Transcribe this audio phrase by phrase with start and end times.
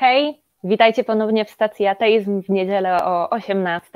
[0.00, 3.90] Hej, witajcie ponownie w stacji Ateizm w niedzielę o 18.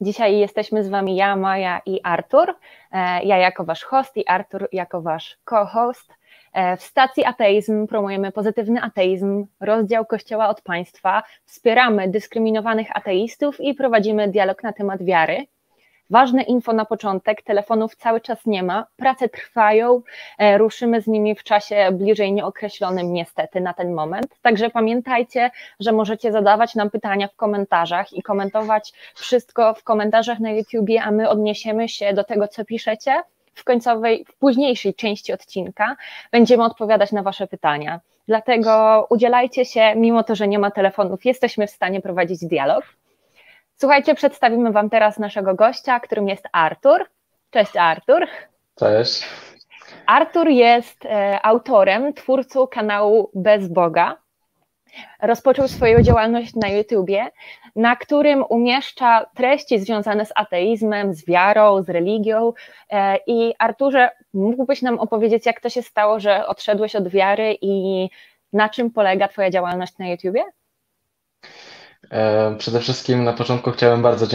[0.00, 2.54] Dzisiaj jesteśmy z Wami ja, Maja i Artur.
[2.92, 6.12] E, ja jako Wasz host i Artur jako Wasz co-host.
[6.52, 13.74] E, w stacji Ateizm promujemy pozytywny ateizm, rozdział Kościoła od państwa, wspieramy dyskryminowanych ateistów i
[13.74, 15.46] prowadzimy dialog na temat wiary.
[16.10, 20.02] Ważne info na początek, telefonów cały czas nie ma, prace trwają,
[20.38, 25.92] e, ruszymy z nimi w czasie bliżej nieokreślonym niestety na ten moment, także pamiętajcie, że
[25.92, 31.28] możecie zadawać nam pytania w komentarzach i komentować wszystko w komentarzach na YouTubie, a my
[31.28, 33.22] odniesiemy się do tego, co piszecie
[33.54, 35.96] w końcowej, w późniejszej części odcinka
[36.32, 38.00] będziemy odpowiadać na Wasze pytania.
[38.28, 42.84] Dlatego udzielajcie się, mimo to, że nie ma telefonów, jesteśmy w stanie prowadzić dialog.
[43.76, 47.06] Słuchajcie, przedstawimy Wam teraz naszego gościa, którym jest Artur.
[47.50, 48.26] Cześć Artur.
[48.78, 49.24] Cześć.
[50.06, 54.16] Artur jest e, autorem, twórcą kanału Bez Boga.
[55.22, 57.30] Rozpoczął swoją działalność na YouTubie,
[57.76, 62.52] na którym umieszcza treści związane z ateizmem, z wiarą, z religią.
[62.90, 68.08] E, I Arturze, mógłbyś nam opowiedzieć, jak to się stało, że odszedłeś od wiary i
[68.52, 70.44] na czym polega Twoja działalność na YouTubie?
[72.10, 74.26] E, przede wszystkim na początku chciałem bardzo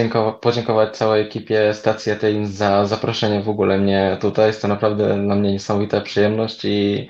[0.42, 4.48] podziękować całej ekipie Stacji Ateizm za zaproszenie w ogóle mnie tutaj.
[4.48, 7.08] Jest to naprawdę dla mnie niesamowita przyjemność i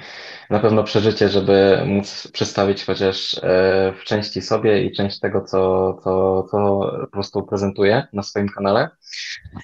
[0.49, 5.93] na pewno przeżycie, żeby móc przedstawić chociaż e, w części sobie i część tego, co,
[6.03, 8.89] co, co po prostu prezentuję na swoim kanale.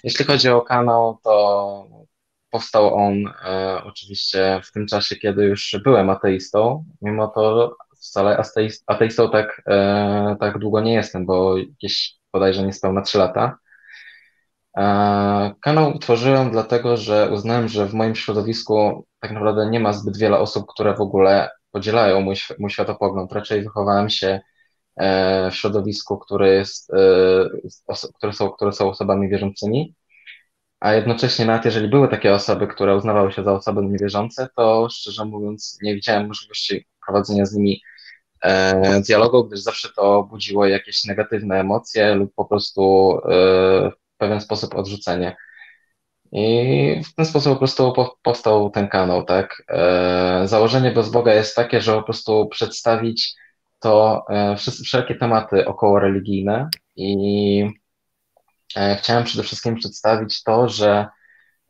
[0.04, 1.88] Jeśli chodzi o kanał, to
[2.50, 6.86] powstał on e, oczywiście w tym czasie, kiedy już byłem ateistą.
[7.02, 7.76] Mimo to
[8.10, 8.44] wcale
[8.88, 13.58] ateistą tak, e, tak długo nie jestem, bo jakieś bodajże niespełna 3 lata.
[14.78, 20.18] E, kanał utworzyłem dlatego, że uznałem, że w moim środowisku tak naprawdę nie ma zbyt
[20.18, 23.32] wiele osób, które w ogóle podzielają mój, mój światopogląd.
[23.32, 24.42] Raczej wychowałem się
[24.98, 29.96] e, w środowisku, które, jest, e, które, są, które są osobami wierzącymi,
[30.80, 35.26] a jednocześnie nawet jeżeli były takie osoby, które uznawały się za osoby niewierzące, to szczerze
[35.26, 37.82] mówiąc nie widziałem możliwości prowadzenia z nimi
[39.08, 44.76] dialogu, gdyż zawsze to budziło jakieś negatywne emocje lub po prostu e, w pewien sposób
[44.76, 45.36] odrzucenie.
[46.32, 49.64] I w ten sposób po prostu powstał ten kanał, tak?
[49.70, 53.36] E, założenie bez Boga jest takie, że po prostu przedstawić
[53.80, 54.26] to
[54.84, 57.70] wszelkie tematy około religijne i
[58.98, 61.08] chciałem przede wszystkim przedstawić to, że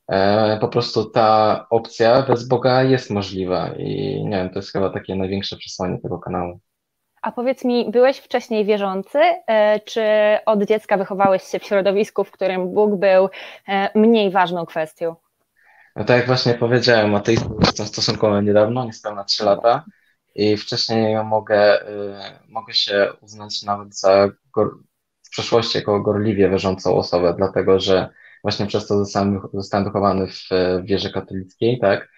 [0.08, 4.90] E, po prostu ta opcja bez Boga jest możliwa i nie wiem, to jest chyba
[4.90, 6.60] takie największe przesłanie tego kanału.
[7.26, 10.02] A powiedz mi, byłeś wcześniej wierzący, e, czy
[10.46, 13.30] od dziecka wychowałeś się w środowisku, w którym Bóg był
[13.68, 15.16] e, mniej ważną kwestią?
[15.96, 19.84] No tak jak właśnie powiedziałem, ateistą jestem stosunkowo niedawno, niespełna 3 lata.
[20.36, 21.80] I wcześniej mogę,
[22.48, 24.30] mogę się uznać nawet za
[25.24, 28.10] w przeszłości jako gorliwie wierzącą osobę, dlatego że
[28.44, 30.50] właśnie przez to zostałem, zostałem wychowany w
[30.84, 32.10] wierze katolickiej, tak,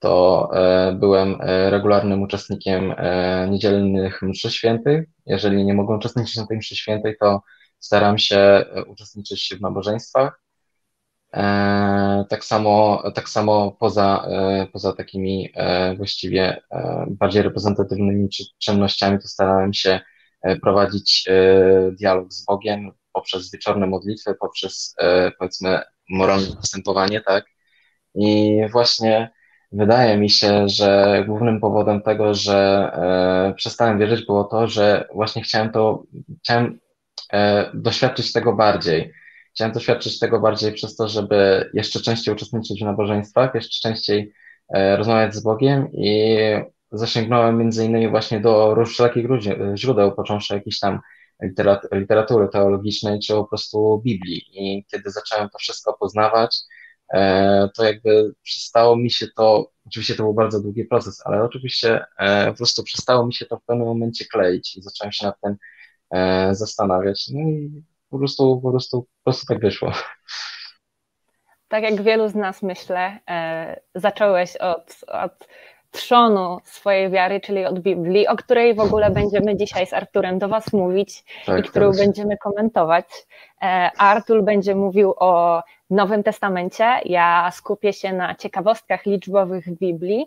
[0.00, 5.08] to e, byłem e, regularnym uczestnikiem e, niedzielnych mszy świętych.
[5.26, 7.42] Jeżeli nie mogę uczestniczyć na tej mszy świętej, to
[7.78, 10.40] staram się uczestniczyć w nabożeństwach.
[12.28, 14.28] Tak samo, tak samo poza,
[14.72, 15.52] poza takimi
[15.96, 16.62] właściwie
[17.08, 18.28] bardziej reprezentatywnymi
[18.58, 20.00] czynnościami, to starałem się
[20.62, 21.28] prowadzić
[21.98, 24.94] dialog z Bogiem, poprzez wieczorne modlitwy, poprzez
[25.38, 27.44] powiedzmy moralne postępowanie, tak?
[28.14, 29.30] I właśnie
[29.72, 35.42] wydaje mi się, że głównym powodem tego, że e, przestałem wierzyć, było to, że właśnie
[35.42, 36.02] chciałem to,
[36.42, 36.78] chciałem
[37.32, 39.12] e, doświadczyć tego bardziej.
[39.54, 44.32] Chciałem doświadczyć tego bardziej przez to, żeby jeszcze częściej uczestniczyć w nabożeństwach, jeszcze częściej
[44.96, 46.38] rozmawiać z Bogiem i
[46.92, 49.26] zasięgnąłem między innymi właśnie do wszelakich
[49.74, 51.00] źródeł, począwszy jakiś tam
[51.92, 54.42] literatury teologicznej, czy po prostu Biblii.
[54.52, 56.79] I kiedy zacząłem to wszystko poznawać, e,
[57.74, 62.50] to jakby przestało mi się to, oczywiście to był bardzo długi proces, ale oczywiście e,
[62.50, 65.56] po prostu przestało mi się to w pewnym momencie kleić i zacząłem się nad tym
[66.10, 67.28] e, zastanawiać.
[67.28, 69.92] No i po prostu, po prostu, po prostu tak wyszło.
[71.68, 73.18] Tak jak wielu z nas myślę,
[73.94, 75.48] zacząłeś od, od
[75.90, 80.48] trzonu swojej wiary, czyli od Biblii, o której w ogóle będziemy dzisiaj z Arturem do
[80.48, 82.00] Was mówić tak, i którą tak.
[82.00, 83.06] będziemy komentować.
[83.62, 90.26] E, Artur będzie mówił o Nowym Testamencie, ja skupię się na ciekawostkach liczbowych w Biblii,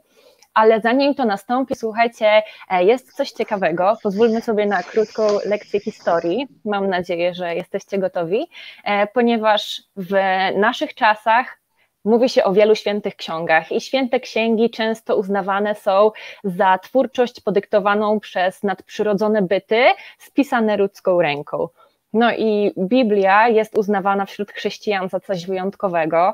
[0.53, 3.97] ale zanim to nastąpi, słuchajcie, e, jest coś ciekawego.
[4.03, 6.47] Pozwólmy sobie na krótką lekcję historii.
[6.65, 8.47] Mam nadzieję, że jesteście gotowi,
[8.83, 10.15] e, ponieważ w
[10.55, 11.63] naszych czasach
[12.05, 16.11] Mówi się o wielu świętych ksiągach i święte księgi często uznawane są
[16.43, 19.85] za twórczość podyktowaną przez nadprzyrodzone byty,
[20.17, 21.67] spisane ludzką ręką.
[22.13, 26.33] No i Biblia jest uznawana wśród chrześcijan za coś wyjątkowego.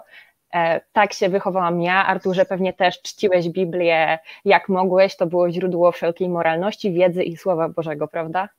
[0.54, 2.06] E, tak się wychowałam ja.
[2.06, 5.16] Arturze, pewnie też czciłeś Biblię jak mogłeś.
[5.16, 8.50] To było źródło wszelkiej moralności, wiedzy i słowa Bożego, prawda?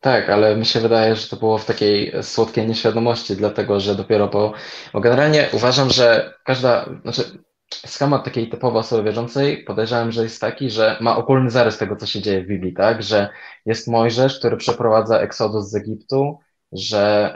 [0.00, 4.28] Tak, ale mi się wydaje, że to było w takiej słodkiej nieświadomości, dlatego że dopiero
[4.28, 4.52] po.
[4.92, 6.84] Bo generalnie uważam, że każda.
[7.02, 7.22] Znaczy,
[7.74, 12.06] schemat takiej typowo osoby wierzącej podejrzewam, że jest taki, że ma ogólny zarys tego, co
[12.06, 13.02] się dzieje w Biblii, tak?
[13.02, 13.28] Że
[13.66, 16.38] jest Mojżesz, który przeprowadza eksodus z Egiptu,
[16.72, 17.32] że,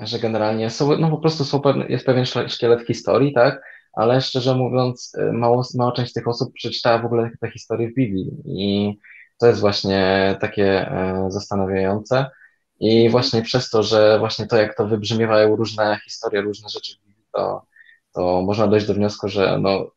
[0.00, 3.62] e, że generalnie są, no po prostu są pewne, jest pewien szkielet historii, tak?
[3.92, 7.94] Ale szczerze mówiąc, e, mało, mała część tych osób przeczytała w ogóle te historie w
[7.94, 8.98] Biblii i
[9.38, 12.26] to jest właśnie takie e, zastanawiające.
[12.80, 17.06] I właśnie przez to, że właśnie to, jak to wybrzmiewają różne historie, różne rzeczy w
[17.06, 17.66] Biblii, to,
[18.14, 19.90] to można dojść do wniosku, że no,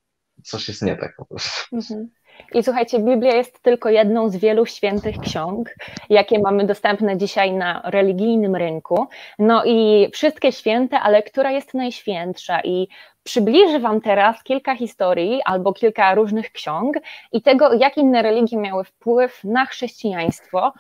[0.44, 1.76] coś jest nie tak po prostu.
[1.76, 2.10] Mhm.
[2.54, 5.76] I słuchajcie, Biblia jest tylko jedną z wielu świętych ksiąg,
[6.10, 9.08] jakie mamy dostępne dzisiaj na religijnym rynku.
[9.40, 12.62] No i wszystkie święte, ale która jest najświętsza?
[12.64, 12.88] I
[13.24, 16.98] przybliży Wam teraz kilka historii albo kilka różnych ksiąg
[17.32, 20.74] i tego, jak inne religie miały wpływ na chrześcijaństwo.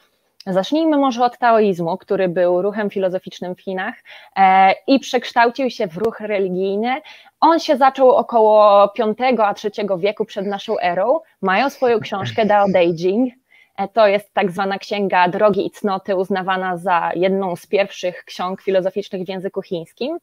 [0.47, 3.95] Zacznijmy może od taoizmu, który był ruchem filozoficznym w Chinach
[4.35, 7.01] e, i przekształcił się w ruch religijny.
[7.39, 11.19] On się zaczął około V a III wieku przed naszą erą.
[11.41, 13.33] Mają swoją książkę Dao De Jing.
[13.77, 18.61] E, to jest tak zwana księga drogi i cnoty, uznawana za jedną z pierwszych ksiąg
[18.61, 20.17] filozoficznych w języku chińskim.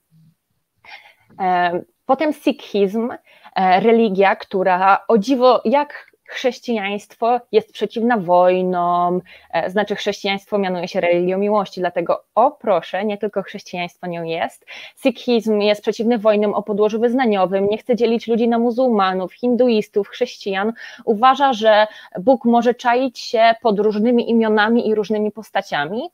[1.40, 1.80] E,
[2.10, 3.12] Potem sikhizm,
[3.56, 9.20] religia, która o dziwo, jak chrześcijaństwo jest przeciwna wojnom,
[9.52, 14.66] e, znaczy chrześcijaństwo mianuje się religią miłości, dlatego o proszę, nie tylko chrześcijaństwo nią jest.
[14.96, 20.72] Sikhizm jest przeciwny wojnom o podłożu wyznaniowym, nie chce dzielić ludzi na muzułmanów, hinduistów, chrześcijan.
[21.04, 21.86] Uważa, że
[22.20, 26.10] Bóg może czaić się pod różnymi imionami i różnymi postaciami.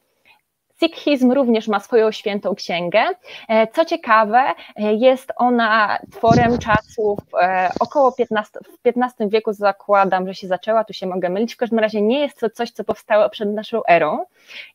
[0.80, 3.04] Sikhizm również ma swoją świętą księgę.
[3.48, 4.40] E, co ciekawe,
[4.76, 10.84] e, jest ona tworem czasów e, około 15, w XV wieku zakładam, że się zaczęła,
[10.84, 13.80] tu się mogę mylić, w każdym razie nie jest to coś, co powstało przed naszą
[13.88, 14.24] erą.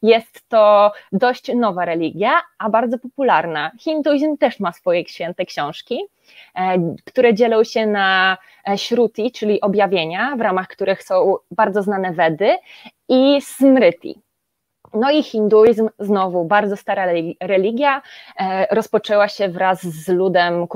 [0.01, 3.71] Jest to dość nowa religia, a bardzo popularna.
[3.79, 5.99] Hinduizm też ma swoje święte książki,
[7.05, 8.37] które dzielą się na
[8.75, 12.57] śruti, czyli objawienia, w ramach których są bardzo znane Wedy
[13.09, 14.21] i smriti
[14.93, 17.05] no i hinduizm, znowu bardzo stara
[17.41, 18.01] religia,
[18.39, 20.67] e, rozpoczęła się wraz z ludem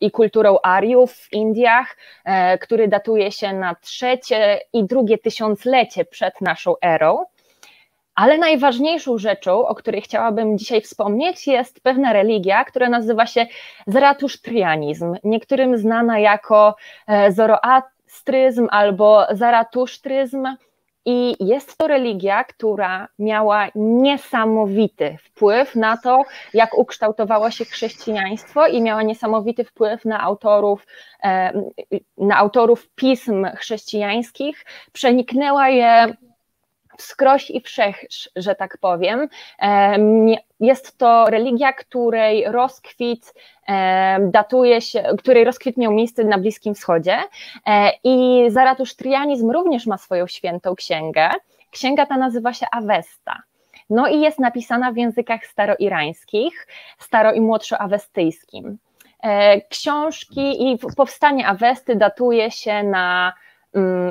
[0.00, 6.40] i kulturą Ariów w Indiach, e, który datuje się na trzecie i drugie tysiąclecie przed
[6.40, 7.24] naszą erą.
[8.14, 13.46] Ale najważniejszą rzeczą, o której chciałabym dzisiaj wspomnieć, jest pewna religia, która nazywa się
[13.86, 20.46] zaratusztrianizm, niektórym znana jako e, zoroastryzm albo zaratusztryzm
[21.06, 26.22] i jest to religia, która miała niesamowity wpływ na to,
[26.54, 30.86] jak ukształtowało się chrześcijaństwo i miała niesamowity wpływ na autorów,
[32.18, 34.64] na autorów pism chrześcijańskich.
[34.92, 36.14] Przeniknęła je
[36.98, 39.28] wskroś i wszechś, że tak powiem.
[40.60, 43.34] Jest to religia, której rozkwit
[44.20, 47.18] datuje się, której rozkwit miał miejsce na Bliskim Wschodzie
[47.66, 51.30] e, i zaratusztrianizm również ma swoją świętą księgę.
[51.70, 53.42] Księga ta nazywa się Avesta.
[53.90, 56.66] No i jest napisana w językach staroirańskich,
[57.00, 58.78] staro- i młodszoawestyjskim.
[59.22, 63.32] E, książki i powstanie Awesty datuje się na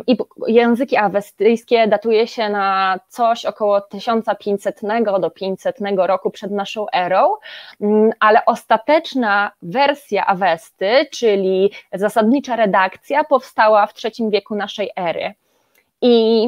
[0.08, 4.82] I języki awestyjskie datuje się na coś około 1500
[5.20, 7.36] do 500 roku przed naszą erą,
[7.82, 15.34] mm, ale ostateczna wersja Awesty, czyli zasadnicza redakcja, powstała w III wieku naszej ery.
[16.02, 16.48] I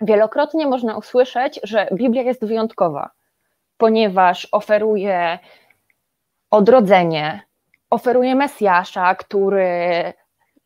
[0.00, 3.10] wielokrotnie można usłyszeć, że Biblia jest wyjątkowa,
[3.78, 5.38] ponieważ oferuje
[6.50, 7.40] odrodzenie,
[7.90, 10.12] oferuje Mesjasza, który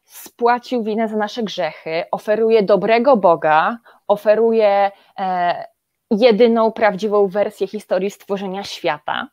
[0.05, 5.65] spłacił winę za nasze grzechy, oferuje dobrego Boga, oferuje e,
[6.11, 9.29] jedyną prawdziwą wersję historii stworzenia świata.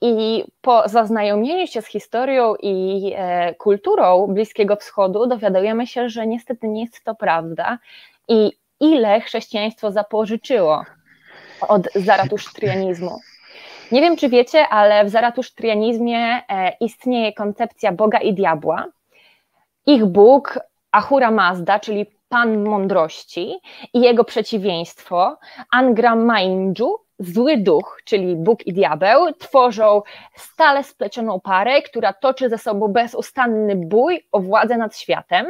[0.00, 6.68] I po zaznajomieniu się z historią i e, kulturą Bliskiego Wschodu dowiadujemy się, że niestety
[6.68, 7.78] nie jest to prawda
[8.28, 10.84] i ile chrześcijaństwo zapożyczyło
[11.68, 13.20] od zaratusztrianizmu.
[13.92, 18.86] Nie wiem, czy wiecie, ale w zaratusztrianizmie e, istnieje koncepcja Boga i diabła,
[19.86, 20.58] ich Bóg,
[20.92, 23.60] Ahura Mazda, czyli Pan Mądrości
[23.94, 25.38] i jego przeciwieństwo,
[25.70, 30.02] Angra Mainju, zły duch, czyli Bóg i diabeł, tworzą
[30.36, 35.46] stale splecioną parę, która toczy ze sobą bezustanny bój o władzę nad światem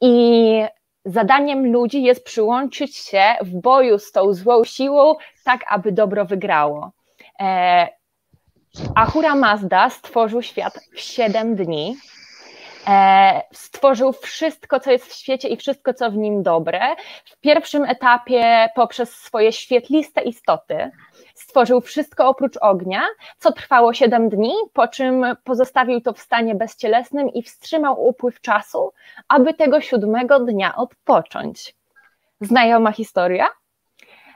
[0.00, 0.64] i
[1.04, 5.14] zadaniem ludzi jest przyłączyć się w boju z tą złą siłą,
[5.44, 6.92] tak aby dobro wygrało.
[7.40, 7.88] E,
[8.94, 11.96] Ahura Mazda stworzył świat w 7 dni.
[12.88, 16.80] E, stworzył wszystko, co jest w świecie i wszystko, co w nim dobre.
[17.24, 20.90] W pierwszym etapie poprzez swoje świetliste istoty
[21.34, 23.02] stworzył wszystko oprócz ognia,
[23.38, 28.92] co trwało 7 dni, po czym pozostawił to w stanie bezcielesnym i wstrzymał upływ czasu,
[29.28, 31.74] aby tego siódmego dnia odpocząć.
[32.40, 33.48] Znajoma historia?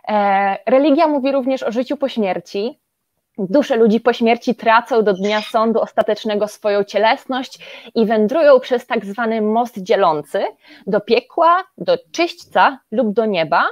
[0.09, 2.81] E, religia mówi również o życiu po śmierci,
[3.38, 7.59] Dusze ludzi po śmierci tracą do dnia sądu ostatecznego swoją cielesność
[7.95, 10.45] i wędrują przez tak zwany most dzielący
[10.87, 13.66] do piekła, do czyśćca lub do nieba.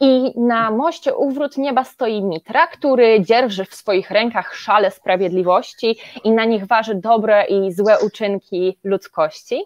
[0.00, 6.30] I na moście Uwrót Nieba stoi Mitra, który dzierży w swoich rękach szale sprawiedliwości i
[6.30, 9.64] na nich waży dobre i złe uczynki ludzkości.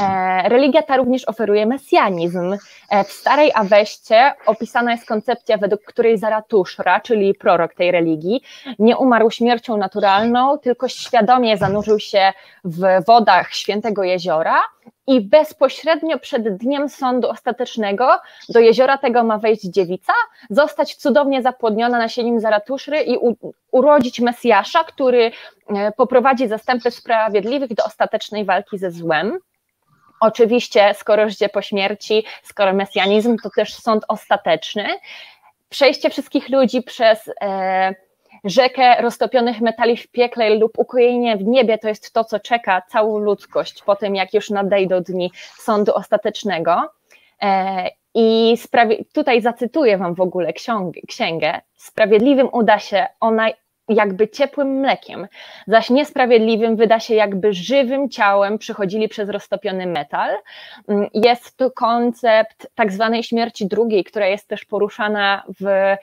[0.00, 2.56] E, religia ta również oferuje mesjanizm.
[2.90, 8.42] E, w starej Aweście opisana jest koncepcja, według której Zaratuszra, czyli prorok tej religii,
[8.78, 12.32] nie umarł śmiercią naturalną, tylko świadomie zanurzył się
[12.64, 14.62] w wodach świętego jeziora
[15.06, 20.12] i bezpośrednio przed dniem sądu ostatecznego do jeziora tego ma wejść dziewica,
[20.50, 23.18] zostać cudownie zapłodniona nasieniem Zaratuszry i
[23.72, 25.30] urodzić Mesjasza, który
[25.68, 29.38] e, poprowadzi zastępy sprawiedliwych do ostatecznej walki ze złem.
[30.20, 34.84] Oczywiście, skoro życie po śmierci, skoro mesjanizm, to też sąd ostateczny.
[35.68, 37.94] Przejście wszystkich ludzi przez e,
[38.44, 43.18] rzekę roztopionych metali w piekle lub ukojenie w niebie to jest to, co czeka całą
[43.18, 46.82] ludzkość po tym, jak już nadejdą dni sądu ostatecznego.
[47.42, 48.56] E, I
[49.12, 50.52] tutaj zacytuję Wam w ogóle
[51.08, 51.60] księgę.
[51.76, 53.48] Sprawiedliwym uda się ona
[53.90, 55.28] jakby ciepłym mlekiem,
[55.66, 60.30] zaś niesprawiedliwym wyda się jakby żywym ciałem przychodzili przez roztopiony metal.
[60.88, 65.96] Mm, jest tu koncept tak zwanej śmierci drugiej, która jest też poruszana w e,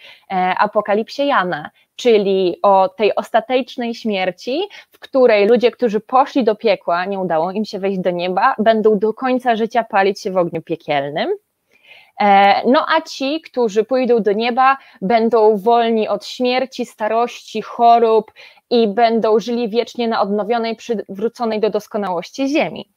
[0.57, 7.19] Apokalipsie Jana, czyli o tej ostatecznej śmierci, w której ludzie, którzy poszli do piekła, nie
[7.19, 11.29] udało im się wejść do nieba, będą do końca życia palić się w ogniu piekielnym.
[12.21, 18.31] E, no a ci, którzy pójdą do nieba, będą wolni od śmierci, starości, chorób
[18.69, 22.89] i będą żyli wiecznie na odnowionej, przywróconej do doskonałości ziemi.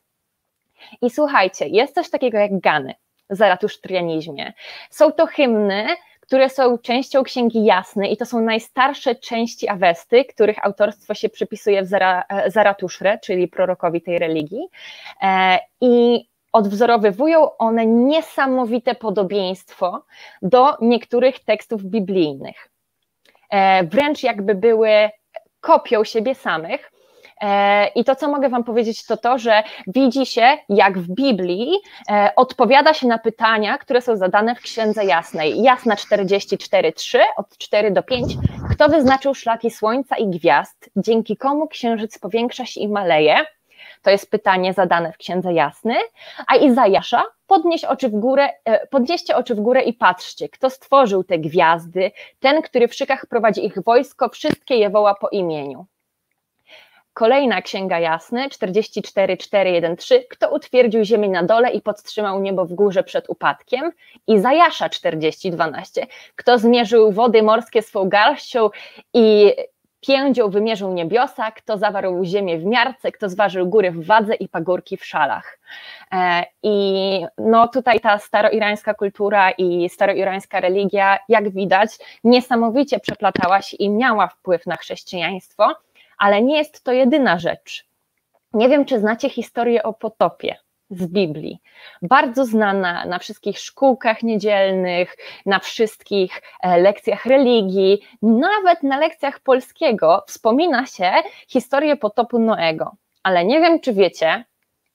[1.03, 2.95] I słuchajcie, jest coś takiego jak gany
[3.31, 4.53] w zaratusztrianizmie.
[4.91, 5.87] Są to hymny,
[6.21, 11.83] które są częścią Księgi Jasnej i to są najstarsze części Awesty, których autorstwo się przypisuje
[11.83, 14.69] w Zara, e, czyli prorokowi tej religii.
[15.23, 20.05] E, I odwzorowywują one niesamowite podobieństwo
[20.43, 22.71] do niektórych tekstów biblijnych.
[23.51, 25.11] E, wręcz jakby były
[25.61, 26.93] kopią siebie samych.
[27.41, 31.73] E, I to, co mogę Wam powiedzieć, to to, że widzi się, jak w Biblii
[32.11, 35.63] e, odpowiada się na pytania, które są zadane w Księdze Jasnej.
[35.63, 38.35] Jasna 44.3, od 4 do 5.
[38.71, 40.91] Kto wyznaczył szlaki słońca i gwiazd?
[40.97, 43.45] Dzięki komu księżyc powiększa się i maleje?
[44.03, 45.95] To jest pytanie zadane w Księdze Jasny.
[46.47, 51.25] A Izajasza, podnieś oczy w górę, e, podnieście oczy w górę i patrzcie, kto stworzył
[51.25, 55.87] te gwiazdy, ten, który w szykach prowadzi ich wojsko, wszystkie je woła po imieniu.
[57.13, 60.21] Kolejna Księga Jasny, 44.4.1.3.
[60.31, 63.93] Kto utwierdził ziemię na dole i podtrzymał niebo w górze przed upadkiem?
[64.27, 66.07] Izajasza 40.12.
[66.37, 68.71] Kto zmierzył wody morskie swą garścią
[69.15, 69.53] i
[70.01, 74.97] Piędzią wymierzył niebiosa, kto zawarł ziemię w miarce, kto zważył góry w wadze i pagórki
[74.97, 75.59] w szalach.
[76.13, 81.91] E, I no tutaj ta staroirańska kultura i staroirańska religia, jak widać,
[82.25, 85.75] niesamowicie przeplatała się i miała wpływ na chrześcijaństwo,
[86.19, 87.87] ale nie jest to jedyna rzecz.
[88.53, 90.57] Nie wiem, czy znacie historię o potopie
[90.91, 91.61] z Biblii.
[92.03, 95.17] Bardzo znana na wszystkich szkółkach niedzielnych,
[95.47, 101.13] na wszystkich e, lekcjach religii, nawet na lekcjach polskiego wspomina się
[101.49, 102.97] historię potopu Noego.
[103.23, 104.45] Ale nie wiem, czy wiecie,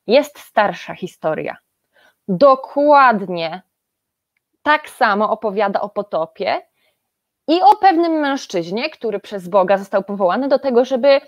[0.07, 1.57] jest starsza historia.
[2.27, 3.61] Dokładnie
[4.63, 6.61] tak samo opowiada o potopie
[7.47, 11.21] i o pewnym mężczyźnie, który przez Boga został powołany do tego, żeby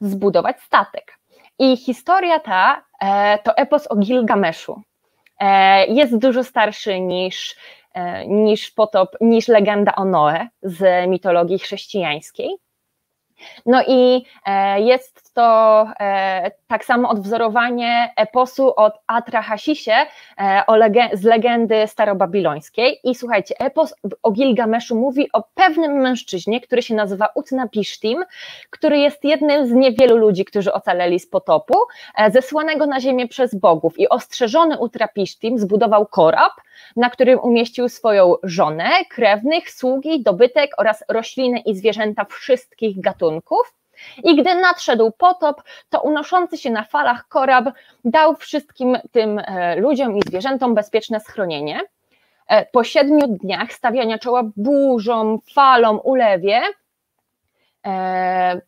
[0.00, 1.18] zbudować statek.
[1.58, 2.89] I historia ta
[3.44, 4.82] to epos o Gilgameszu.
[5.40, 7.56] E, jest dużo starszy niż,
[7.94, 12.50] e, niż potop, niż legenda o Noe z mitologii chrześcijańskiej.
[13.66, 14.24] No i
[14.76, 19.92] jest to e, tak samo odwzorowanie eposu od Atrahasisie
[20.38, 20.62] e,
[21.12, 23.00] z legendy starobabilońskiej.
[23.04, 28.24] I słuchajcie, epos o Gilgameszu mówi o pewnym mężczyźnie, który się nazywa Utnapishtim,
[28.70, 31.74] który jest jednym z niewielu ludzi, którzy ocaleli z potopu,
[32.16, 33.98] e, zesłanego na ziemię przez bogów.
[33.98, 36.52] I ostrzeżony Utnapishtim zbudował korab,
[36.96, 43.79] na którym umieścił swoją żonę, krewnych, sługi, dobytek oraz rośliny i zwierzęta wszystkich gatunków.
[44.24, 47.64] I gdy nadszedł potop, to unoszący się na falach korab
[48.04, 51.80] dał wszystkim tym e, ludziom i zwierzętom bezpieczne schronienie.
[52.46, 56.62] E, po siedmiu dniach stawiania czoła burzom, falom, ulewie,
[57.86, 58.60] e,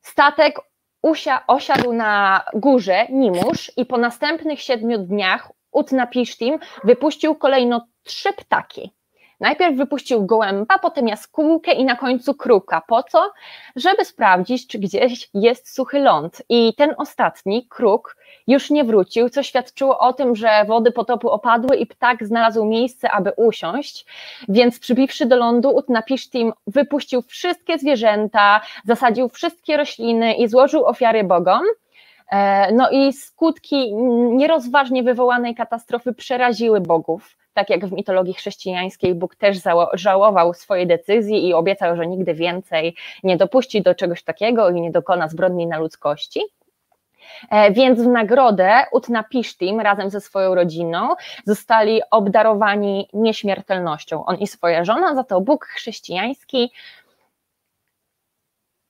[0.00, 0.60] statek
[1.02, 8.97] usia, osiadł na górze Nimusz i po następnych siedmiu dniach Utnapishtim wypuścił kolejno trzy ptaki.
[9.40, 12.82] Najpierw wypuścił gołęba, potem jaskółkę i na końcu kruka.
[12.86, 13.30] Po co?
[13.76, 16.42] Żeby sprawdzić, czy gdzieś jest suchy ląd.
[16.48, 18.16] I ten ostatni, kruk,
[18.46, 23.10] już nie wrócił, co świadczyło o tym, że wody potopu opadły i ptak znalazł miejsce,
[23.10, 24.06] aby usiąść.
[24.48, 31.62] Więc przybiwszy do lądu, Utnapishtim wypuścił wszystkie zwierzęta, zasadził wszystkie rośliny i złożył ofiary bogom.
[32.30, 33.94] E, no i skutki
[34.32, 37.37] nierozważnie wywołanej katastrofy przeraziły bogów.
[37.58, 39.58] Tak jak w mitologii chrześcijańskiej, Bóg też
[39.92, 44.90] żałował swojej decyzji i obiecał, że nigdy więcej nie dopuści do czegoś takiego i nie
[44.90, 46.40] dokona zbrodni na ludzkości.
[47.50, 54.24] E, więc w nagrodę Utnapishtim razem ze swoją rodziną zostali obdarowani nieśmiertelnością.
[54.24, 56.72] On i swoja żona, za to Bóg chrześcijański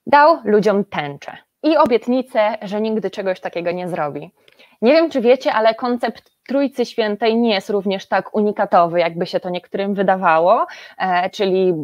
[0.07, 4.31] dał ludziom tęczę i obietnicę, że nigdy czegoś takiego nie zrobi.
[4.83, 9.41] Nie wiem, czy wiecie, ale koncept Trójcy Świętej nie jest również tak unikatowy, jakby się
[9.41, 10.67] to niektórym wydawało,
[10.99, 11.75] e, czyli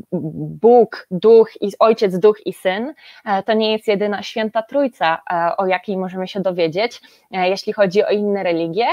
[0.63, 2.95] Bóg, Duch i Ojciec, Duch i Syn.
[3.25, 7.01] E, to nie jest jedyna święta Trójca, e, o jakiej możemy się dowiedzieć,
[7.31, 8.87] jeśli chodzi o inne religie.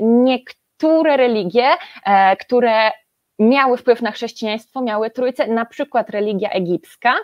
[0.00, 1.70] Niektóre religie,
[2.40, 2.90] które
[3.38, 7.14] miały wpływ na chrześcijaństwo, miały trójce, na przykład religia egipska,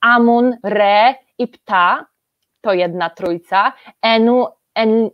[0.00, 2.06] Amun, Re i Pta,
[2.60, 5.10] to jedna trójca, Enu, en,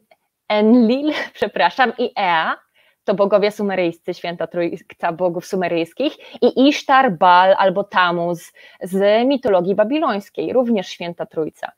[0.52, 2.56] Enlil, przepraszam, i Ea,
[3.04, 10.52] to bogowie sumeryjscy, święta trójca bogów sumeryjskich, i Isztar, Bal albo Tamuz z mitologii babilońskiej,
[10.52, 11.72] również święta trójca.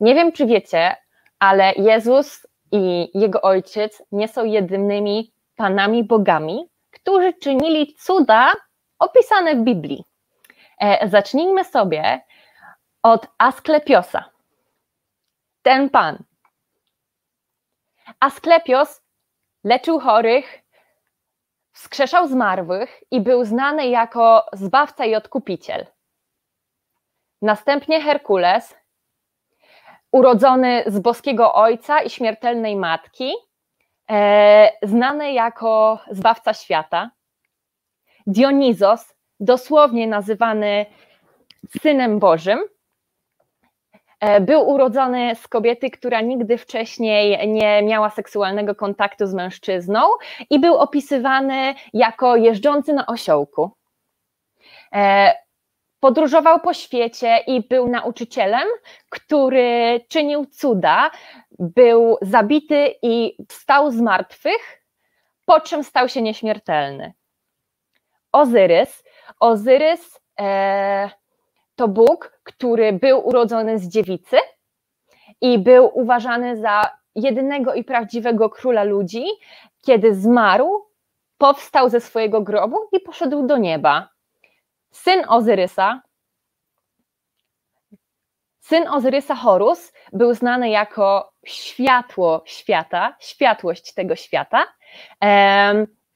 [0.00, 0.96] Nie wiem, czy wiecie,
[1.38, 8.52] ale Jezus i jego ojciec nie są jedynymi panami bogami, którzy czynili cuda
[8.98, 10.04] opisane w Biblii.
[10.80, 12.20] E, zacznijmy sobie
[13.02, 14.24] od Asklepiosa.
[15.62, 16.24] Ten pan
[18.20, 19.02] Asklepios
[19.64, 20.62] leczył chorych,
[21.72, 25.86] wskrzeszał zmarłych i był znany jako zbawca i odkupiciel.
[27.42, 28.74] Następnie Herkules,
[30.12, 33.32] urodzony z boskiego ojca i śmiertelnej matki,
[34.10, 37.10] e, znany jako zbawca świata.
[38.26, 40.86] Dionizos, dosłownie nazywany
[41.80, 42.60] synem Bożym,
[44.40, 50.00] był urodzony z kobiety, która nigdy wcześniej nie miała seksualnego kontaktu z mężczyzną
[50.50, 53.70] i był opisywany jako jeżdżący na osiołku.
[54.94, 55.32] E,
[56.00, 58.68] podróżował po świecie i był nauczycielem,
[59.08, 61.10] który czynił cuda,
[61.58, 64.82] był zabity i wstał z martwych,
[65.46, 67.12] po czym stał się nieśmiertelny.
[68.32, 69.04] Ozyrys.
[69.40, 71.10] Ozyrys e,
[71.76, 74.36] to Bóg, który był urodzony z dziewicy
[75.40, 79.24] i był uważany za jedynego i prawdziwego króla ludzi,
[79.82, 80.86] kiedy zmarł,
[81.38, 84.08] powstał ze swojego grobu i poszedł do nieba.
[84.90, 86.02] Syn Ozyrysa,
[88.60, 94.64] syn Ozyrysa Horus był znany jako światło świata, światłość tego świata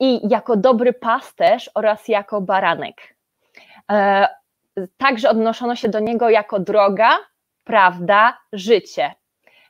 [0.00, 3.16] i jako dobry pasterz oraz jako baranek.
[4.96, 7.18] Także odnoszono się do niego jako droga,
[7.64, 9.14] prawda, życie.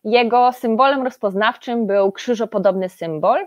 [0.04, 3.46] Jego symbolem rozpoznawczym był krzyżopodobny symbol.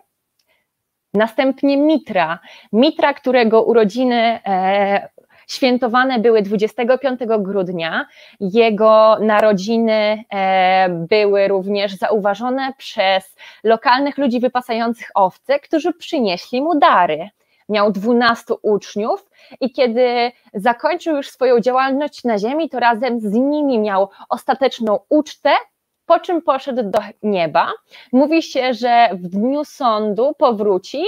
[1.14, 2.40] Następnie Mitra.
[2.74, 5.10] Mitra, którego urodziny e,
[5.48, 8.06] świętowane były 25 grudnia.
[8.40, 17.30] Jego narodziny e, były również zauważone przez lokalnych ludzi wypasających owce, którzy przynieśli mu dary
[17.70, 19.29] miał 12 uczniów
[19.62, 25.52] i kiedy zakończył już swoją działalność na ziemi, to razem z nimi miał ostateczną ucztę,
[26.06, 27.74] po czym poszedł do nieba.
[28.12, 31.04] Mówi się, że w dniu sądu powróci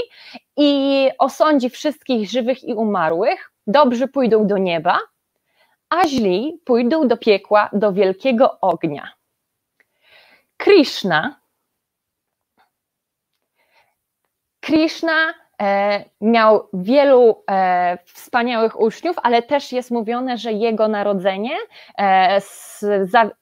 [0.58, 3.52] i osądzi wszystkich żywych i umarłych.
[3.67, 5.00] Dobrzy pójdą do nieba,
[5.89, 9.12] a źli pójdą do piekła, do wielkiego ognia.
[10.58, 11.41] Krishna.
[14.60, 15.34] Krishna
[16.21, 21.56] miał wielu e, wspaniałych uczniów, ale też jest mówione, że jego narodzenie
[21.97, 22.41] e,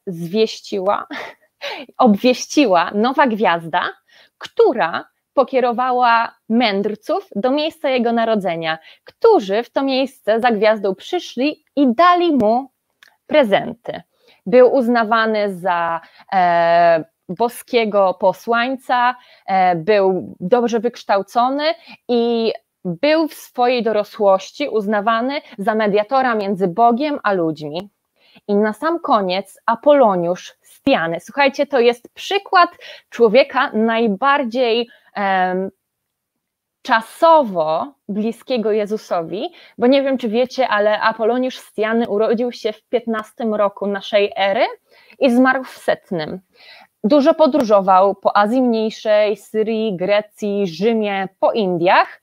[0.08, 1.08] zwieściła,
[1.98, 3.82] obwieściła nowa gwiazda,
[4.38, 11.96] która pokierowała mędrców do miejsca jego narodzenia, którzy w to miejsce za gwiazdą przyszli i
[11.96, 12.72] dali mu
[13.28, 14.02] prezenty.
[14.46, 16.02] Był uznawany za
[16.34, 19.16] e, boskiego posłańca,
[19.46, 21.64] e, był dobrze wykształcony
[22.08, 22.54] i
[22.86, 27.90] był w swojej dorosłości uznawany za mediatora między Bogiem a ludźmi.
[28.48, 31.20] I na sam koniec Apoloniusz Stiany.
[31.20, 32.70] Słuchajcie, to jest przykład
[33.10, 35.70] człowieka najbardziej um,
[36.82, 43.46] czasowo bliskiego Jezusowi, bo nie wiem, czy wiecie, ale Apoloniusz Stiany urodził się w 15
[43.46, 44.66] roku naszej ery
[45.20, 46.40] i zmarł w setnym.
[47.04, 52.22] Dużo podróżował po Azji Mniejszej, Syrii, Grecji, Rzymie, po Indiach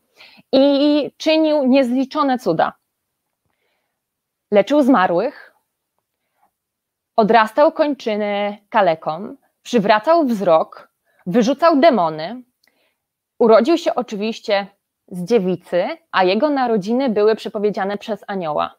[0.52, 2.72] i czynił niezliczone cuda.
[4.50, 5.54] Leczył zmarłych,
[7.16, 10.88] odrastał kończyny kalekom, przywracał wzrok,
[11.26, 12.42] wyrzucał demony.
[13.38, 14.66] Urodził się oczywiście
[15.08, 18.74] z dziewicy, a jego narodziny były przepowiedziane przez anioła.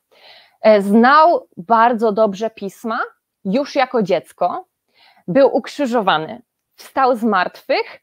[0.62, 3.00] E, znał bardzo dobrze pisma
[3.46, 4.66] już jako dziecko,
[5.28, 6.42] był ukrzyżowany,
[6.76, 8.02] wstał z martwych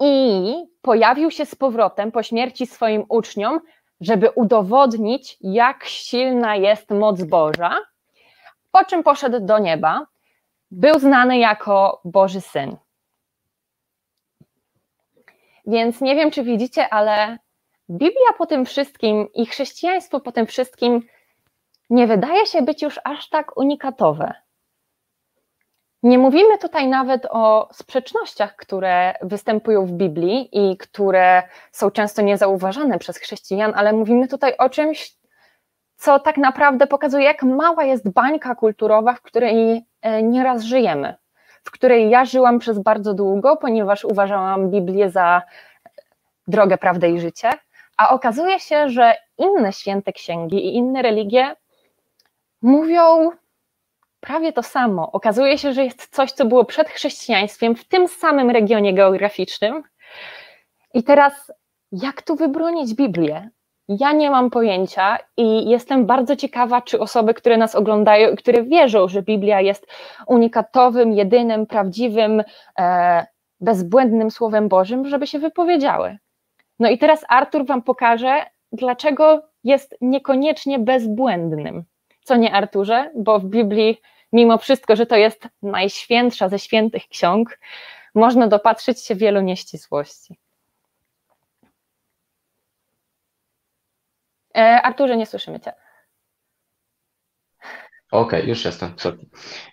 [0.00, 3.60] i pojawił się z powrotem po śmierci swoim uczniom,
[4.00, 7.78] żeby udowodnić, jak silna jest moc Boża
[8.72, 10.06] po czym poszedł do nieba.
[10.70, 12.76] Był znany jako Boży Syn.
[15.66, 17.38] Więc nie wiem, czy widzicie, ale
[17.90, 21.02] Biblia po tym wszystkim i chrześcijaństwo po tym wszystkim
[21.90, 24.34] nie wydaje się być już aż tak unikatowe.
[26.02, 32.98] Nie mówimy tutaj nawet o sprzecznościach, które występują w Biblii i które są często niezauważane
[32.98, 35.16] przez chrześcijan, ale mówimy tutaj o czymś,
[35.96, 41.14] co tak naprawdę pokazuje, jak mała jest bańka kulturowa, w której e, nieraz żyjemy,
[41.64, 45.42] w której ja żyłam przez bardzo długo, ponieważ uważałam Biblię za
[46.46, 47.50] drogę, prawdę i życie,
[47.96, 51.56] a okazuje się, że inne święte księgi i inne religie
[52.62, 53.30] mówią
[54.22, 55.12] prawie to samo.
[55.12, 59.82] Okazuje się, że jest coś, co było przed chrześcijaństwem w tym samym regionie geograficznym.
[60.94, 61.52] I teraz,
[61.92, 63.50] jak tu wybronić Biblię?
[63.88, 68.62] Ja nie mam pojęcia i jestem bardzo ciekawa, czy osoby, które nas oglądają i które
[68.62, 69.86] wierzą, że Biblia jest
[70.26, 72.42] unikatowym, jedynym, prawdziwym,
[72.78, 73.26] e,
[73.60, 76.18] bezbłędnym Słowem Bożym, żeby się wypowiedziały.
[76.78, 81.84] No i teraz Artur Wam pokaże, dlaczego jest niekoniecznie bezbłędnym.
[82.24, 83.10] Co nie, Arturze?
[83.16, 84.00] Bo w Biblii,
[84.32, 87.58] mimo wszystko, że to jest najświętsza ze świętych ksiąg,
[88.14, 90.38] można dopatrzyć się wielu nieścisłości.
[94.56, 95.72] E, Arturze, nie słyszymy Cię.
[98.10, 98.94] Okej, okay, już jestem.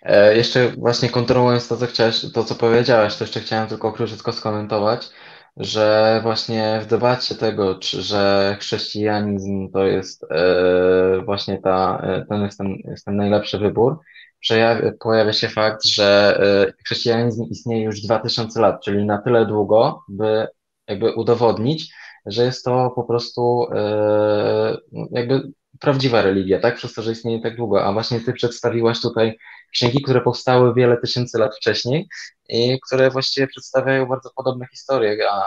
[0.02, 4.32] E, jeszcze właśnie kontynuując to, co chciałeś, to, co powiedziałaś, to jeszcze chciałem tylko króciutko
[4.32, 5.08] skomentować,
[5.56, 12.42] że właśnie w debacie tego, czy, że chrześcijanizm to jest e, właśnie ta, e, ten
[12.42, 13.98] jest ten, jest ten najlepszy wybór,
[14.40, 20.02] przejawia, pojawia się fakt, że e, chrześcijanizm istnieje już 2000 lat, czyli na tyle długo,
[20.08, 20.46] by
[20.88, 21.94] jakby udowodnić,
[22.26, 24.76] że jest to po prostu e,
[25.10, 26.76] jakby prawdziwa religia, tak?
[26.76, 27.84] Przez to, że istnieje tak długo.
[27.84, 29.38] A właśnie ty przedstawiłaś tutaj
[29.72, 32.08] księgi, które powstały wiele tysięcy lat wcześniej
[32.48, 35.42] i które właściwie przedstawiają bardzo podobne historie, a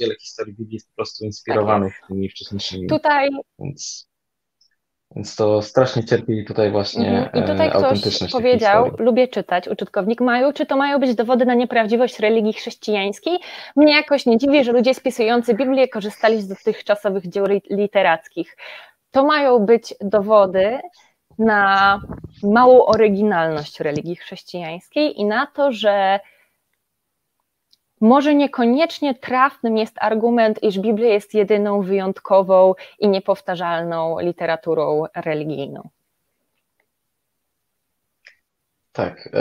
[0.00, 2.86] wiele historii Biblii jest po prostu inspirowanych tak tymi wcześniejszymi.
[2.86, 3.28] Tutaj.
[3.58, 4.08] Więc...
[5.16, 7.44] Więc to strasznie cierpi tutaj właśnie mhm.
[7.44, 12.18] I tutaj ktoś powiedział, lubię czytać, użytkownik mają, czy to mają być dowody na nieprawdziwość
[12.18, 13.38] religii chrześcijańskiej?
[13.76, 18.56] Mnie jakoś nie dziwi, że ludzie spisujący Biblię korzystali z dotychczasowych dzieł literackich.
[19.10, 20.78] To mają być dowody
[21.38, 22.00] na
[22.42, 26.20] małą oryginalność religii chrześcijańskiej i na to, że
[28.00, 35.88] może niekoniecznie trafnym jest argument, iż Biblia jest jedyną wyjątkową i niepowtarzalną literaturą religijną.
[38.92, 39.28] Tak.
[39.32, 39.40] E,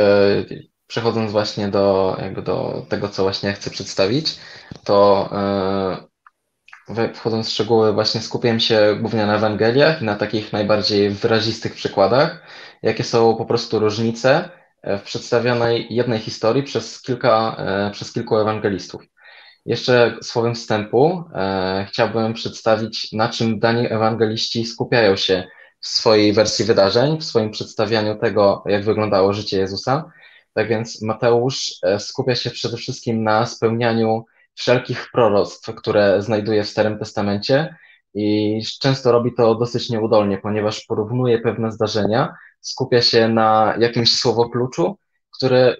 [0.88, 4.40] przechodząc właśnie do, jakby do tego, co właśnie chcę przedstawić,
[4.84, 6.17] to e,
[7.14, 12.42] wchodząc w szczegóły, właśnie skupiłem się głównie na Ewangeliach na takich najbardziej wyrazistych przykładach,
[12.84, 14.50] jakie są po prostu różnice
[14.84, 19.02] w przedstawionej jednej historii przez, kilka, e, przez kilku ewangelistów.
[19.66, 26.34] Jeszcze słowem wstępu e, chciałbym przedstawić, na czym dani ewangeliści skupiają się w w swojej
[26.34, 30.12] wersji wydarzeń, w swoim przedstawianiu tego, jak wyglądało życie Jezusa.
[30.54, 34.26] Tak więc Mateusz skupia się przede wszystkim na spełnianiu
[34.58, 37.76] wszelkich proroctw, które znajduje w Starym Testamencie
[38.14, 44.98] i często robi to dosyć nieudolnie, ponieważ porównuje pewne zdarzenia, skupia się na jakimś słowokluczu,
[45.38, 45.76] które,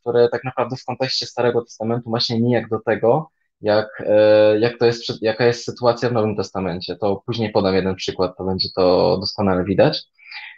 [0.00, 4.78] które tak naprawdę w kontekście Starego Testamentu ma się nijak do tego, jak, e, jak
[4.78, 6.96] to jest, jaka jest sytuacja w Nowym Testamencie.
[6.96, 10.02] To później podam jeden przykład, to będzie to doskonale widać.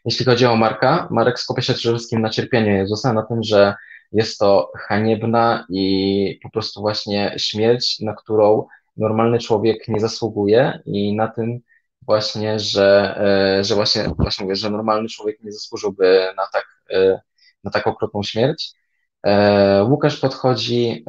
[0.05, 3.75] Jeśli chodzi o Marka, Marek skupia się przede wszystkim na cierpieniu Jezusa, na tym, że
[4.13, 11.17] jest to haniebna i po prostu właśnie śmierć, na którą normalny człowiek nie zasługuje i
[11.17, 11.61] na tym
[12.03, 13.17] właśnie, że,
[13.59, 17.21] e, że właśnie, właśnie mówię, że normalny człowiek nie zasłużyłby na tak, e,
[17.65, 18.73] na tak okropną śmierć.
[19.27, 21.05] E, Łukasz podchodzi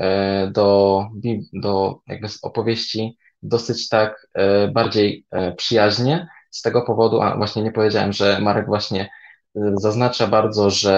[0.52, 1.06] do,
[1.54, 4.28] do jakby opowieści dosyć tak
[4.74, 5.26] bardziej
[5.58, 9.10] przyjaźnie, z tego powodu, a właśnie nie powiedziałem, że Marek właśnie
[9.56, 10.94] zaznacza bardzo, że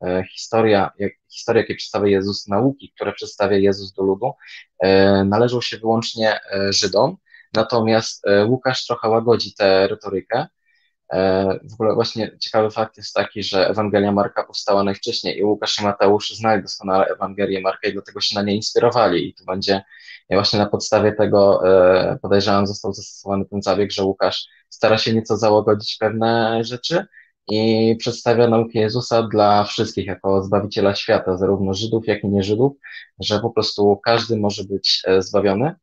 [0.00, 0.90] e, e, historia,
[1.28, 4.32] historia, jakie przedstawia Jezus, nauki, które przedstawia Jezus do ludu,
[4.78, 7.16] e, należą się wyłącznie Żydom,
[7.54, 10.46] natomiast Łukasz trochę łagodzi tę retorykę.
[11.70, 15.84] W ogóle właśnie ciekawy fakt jest taki, że Ewangelia Marka powstała najwcześniej i Łukasz i
[15.84, 19.28] Mateusz znali doskonale Ewangelię Marka i dlatego się na nie inspirowali.
[19.28, 19.82] I tu będzie
[20.30, 21.62] właśnie na podstawie tego
[22.22, 27.06] podejrzewam został zastosowany ten zabieg, że Łukasz stara się nieco załagodzić pewne rzeczy,
[27.48, 32.72] i przedstawia naukę Jezusa dla wszystkich jako Zbawiciela świata, zarówno Żydów, jak i nie Żydów,
[33.20, 35.74] że po prostu każdy może być e, zbawiony.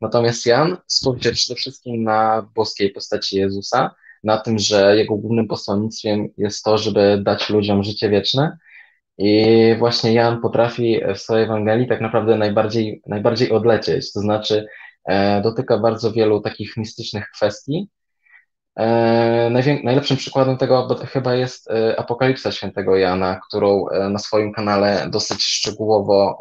[0.00, 5.48] Natomiast Jan skupia się przede wszystkim na boskiej postaci Jezusa, na tym, że jego głównym
[5.48, 8.58] posłannictwem jest to, żeby dać ludziom życie wieczne.
[9.18, 9.44] I
[9.78, 14.66] właśnie Jan potrafi w swojej Ewangelii tak naprawdę najbardziej, najbardziej odlecieć, to znaczy
[15.04, 17.88] e, dotyka bardzo wielu takich mistycznych kwestii,
[19.84, 25.44] najlepszym przykładem tego chyba jest e, Apokalipsa Świętego Jana, którą e, na swoim kanale dosyć
[25.44, 26.38] szczegółowo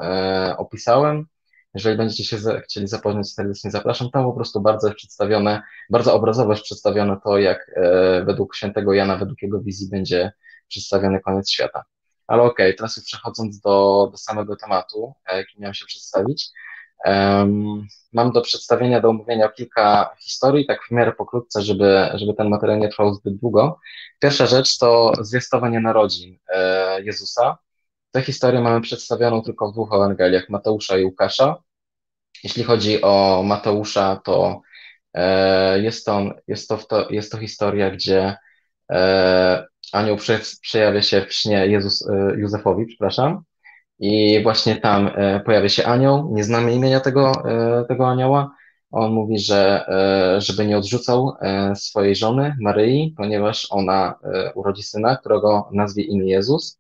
[0.58, 1.26] opisałem.
[1.74, 4.12] Jeżeli będziecie się chcieli zapoznać, serdecznie zapraszam.
[4.12, 7.72] Tam po prostu bardzo jest przedstawione, bardzo obrazowo jest przedstawione to, jak
[8.26, 10.32] według Świętego Jana, według jego wizji będzie
[10.68, 11.84] przedstawiony koniec świata.
[12.28, 16.50] Ale okej, okay, teraz już przechodząc do, do samego tematu, jaki miałem się przedstawić,
[18.14, 22.78] Mam do przedstawienia, do omówienia kilka historii, tak w miarę pokrótce, żeby, żeby ten materiał
[22.78, 23.80] nie trwał zbyt długo.
[24.20, 27.58] Pierwsza rzecz to zwiastowanie narodzin e, Jezusa.
[28.12, 31.64] Tę historię mamy przedstawioną tylko w dwóch Ewangeliach, Mateusza i Łukasza.
[32.44, 34.62] Jeśli chodzi o Mateusza, to
[35.14, 36.08] e, jest,
[36.48, 38.38] jest, to, to, jest to historia, gdzie
[38.92, 40.18] e, anioł
[40.62, 43.44] przejawia się w śnie Jezus, Józefowi, przepraszam,
[44.00, 48.56] i właśnie tam e, pojawia się anioł, nie znamy imienia tego, e, tego anioła.
[48.92, 51.34] On mówi, że e, żeby nie odrzucał
[51.76, 54.20] swojej żony Maryi, ponieważ ona
[54.56, 56.80] urodzi syna, którego nazwie imię Jezus.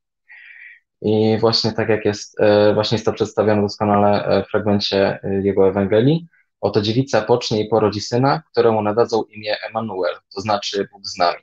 [1.01, 2.37] I właśnie tak jak jest,
[2.73, 6.27] właśnie jest to przedstawione doskonale w fragmencie jego Ewangelii.
[6.61, 11.39] Oto dziewica pocznie i porodzi syna, któremu nadadzą imię Emanuel, to znaczy Bóg z nami.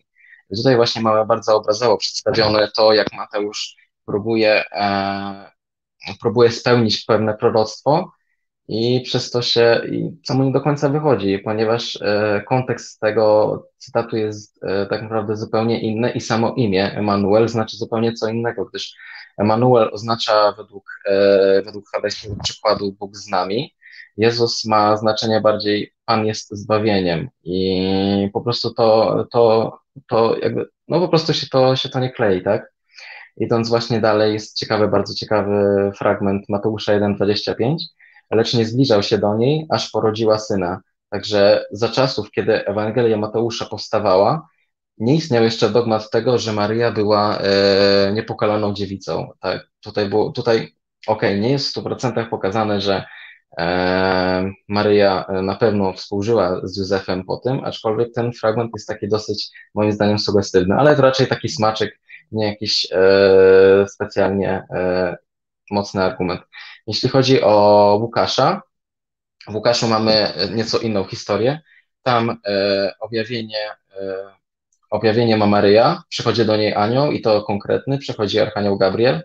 [0.50, 4.64] I tutaj właśnie mamy bardzo obrazowo przedstawione to, jak Mateusz próbuje
[6.20, 8.12] próbuje spełnić pewne proroctwo
[8.68, 13.66] i przez to się, i co mu nie do końca wychodzi, ponieważ e, kontekst tego
[13.78, 18.64] cytatu jest e, tak naprawdę zupełnie inny i samo imię Emanuel znaczy zupełnie co innego,
[18.64, 18.94] gdyż
[19.38, 23.74] Emanuel oznacza według, e, według hebrajskiego przykładu Bóg z nami.
[24.16, 29.72] Jezus ma znaczenie bardziej Pan jest zbawieniem i po prostu to, to,
[30.08, 32.71] to jakby, no po prostu się to, się to nie klei, tak?
[33.36, 37.76] Idąc właśnie dalej, jest ciekawy, bardzo ciekawy fragment Mateusza 1,25,
[38.30, 40.80] lecz nie zbliżał się do niej, aż porodziła syna.
[41.10, 44.48] Także za czasów, kiedy Ewangelia Mateusza powstawała,
[44.98, 49.28] nie istniał jeszcze dogmat tego, że Maria była e, niepokalaną dziewicą.
[49.40, 49.66] Tak?
[49.80, 50.56] Tutaj, było, tutaj
[51.06, 53.04] okej, okay, nie jest w 100% pokazane, że
[53.58, 54.52] e,
[55.42, 60.18] na pewno współżyła z Józefem po tym, aczkolwiek ten fragment jest taki dosyć, moim zdaniem,
[60.18, 62.00] sugestywny, ale to raczej taki smaczek
[62.32, 65.16] nie jakiś e, specjalnie e,
[65.70, 66.40] mocny argument.
[66.86, 68.62] Jeśli chodzi o Łukasza,
[69.48, 71.60] w Łukaszu mamy nieco inną historię.
[72.02, 74.14] Tam e, objawienie, e,
[74.90, 79.22] objawienie ma Maryja, przychodzi do niej anioł i to konkretny, przychodzi Archanioł Gabriel.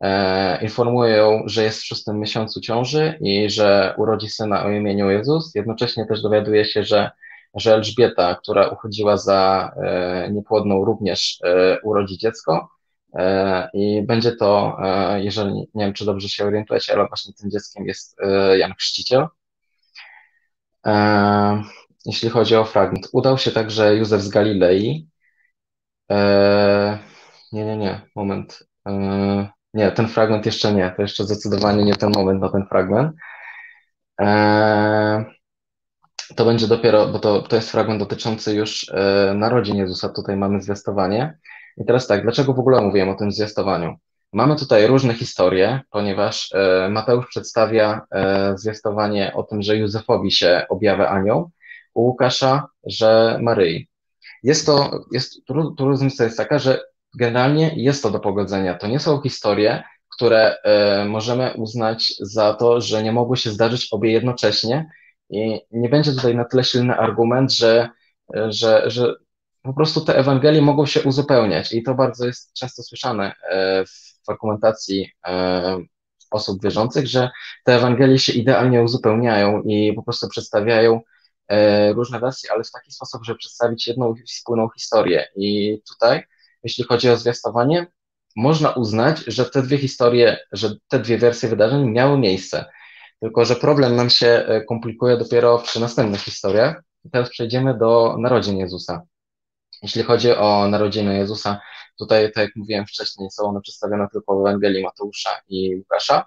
[0.00, 5.10] E, informuje ją, że jest w szóstym miesiącu ciąży i że urodzi syna o imieniu
[5.10, 5.54] Jezus.
[5.54, 7.10] Jednocześnie też dowiaduje się, że
[7.54, 12.68] że Elżbieta, która uchodziła za e, niepłodną, również e, urodzi dziecko.
[13.14, 14.76] E, I będzie to,
[15.16, 18.16] jeżeli nie wiem, czy dobrze się orientujecie, ale właśnie tym dzieckiem jest
[18.58, 19.26] Jan Chrzciciel.
[22.06, 23.08] jeśli chodzi o fragment.
[23.12, 25.08] Udał się także Józef z Galilei.
[27.52, 28.68] Nie, nie, nie, moment.
[29.74, 30.94] Nie, ten fragment jeszcze nie.
[30.96, 33.12] To jeszcze zdecydowanie nie ten moment na ten fragment.
[36.36, 40.08] To będzie dopiero, bo to, to jest fragment dotyczący już e, narodzin Jezusa.
[40.08, 41.38] Tutaj mamy zwiastowanie.
[41.76, 43.96] I teraz tak, dlaczego w ogóle mówiłem o tym zwiastowaniu?
[44.32, 50.66] Mamy tutaj różne historie, ponieważ e, Mateusz przedstawia e, zwiastowanie o tym, że Józefowi się
[50.68, 51.50] objawia anioł,
[51.94, 53.88] u Łukasza, że Maryi.
[54.42, 56.80] Jest to, jest, tu, tu różnica jest taka, że
[57.18, 58.74] generalnie jest to do pogodzenia.
[58.74, 59.82] To nie są historie,
[60.16, 64.90] które e, możemy uznać za to, że nie mogły się zdarzyć obie jednocześnie
[65.30, 67.88] i nie będzie tutaj na tyle silny argument, że,
[68.34, 69.14] że, że
[69.62, 73.32] po prostu te Ewangelie mogą się uzupełniać i to bardzo jest często słyszane
[74.26, 75.10] w argumentacji
[76.30, 77.30] osób wierzących, że
[77.64, 81.00] te Ewangelie się idealnie uzupełniają i po prostu przedstawiają
[81.48, 85.26] E, różne wersje, ale w taki sposób, żeby przedstawić jedną wspólną historię.
[85.36, 86.22] I tutaj,
[86.62, 87.86] jeśli chodzi o zwiastowanie,
[88.36, 92.64] można uznać, że te dwie historie, że te dwie wersje wydarzeń miały miejsce.
[93.24, 96.82] Tylko, że problem nam się e, komplikuje dopiero przy następnych historiach.
[97.12, 99.02] Teraz przejdziemy do narodzin Jezusa.
[99.82, 101.60] Jeśli chodzi o narodziny Jezusa,
[101.98, 106.24] tutaj, tak jak mówiłem wcześniej, są one przedstawione tylko w Ewangelii Mateusza i Łukasza.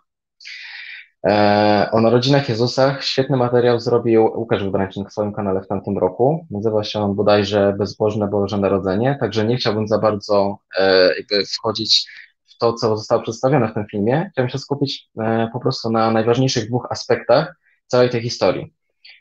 [1.28, 6.48] E, o narodzinach Jezusa świetny materiał zrobił Łukasz Wybrańczyk na swoim kanale w tamtym roku.
[6.52, 11.14] Nazywa się on bodajże Bezbożne Boże Narodzenie, także nie chciałbym za bardzo e,
[11.56, 12.27] wchodzić w
[12.58, 14.30] to, co zostało przedstawione w tym filmie.
[14.32, 17.56] Chciałbym się skupić e, po prostu na najważniejszych dwóch aspektach
[17.88, 18.74] całej tej historii.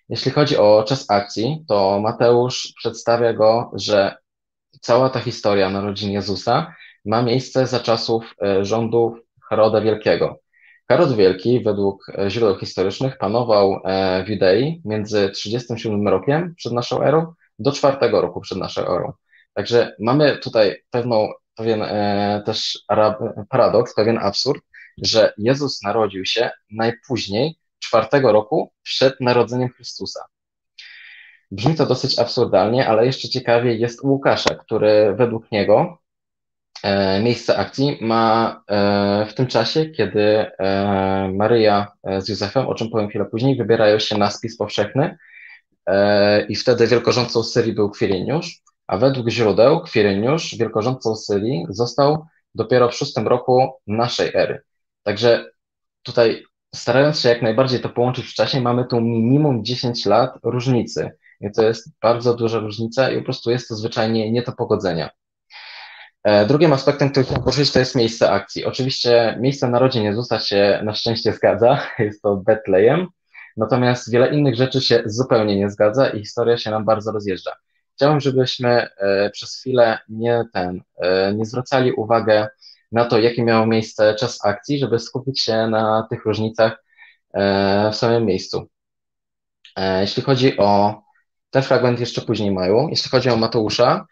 [0.09, 4.17] Jeśli chodzi o czas akcji, to Mateusz przedstawia go, że
[4.81, 9.19] cała ta historia narodzin Jezusa ma miejsce za czasów rządów
[9.49, 10.39] Heroda Wielkiego.
[10.89, 17.03] Herod Wielki, według e, źródeł historycznych, panował e, w Judei między 37 rokiem przed naszą
[17.03, 19.13] erą do 4 roku przed naszą erą.
[19.55, 22.79] Także mamy tutaj pewną, pewien e, też
[23.49, 24.63] paradoks, pewien absurd,
[25.03, 30.25] że Jezus narodził się najpóźniej czwartego roku przed narodzeniem Chrystusa.
[31.51, 35.99] Brzmi to dosyć absurdalnie, ale jeszcze ciekawiej jest u Łukasza, który według niego
[36.83, 42.91] E, miejsce akcji ma e, w tym czasie, kiedy e, Maryja z Józefem, o czym
[42.91, 45.19] powiem chwilę później, wybierają się na spis powszechny
[46.49, 52.95] i wtedy wielkorządcą Syrii był Kwiriniusz, a według źródeł Kwiriniusz wielkorządcą Syrii został dopiero w
[52.95, 54.63] szóstym roku naszej ery.
[55.03, 55.51] Także
[56.03, 56.43] tutaj
[56.75, 61.11] starając się jak najbardziej to połączyć w czasie, mamy tu minimum 10 lat różnicy.
[61.41, 65.11] I to jest bardzo duża różnica i po prostu jest to zwyczajnie nie do pogodzenia.
[66.25, 68.65] E, drugim aspektem, który chciałem poruszyć, to jest miejsce akcji.
[68.65, 73.07] Oczywiście miejsce narodzin Jezusa się na szczęście zgadza, jest to Betlejem,
[73.57, 77.53] natomiast wiele innych rzeczy się zupełnie nie zgadza i historia się nam bardzo rozjeżdża.
[77.97, 82.33] Chciałbym, żebyśmy e, przez chwilę nie ten, e, nie zwracali uwagi
[82.93, 86.87] na to, jakie miało miejsce czas akcji, żeby skupić się na tych różnicach
[87.93, 88.69] w samym miejscu.
[90.01, 91.03] Jeśli chodzi o
[91.51, 94.07] ten fragment jeszcze później mają, jeśli chodzi o Mateusza,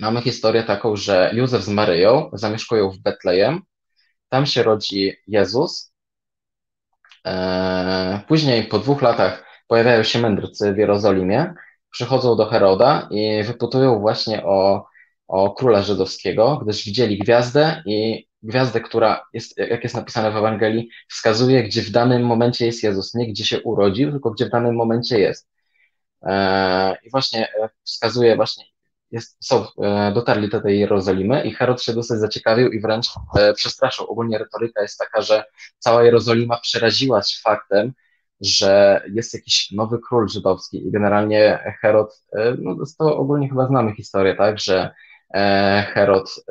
[0.00, 3.62] mamy historię taką, że Józef z Maryją zamieszkują w Betlejem,
[4.28, 5.92] tam się rodzi Jezus.
[7.26, 11.54] E, później po dwóch latach pojawiają się mędrcy w Jerozolimie,
[11.90, 14.86] przychodzą do Heroda i wyputują właśnie o,
[15.28, 20.88] o króla żydowskiego, gdyż widzieli gwiazdę i gwiazdę, która jest, jak jest napisane w Ewangelii,
[21.08, 24.76] wskazuje, gdzie w danym momencie jest Jezus, nie gdzie się urodził, tylko gdzie w danym
[24.76, 25.48] momencie jest.
[26.22, 27.48] E, I właśnie
[27.84, 28.64] wskazuje właśnie
[29.10, 33.06] jest, są, e, dotarli do tej Jerozolimy i Herod się dosyć zaciekawił i wręcz
[33.38, 34.06] e, przestraszył.
[34.06, 35.44] Ogólnie retoryka jest taka, że
[35.78, 37.92] cała Jerozolima przeraziła się faktem,
[38.40, 43.94] że jest jakiś nowy król żydowski i generalnie Herod, e, no to ogólnie chyba znamy
[43.94, 44.90] historię, tak, że
[45.94, 46.44] Herod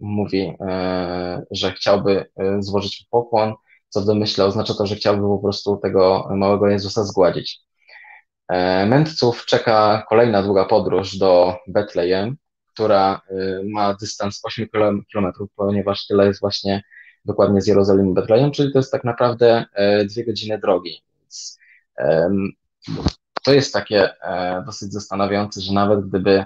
[0.00, 0.56] mówi,
[1.50, 2.26] że chciałby
[2.58, 3.54] złożyć pokłon,
[3.88, 7.60] co w domyśle oznacza to, że chciałby po prostu tego małego Jezusa zgładzić.
[8.48, 12.36] E, mędrców czeka kolejna długa podróż do Betlejem,
[12.72, 13.20] która
[13.64, 14.68] ma dystans 8
[15.12, 16.82] km, ponieważ tyle jest właśnie
[17.24, 21.02] dokładnie z Jerozolimy Betlejem, czyli to jest tak naprawdę e, dwie godziny drogi.
[21.20, 21.58] Więc
[23.44, 26.44] to jest takie e, dosyć zastanawiające, że nawet gdyby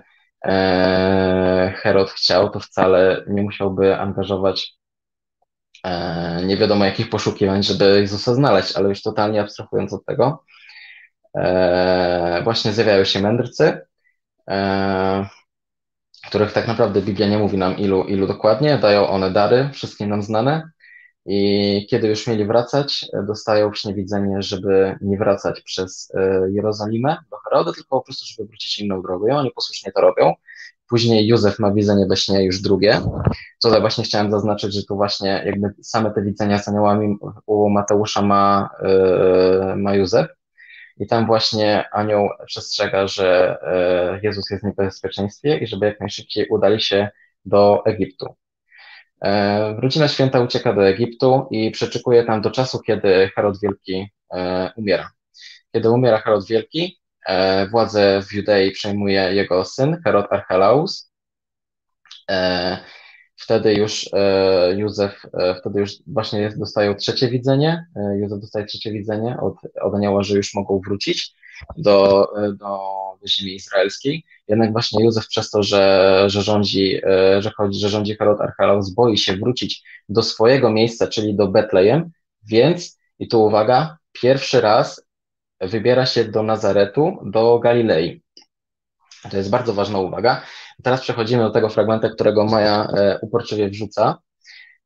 [1.74, 4.79] Herod chciał, to wcale nie musiałby angażować
[6.47, 10.45] nie wiadomo jakich poszukiwań, żeby Jezusa znaleźć, ale już totalnie abstrahując od tego,
[11.35, 13.81] e, właśnie zjawiają się mędrcy,
[14.51, 15.29] e,
[16.26, 20.22] których tak naprawdę Biblia nie mówi nam ilu, ilu dokładnie, dają one dary, wszystkim nam
[20.22, 20.70] znane
[21.26, 26.12] I kiedy już mieli wracać, dostają w śnie widzenie, żeby nie wracać przez
[26.50, 29.26] Jerozolimę do Herody, tylko po prostu, żeby wrócić inną drogą.
[29.26, 30.34] I oni posłusznie to robią.
[30.88, 33.00] Później Józef ma widzenie we śnie już drugie.
[33.62, 37.16] Tutaj właśnie chciałem zaznaczyć, że tu właśnie jakby same te widzenia z aniołami
[37.46, 40.38] u Mateusza ma, yy, ma Józef.
[40.99, 43.59] I tam właśnie anioł przestrzega, że
[44.12, 47.09] yy, Jezus jest w niebezpieczeństwie i żeby jak najszybciej udali się
[47.44, 48.34] do Egiptu.
[49.22, 49.30] Yy,
[49.80, 54.11] rodzina święta ucieka do Egiptu i przeczekuje tam do czasu, kiedy Herod Wielki
[54.76, 55.11] umiera.
[55.72, 61.12] Kiedy umiera Herod Wielki, E, władzę w Judei przejmuje jego syn, Herod Archelaus.
[63.49, 65.22] E, wtedy już e, Józef,
[65.61, 67.86] wtedy już właśnie jest, dostają trzecie widzenie.
[68.20, 71.34] Józef dostaje trzecie widzenie od, od anioła, że już mogą wrócić
[71.76, 72.78] do, do,
[73.20, 74.24] do ziemi izraelskiej.
[74.49, 77.01] Jednak właśnie Józef przez to, że, że rządzi,
[77.38, 82.11] że chodzi, że rządzi Herod Archelaus, boi się wrócić do swojego miejsca, czyli do Betlejem,
[82.46, 85.07] więc, i tu uwaga, pierwszy raz
[85.61, 88.22] wybiera się do Nazaretu, do Galilei.
[89.30, 90.42] To jest bardzo ważna uwaga.
[90.82, 94.18] Teraz przechodzimy do tego fragmentu, którego Maja e, uporczywie wrzuca,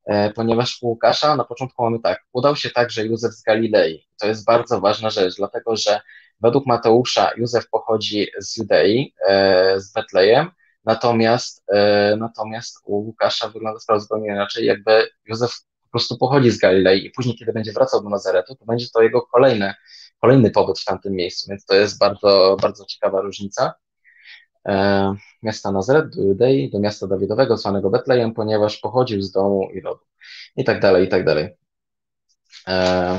[0.05, 4.09] e, ponieważ u Łukasza na początku mamy tak, udał się także Józef z Galilei.
[4.21, 6.01] To jest bardzo ważna rzecz, dlatego że
[6.41, 10.51] według Mateusza Józef pochodzi z Judei, e, z Betlejem,
[10.85, 11.65] natomiast,
[12.17, 15.51] natomiast u Łukasza wygląda sprawa zupełnie inaczej, jakby Józef
[15.83, 19.03] po prostu pochodzi z Galilei i później, kiedy będzie wracał do Nazaretu, to będzie to
[19.03, 19.75] jego kolejne
[20.23, 23.75] kolejny pobyt w tamtym miejscu, więc to jest bardzo, bardzo ciekawa różnica.
[24.69, 29.81] E, miasta Nazaret do Judei, do miasta Dawidowego, zwanego Betlejem, ponieważ pochodził z domu i
[29.81, 30.01] rodu.
[30.57, 31.57] I tak dalej, i tak dalej.
[32.69, 33.19] E,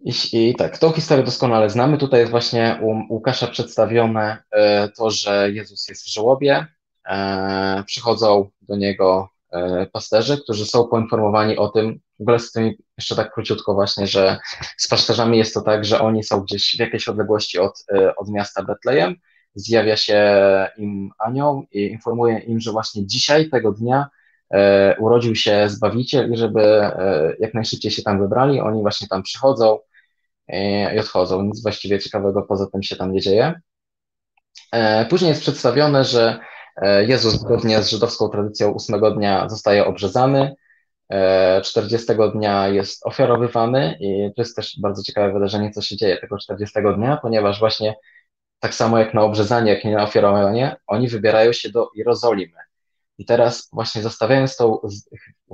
[0.00, 1.98] i, I, tak, tą historię doskonale znamy.
[1.98, 6.66] Tutaj jest właśnie u Łukasza przedstawione e, to, że Jezus jest w żałobie.
[7.08, 12.78] E, przychodzą do niego E, pasterzy, którzy są poinformowani o tym, w ogóle z tymi,
[12.98, 14.38] jeszcze tak króciutko właśnie, że
[14.78, 17.84] z pasterzami jest to tak, że oni są gdzieś w jakiejś odległości od,
[18.16, 19.14] od miasta Betlejem,
[19.54, 20.36] zjawia się
[20.76, 24.06] im anioł i informuje im, że właśnie dzisiaj, tego dnia
[24.50, 29.22] e, urodził się Zbawiciel i żeby e, jak najszybciej się tam wybrali, oni właśnie tam
[29.22, 29.78] przychodzą
[30.48, 33.60] e, i odchodzą, nic właściwie ciekawego poza tym się tam nie dzieje.
[35.10, 36.38] Później jest przedstawione, że
[37.06, 40.54] Jezus zgodnie z żydowską tradycją ósmego dnia zostaje obrzezany,
[41.64, 46.16] 40 e, dnia jest ofiarowywany i to jest też bardzo ciekawe wydarzenie, co się dzieje
[46.16, 47.94] tego 40 dnia, ponieważ właśnie
[48.64, 52.58] tak samo jak na obrzezanie, jak i na ofiarowanie, oni wybierają się do Jerozolimy.
[53.18, 54.78] I teraz właśnie zostawiając tą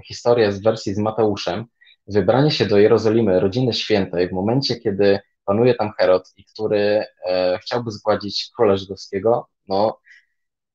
[0.07, 1.65] historię z wersji z Mateuszem,
[2.07, 7.59] wybranie się do Jerozolimy, rodziny świętej, w momencie, kiedy panuje tam Herod i który e,
[7.63, 9.99] chciałby zgładzić króla żydowskiego, no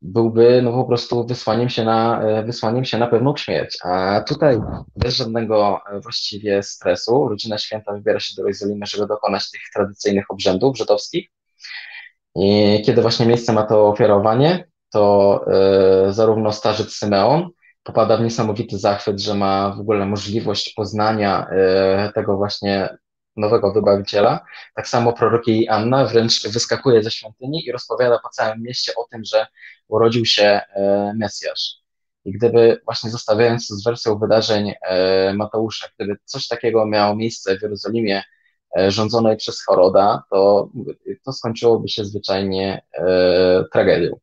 [0.01, 3.77] byłby no po prostu wysłaniem się na, e, wysłaniem się na pewną śmierć.
[3.83, 4.59] A tutaj
[4.95, 10.31] bez żadnego e, właściwie stresu rodzina święta wybiera się do Jerozolimy, żeby dokonać tych tradycyjnych
[10.31, 11.34] obrzędów żydowskich.
[12.35, 15.45] I kiedy właśnie miejsce ma to ofiarowanie, to
[16.09, 17.49] y, zarówno starzec Symeon
[17.83, 21.47] popada w niesamowity zachwyt, że ma w ogóle możliwość poznania
[22.09, 22.97] y, tego właśnie
[23.35, 24.45] nowego wybawiciela.
[24.75, 29.07] Tak samo prorok jej Anna wręcz wyskakuje ze świątyni i rozpowiada po całym mieście o
[29.11, 29.47] tym, że
[29.87, 31.75] urodził się e, Mesjasz.
[32.25, 37.61] I gdyby właśnie zostawiając z wersją wydarzeń e, Mateusza, gdyby coś takiego miało miejsce w
[37.61, 38.23] Jerozolimie e,
[38.87, 40.69] rządzonej przez Choroda, to,
[41.25, 42.81] to skończyłoby się zwyczajnie
[43.71, 44.19] tragedią.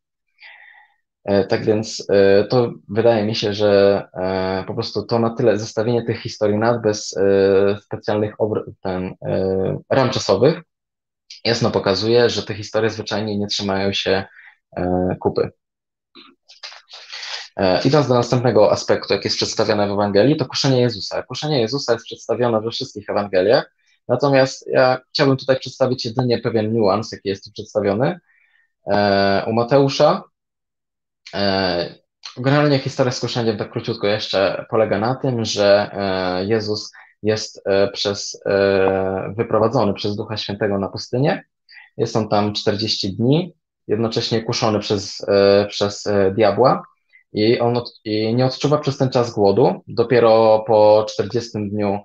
[1.49, 2.07] Tak więc
[2.49, 4.03] to wydaje mi się, że
[4.67, 7.15] po prostu to na tyle zestawienie tych historii nad bez
[7.83, 8.35] specjalnych
[8.83, 9.15] ten,
[9.91, 10.63] ram czasowych
[11.45, 14.25] jasno pokazuje, że te historie zwyczajnie nie trzymają się
[14.77, 15.51] E, kupy.
[17.57, 21.23] E, idąc do następnego aspektu, jaki jest przedstawione w Ewangelii, to kuszenie Jezusa.
[21.23, 23.75] Kuszenie Jezusa jest przedstawione we wszystkich Ewangeliach,
[24.09, 28.21] natomiast ja chciałbym tutaj przedstawić jedynie pewien niuans, jaki jest tu przedstawiony.
[28.87, 30.23] E, u Mateusza
[32.37, 35.91] generalnie historia z kuszeniem, tak króciutko jeszcze, polega na tym, że
[36.47, 36.93] Jezus
[37.23, 38.43] jest przez,
[39.37, 41.45] wyprowadzony przez Ducha Świętego na pustynię.
[41.97, 43.55] Jest on tam 40 dni,
[43.89, 46.83] jednocześnie kuszony przez, e, przez e, diabła
[47.33, 49.83] i on od, i nie odczuwa przez ten czas głodu.
[49.89, 51.99] Dopiero po 40 dniu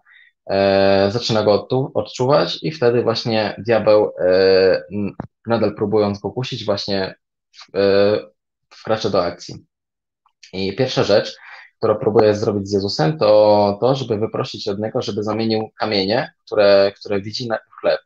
[0.49, 4.83] e, zaczyna go odczuwać i wtedy właśnie diabeł, e,
[5.47, 7.15] nadal próbując go kusić, właśnie
[7.75, 8.19] e,
[8.69, 9.55] wkracza do akcji.
[10.53, 11.37] I pierwsza rzecz,
[11.77, 16.91] którą próbuje zrobić z Jezusem, to to, żeby wyprosić od niego, żeby zamienił kamienie, które,
[16.99, 17.99] które widzi na chleb.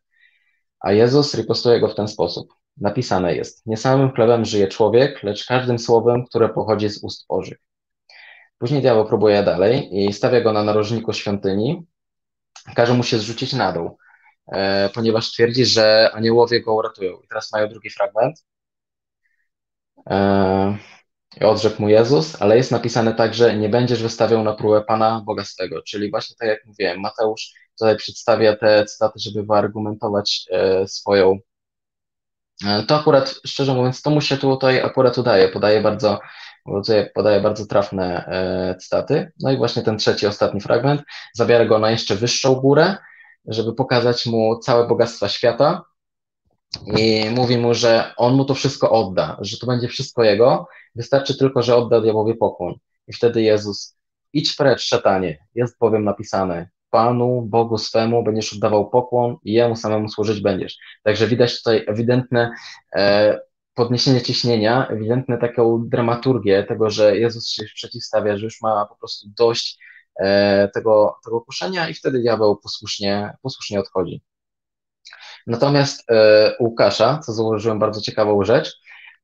[0.80, 2.54] A Jezus ripostuje go w ten sposób.
[2.78, 7.58] Napisane jest: Nie samym chlebem żyje człowiek, lecz każdym słowem, które pochodzi z ust Bożych.
[8.58, 11.86] Później diabeł próbuje dalej i stawia go na narożniku świątyni,
[12.76, 13.98] każe mu się zrzucić na dół,
[14.52, 17.18] e, ponieważ twierdzi, że aniołowie go uratują.
[17.18, 18.46] I teraz mają drugi fragment.
[20.10, 20.78] E,
[21.42, 25.46] I odrzekł mu Jezus, ale jest napisane także, nie będziesz wystawiał na próbę Pana Boga
[25.46, 25.82] swego.
[25.82, 31.40] Czyli właśnie tak jak mówiłem, Mateusz tutaj przedstawia te cytaty, żeby wyargumentować e, swoją.
[32.88, 35.50] To akurat, szczerze mówiąc, to mu się tutaj akurat udaje.
[35.50, 36.20] Podaje bardzo
[37.14, 39.32] podaje bardzo trafne e, cytaty.
[39.40, 41.02] No i właśnie ten trzeci, ostatni fragment
[41.34, 42.98] zabiera go na jeszcze wyższą górę,
[43.48, 45.84] żeby pokazać mu całe bogactwa świata
[46.98, 51.38] i mówi mu, że on mu to wszystko odda, że to będzie wszystko jego, wystarczy
[51.38, 52.74] tylko, że odda diabłowi pokłon.
[53.08, 53.98] I wtedy Jezus,
[54.34, 60.10] idź precz, szatanie, jest bowiem napisane, Panu, Bogu swemu będziesz oddawał pokłon i Jemu samemu
[60.10, 60.78] służyć będziesz.
[61.04, 62.52] Także widać tutaj ewidentne
[62.96, 63.40] e,
[63.74, 69.28] podniesienie ciśnienia, ewidentne taką dramaturgię tego, że Jezus się przeciwstawia, że już ma po prostu
[69.38, 69.80] dość
[70.20, 74.22] e, tego, tego kuszenia i wtedy diabeł posłusznie, posłusznie odchodzi.
[75.48, 78.78] Natomiast e, u Łukasza, co zauważyłem bardzo ciekawą rzecz,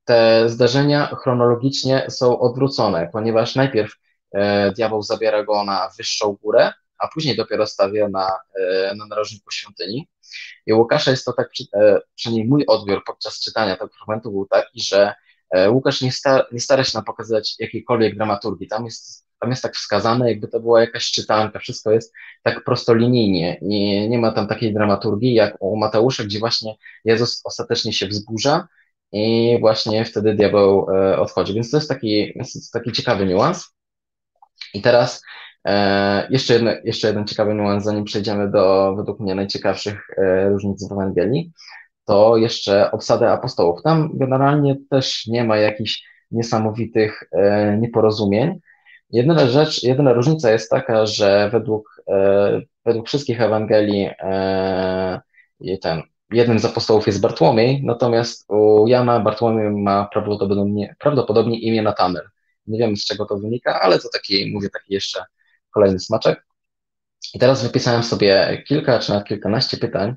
[0.06, 3.92] te zdarzenia chronologicznie są odwrócone, ponieważ najpierw
[4.32, 8.32] e, diabeł zabiera go na wyższą górę, a później dopiero stawia na,
[8.96, 10.08] na narożniku świątyni.
[10.66, 14.82] I Łukasza jest to tak, e, przynajmniej mój odbiór podczas czytania tego fragmentu był taki,
[14.82, 15.14] że
[15.50, 18.68] e, Łukasz nie, sta, nie stara się nam pokazać jakiejkolwiek dramaturgii.
[18.68, 22.14] Tam jest, tam jest tak wskazane, jakby to była jakaś czytanka, wszystko jest
[22.44, 23.58] tak prostolinijnie.
[23.62, 26.76] Nie, nie ma tam takiej dramaturgii jak u Mateusza, gdzie właśnie
[27.06, 28.68] Jezus ostatecznie się wzburza
[29.12, 31.54] i właśnie wtedy diabeł e, odchodzi.
[31.54, 33.78] Więc to jest taki, jest taki ciekawy niuans.
[34.74, 35.22] I teraz
[36.30, 40.92] jeszcze, jedne, jeszcze jeden ciekawy nuans, zanim przejdziemy do według mnie najciekawszych e, różnic w
[40.92, 41.52] Ewangelii,
[42.06, 43.84] to jeszcze obsadę apostołów.
[43.84, 48.60] Tam generalnie też nie ma jakichś niesamowitych e, nieporozumień.
[49.10, 52.02] Jedyna rzecz, jedyna różnica jest taka, że według,
[52.86, 54.10] według wszystkich Ewangelii
[55.82, 56.02] ten,
[56.32, 62.24] jednym z apostołów jest Bartłomiej, natomiast u Jana Bartłomiej ma prawdopodobnie, prawdopodobnie imię Natanel.
[62.68, 65.24] Nie wiem z czego to wynika, ale to taki, mówię, taki jeszcze
[65.72, 66.46] kolejny smaczek.
[67.34, 70.16] I teraz wypisałem sobie kilka czy nawet kilkanaście pytań,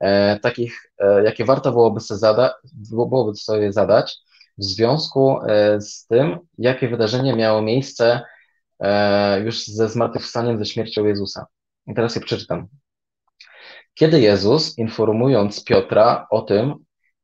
[0.00, 2.54] e, takich, e, jakie warto byłoby sobie, zada,
[2.90, 4.18] byłoby sobie zadać
[4.58, 8.20] w związku e, z tym, jakie wydarzenie miało miejsce
[8.80, 11.46] e, już ze zmartwychwstaniem, ze śmiercią Jezusa.
[11.86, 12.68] I teraz je przeczytam.
[13.94, 16.74] Kiedy Jezus, informując Piotra o tym,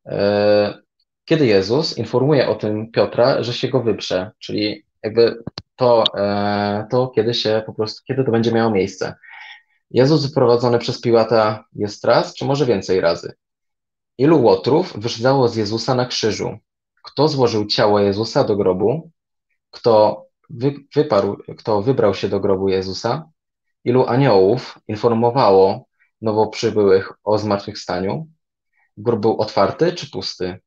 [0.07, 0.79] e,
[1.25, 5.43] kiedy Jezus informuje o tym Piotra, że się go wyprze, czyli jakby
[5.77, 9.15] to, e, to kiedy się po prostu, kiedy to będzie miało miejsce.
[9.91, 13.33] Jezus wyprowadzony przez Piłata jest raz, czy może więcej razy?
[14.19, 16.59] Ilu łotrów wyszedzało z Jezusa na krzyżu?
[17.03, 19.11] Kto złożył ciało Jezusa do grobu?
[19.71, 23.29] Kto wy, wyparł, kto wybrał się do grobu Jezusa?
[23.85, 25.87] Ilu aniołów informowało
[26.21, 28.29] nowo przybyłych o zmartwychwstaniu?
[28.97, 30.61] Grób był otwarty czy pusty?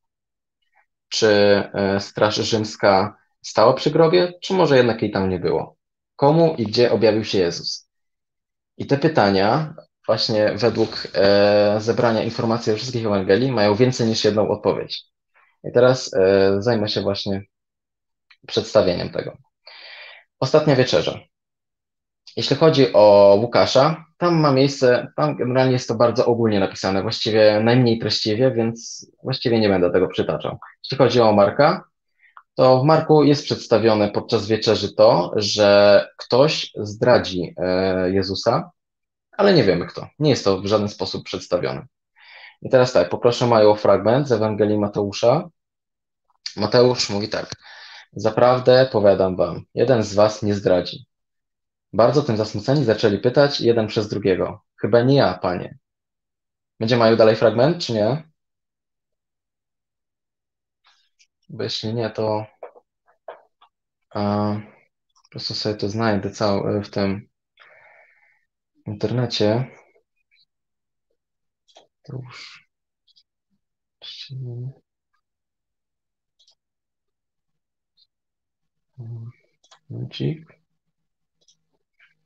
[1.10, 1.28] Czy
[1.74, 5.76] e, Straż Rzymska stała przy grobie, czy może jednak jej tam nie było?
[6.16, 7.90] Komu i gdzie objawił się Jezus?
[8.78, 9.76] I te pytania,
[10.06, 15.04] właśnie według e, zebrania informacji o wszystkich Ewangelii, mają więcej niż jedną odpowiedź.
[15.64, 17.44] I teraz e, zajmę się właśnie
[18.48, 19.38] przedstawieniem tego.
[20.40, 21.20] Ostatnia wieczerza.
[22.38, 27.60] Jeśli chodzi o Łukasza, tam ma miejsce, tam generalnie jest to bardzo ogólnie napisane, właściwie
[27.64, 30.60] najmniej treściwie, więc właściwie nie będę tego przytaczał.
[30.84, 31.84] Jeśli chodzi o Marka,
[32.56, 38.72] to w Marku jest przedstawione podczas wieczerzy to, że ktoś zdradzi e, Jezusa,
[39.32, 40.08] ale nie wiemy kto.
[40.20, 41.86] Nie jest to w żaden sposób przedstawione.
[42.62, 45.50] I teraz tak, poproszę Mają o fragment z Ewangelii Mateusza.
[46.58, 47.52] Mateusz mówi tak.
[48.14, 51.06] Zaprawdę powiadam wam, jeden z was nie zdradzi.
[51.94, 54.62] Bardzo tym zasmuceni zaczęli pytać jeden przez drugiego.
[54.82, 55.78] Chyba nie ja, panie.
[56.80, 58.24] Będzie Maju dalej fragment, czy nie?
[61.50, 62.46] Bo jeśli nie, to
[65.24, 67.30] po prostu sobie to znajdę całe w tym
[68.86, 69.68] internecie.
[72.04, 72.66] To już.
[79.90, 80.60] Momencik.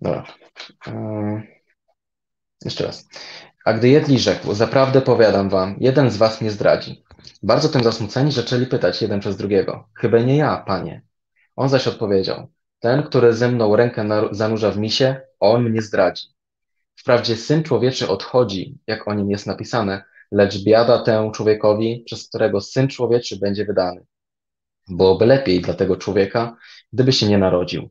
[0.01, 0.23] Dobra.
[2.65, 3.07] Jeszcze raz.
[3.65, 7.03] A gdy jedli, rzekł, zaprawdę powiadam wam, jeden z was mnie zdradzi.
[7.43, 9.89] Bardzo tym zasmuceni zaczęli pytać jeden przez drugiego.
[9.95, 11.01] Chyba nie ja, panie.
[11.55, 12.47] On zaś odpowiedział.
[12.79, 16.27] Ten, który ze mną rękę zanurza w misie, on mnie zdradzi.
[16.95, 22.61] Wprawdzie Syn Człowieczy odchodzi, jak o nim jest napisane, lecz biada temu człowiekowi, przez którego
[22.61, 24.05] Syn Człowieczy będzie wydany.
[24.87, 26.57] Byłoby lepiej dla tego człowieka,
[26.93, 27.89] gdyby się nie narodził.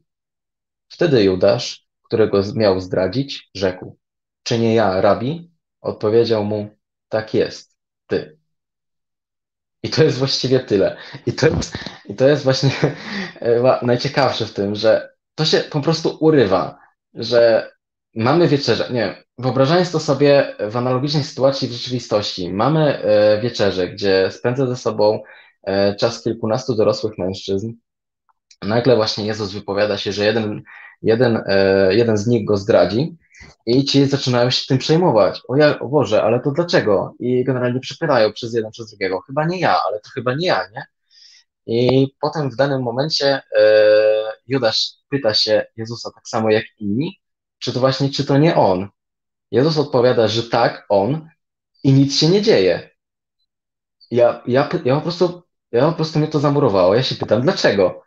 [0.89, 3.99] Wtedy Judasz, którego miał zdradzić, rzekł:
[4.43, 5.51] Czy nie ja, rabi?
[5.81, 6.69] Odpowiedział mu:
[7.09, 7.77] Tak jest,
[8.07, 8.38] ty.
[9.83, 10.97] I to jest właściwie tyle.
[11.27, 12.71] I to jest, i to jest właśnie
[13.41, 16.79] e, najciekawsze w tym, że to się po prostu urywa,
[17.15, 17.73] że
[18.15, 24.31] mamy wieczerze, nie wyobrażając to sobie w analogicznej sytuacji w rzeczywistości, mamy e, wieczerze, gdzie
[24.31, 25.23] spędza ze sobą
[25.63, 27.73] e, czas kilkunastu dorosłych mężczyzn,
[28.63, 30.63] nagle właśnie Jezus wypowiada się, że jeden,
[31.03, 31.43] jeden,
[31.91, 33.17] jeden z nich go zdradzi,
[33.67, 35.41] i ci zaczynają się tym przejmować.
[35.49, 37.15] O, ja, o Boże, ale to dlaczego?
[37.21, 39.21] I generalnie przepyrają przez jeden, przez drugiego.
[39.21, 40.87] Chyba nie ja, ale to chyba nie ja, nie?
[41.67, 43.63] I potem w danym momencie e,
[44.47, 47.21] Judasz pyta się Jezusa tak samo jak inni,
[47.59, 48.89] czy to właśnie, czy to nie on.
[49.51, 51.29] Jezus odpowiada, że tak, on
[51.85, 52.91] i nic się nie dzieje.
[54.11, 56.95] Ja, ja, ja po prostu, ja po prostu mnie to zamurowało.
[56.95, 58.03] Ja się pytam, dlaczego?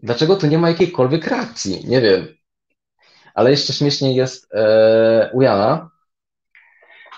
[0.00, 1.86] Dlaczego tu nie ma jakiejkolwiek reakcji?
[1.88, 2.37] Nie wiem.
[3.38, 5.90] Ale jeszcze śmieszniej jest e, u Jana.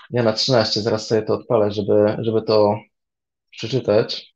[0.09, 2.79] Jana 13, zaraz sobie to odpalę, żeby, żeby to
[3.51, 4.35] przeczytać.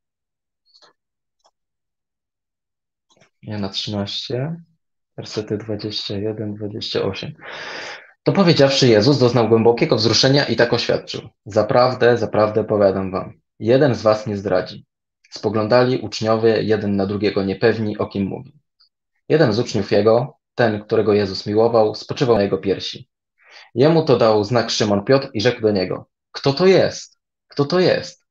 [3.42, 4.56] Jana 13,
[5.18, 7.34] wersety 21, 28.
[8.24, 11.30] To powiedziawszy Jezus doznał głębokiego wzruszenia i tak oświadczył.
[11.46, 14.86] Zaprawdę, zaprawdę powiadam wam, jeden z was nie zdradzi.
[15.30, 18.54] Spoglądali uczniowie jeden na drugiego niepewni, o kim mówi.
[19.30, 23.10] Jeden z uczniów jego, ten, którego Jezus miłował, spoczywał na jego piersi.
[23.76, 27.20] Jemu to dał znak Szymon Piotr i rzekł do niego: Kto to jest?
[27.48, 28.26] Kto to jest?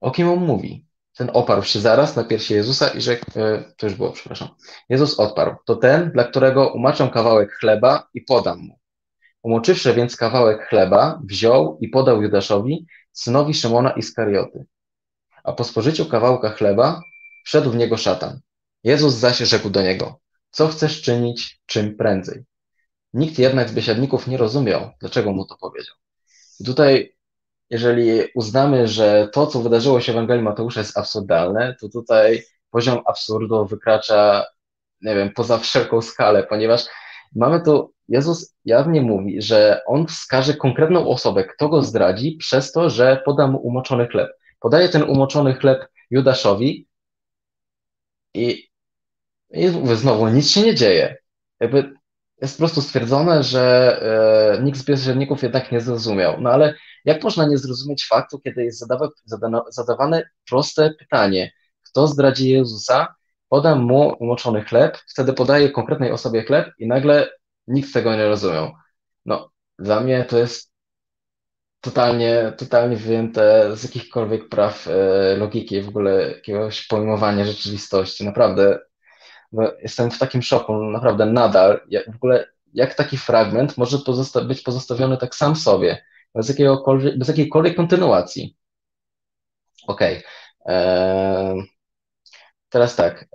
[0.00, 0.86] O kim on mówi?
[1.16, 4.48] Ten oparł się zaraz na piersi Jezusa i rzekł, e, to już było, przepraszam.
[4.88, 8.78] Jezus odparł: To ten, dla którego umaczam kawałek chleba i podam mu.
[9.42, 14.66] Umoczywszy więc kawałek chleba, wziął i podał Judaszowi, synowi Szymona Iskarioty.
[15.44, 17.00] A po spożyciu kawałka chleba
[17.44, 18.40] wszedł w niego szatan.
[18.84, 20.21] Jezus zaś rzekł do niego:
[20.52, 22.44] co chcesz czynić czym prędzej.
[23.14, 25.94] Nikt jednak z biesiadników nie rozumiał, dlaczego mu to powiedział.
[26.60, 27.16] I tutaj,
[27.70, 33.00] jeżeli uznamy, że to, co wydarzyło się w Ewangelii Mateusza jest absurdalne, to tutaj poziom
[33.06, 34.46] absurdu wykracza,
[35.02, 36.84] nie wiem, poza wszelką skalę, ponieważ
[37.34, 42.90] mamy tu, Jezus jawnie mówi, że On wskaże konkretną osobę, kto go zdradzi, przez to,
[42.90, 44.30] że poda mu umoczony chleb.
[44.60, 46.88] Podaje ten umoczony chleb Judaszowi
[48.34, 48.71] i
[49.52, 51.16] i znowu, nic się nie dzieje.
[51.60, 51.94] Jakby
[52.42, 53.96] jest po prostu stwierdzone, że
[54.58, 56.40] e, nikt z bieżników jednak nie zrozumiał.
[56.40, 56.74] No ale
[57.04, 63.14] jak można nie zrozumieć faktu, kiedy jest zadawa, zadano, zadawane proste pytanie, kto zdradzi Jezusa,
[63.48, 67.30] podam mu umoczony chleb, wtedy podaję konkretnej osobie chleb i nagle
[67.66, 68.72] nikt tego nie rozumiał.
[69.24, 70.72] No, dla mnie to jest
[71.80, 78.24] totalnie, totalnie wyjęte z jakichkolwiek praw e, logiki, w ogóle jakiegoś pojmowania rzeczywistości.
[78.24, 78.78] Naprawdę
[79.82, 81.80] jestem w takim szoku, naprawdę nadal.
[81.88, 86.56] Jak, w ogóle, jak taki fragment może pozosta być pozostawiony tak sam sobie, bez,
[87.16, 88.56] bez jakiejkolwiek kontynuacji?
[89.86, 90.22] Okej.
[90.60, 91.66] Okay.
[92.68, 93.28] Teraz tak.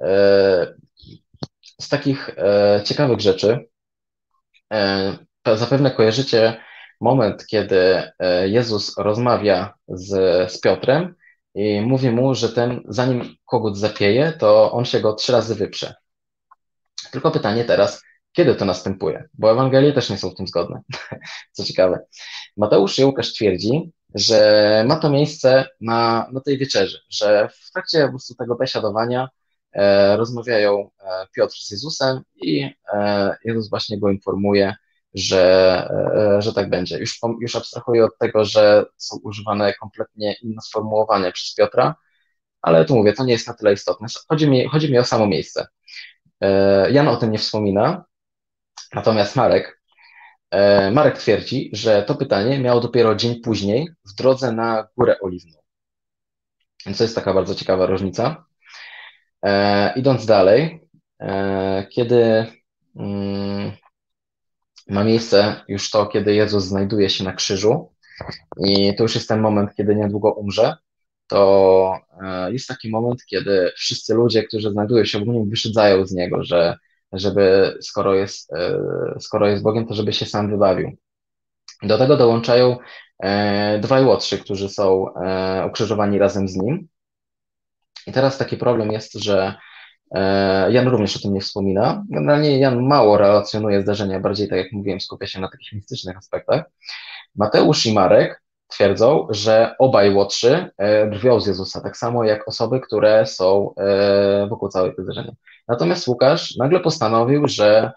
[1.82, 3.68] Z takich e, ciekawych rzeczy,
[4.74, 5.18] e,
[5.55, 6.61] zapewne kojarzycie
[7.01, 7.78] moment, kiedy
[8.20, 10.09] e, Jezus rozmawia z,
[10.51, 11.15] z Piotrem
[11.55, 15.93] i mówi mu, że ten, zanim kogut zapieje, to on się go trzy razy wyprze.
[17.12, 19.30] Tylko pytanie teraz, kiedy to następuje?
[19.34, 20.82] Bo Ewangelie też nie są w tym zgodne.
[21.55, 21.99] Co ciekawe.
[22.58, 28.03] Mateusz i Łukasz twierdzi, że ma to miejsce na, na tej wieczerzy, że w trakcie
[28.03, 29.30] po prostu tego beśadowania
[29.74, 34.76] e, rozmawiają e, Piotr z Jezusem i e, Jezus właśnie go informuje,
[35.14, 35.88] że,
[36.38, 36.99] e, że tak będzie.
[36.99, 41.95] Już, już abstrahuję od tego, że są używane kompletnie inne sformułowania przez Piotra,
[42.62, 44.08] ale tu mówię, to nie jest na tyle istotne.
[44.30, 45.68] Chodzi mi, chodzi mi o samo miejsce.
[46.41, 48.05] E, Jan o tym nie wspomina,
[48.93, 49.81] natomiast Marek,
[50.51, 55.59] e, Marek twierdzi, że to pytanie miało dopiero dzień później w drodze na Górę Oliwną.
[56.85, 58.45] Więc to jest taka bardzo ciekawa różnica.
[59.45, 60.81] E, idąc dalej,
[61.91, 62.45] kiedy
[62.95, 63.71] mm,
[64.89, 67.93] ma miejsce już to, kiedy Jezus znajduje się na krzyżu,
[68.65, 70.77] i to już jest ten moment, kiedy niedługo umrze,
[71.28, 76.11] to e, jest taki moment, kiedy wszyscy ludzie, którzy znajdują się w nim, wyszydzają z
[76.11, 76.78] niego, że
[77.13, 78.80] żeby skoro jest, e,
[79.19, 80.91] skoro jest Bogiem, to żeby się sam wybawił.
[81.84, 82.78] Do tego dołączają
[83.19, 85.05] e, dwaj łotrzy, którzy są
[85.67, 86.88] ukrzyżowani razem z nim.
[88.07, 89.55] I teraz taki problem jest, że
[90.69, 92.03] Jan również o tym nie wspomina.
[92.09, 96.63] Generalnie Jan mało relacjonuje zdarzenia, bardziej tak jak mówiłem, skupia się na takich mistycznych aspektach.
[97.36, 100.70] Mateusz i Marek twierdzą, że obaj łotrzy
[101.11, 103.74] drwią z Jezusa, tak samo jak osoby, które są
[104.49, 105.32] wokół całej wydarzenia.
[105.68, 107.91] Natomiast Łukasz nagle postanowił, że,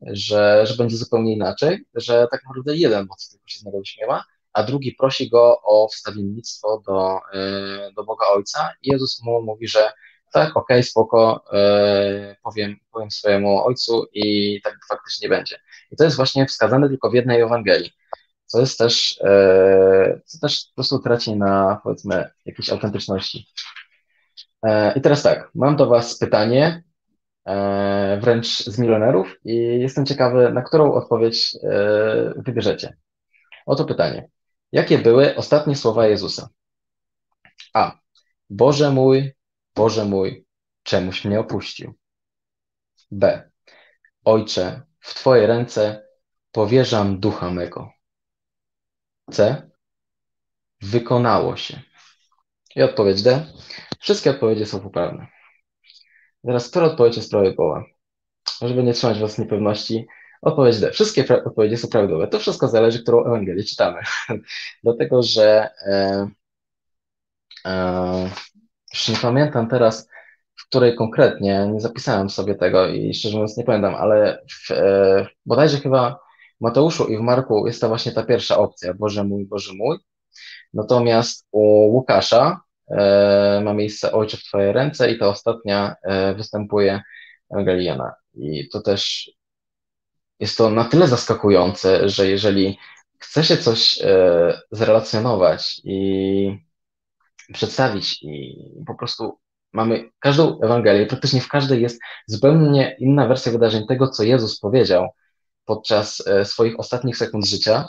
[0.00, 4.24] że, że będzie zupełnie inaczej, że tak naprawdę jeden łotr tylko się z niego wyśmiewa,
[4.52, 7.18] a drugi prosi go o wstawiennictwo do,
[7.96, 9.92] do Boga Ojca i Jezus mu mówi, że
[10.32, 11.44] tak, okej, spoko,
[12.42, 15.60] powiem, powiem swojemu ojcu i tak faktycznie będzie.
[15.90, 17.92] I to jest właśnie wskazane tylko w jednej Ewangelii,
[18.56, 19.20] co jest też,
[20.24, 23.46] co też po prostu traci na, powiedzmy, jakiejś autentyczności.
[24.64, 26.82] Yy, I teraz tak, mam do Was pytanie,
[28.20, 31.56] wręcz z milionerów i jestem ciekawy, na którą odpowiedź
[32.36, 32.96] wybierzecie.
[33.66, 34.28] Oto pytanie.
[34.72, 36.48] Jakie były ostatnie słowa Jezusa?
[37.74, 37.98] A.
[38.50, 39.32] Boże mój,
[39.74, 40.46] Boże mój,
[40.82, 41.94] czemuś mnie opuścił?
[43.10, 43.50] B.
[44.24, 46.06] Ojcze, w Twoje ręce
[46.52, 47.95] powierzam ducha mego.
[49.30, 49.62] C.
[50.82, 51.80] Wykonało się.
[52.76, 53.46] I odpowiedź D.
[54.00, 55.26] Wszystkie odpowiedzi są poprawne.
[56.46, 57.84] Teraz, która odpowiedź jest prawidłowa?
[58.62, 60.06] Żeby nie trzymać Was niepewności,
[60.42, 60.90] odpowiedź D.
[60.90, 62.28] Wszystkie odpowiedzi są prawidłowe.
[62.28, 64.00] To wszystko zależy, którą Ewangelię czytamy.
[64.84, 66.28] Dlatego, że e,
[67.66, 68.30] e,
[68.94, 70.08] już nie pamiętam teraz,
[70.54, 75.26] w której konkretnie, nie zapisałem sobie tego i szczerze mówiąc nie pamiętam, ale w, e,
[75.46, 76.25] bodajże chyba
[76.60, 79.98] Mateuszu i w Marku jest to właśnie ta pierwsza opcja, Boże mój, Boże mój.
[80.74, 81.60] Natomiast u
[81.94, 87.02] Łukasza e, ma miejsce Ojcze w Twoje ręce i ta ostatnia e, występuje
[87.50, 88.14] Ewangeliana.
[88.34, 89.30] I to też
[90.40, 92.78] jest to na tyle zaskakujące, że jeżeli
[93.18, 96.66] chce się coś e, zrelacjonować i
[97.52, 99.38] przedstawić i po prostu
[99.72, 105.08] mamy każdą Ewangelię, praktycznie w każdej jest zupełnie inna wersja wydarzeń tego, co Jezus powiedział
[105.66, 107.88] podczas e, swoich ostatnich sekund życia,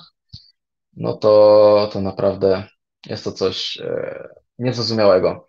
[0.94, 2.64] no to, to naprawdę
[3.06, 5.48] jest to coś e, niezrozumiałego.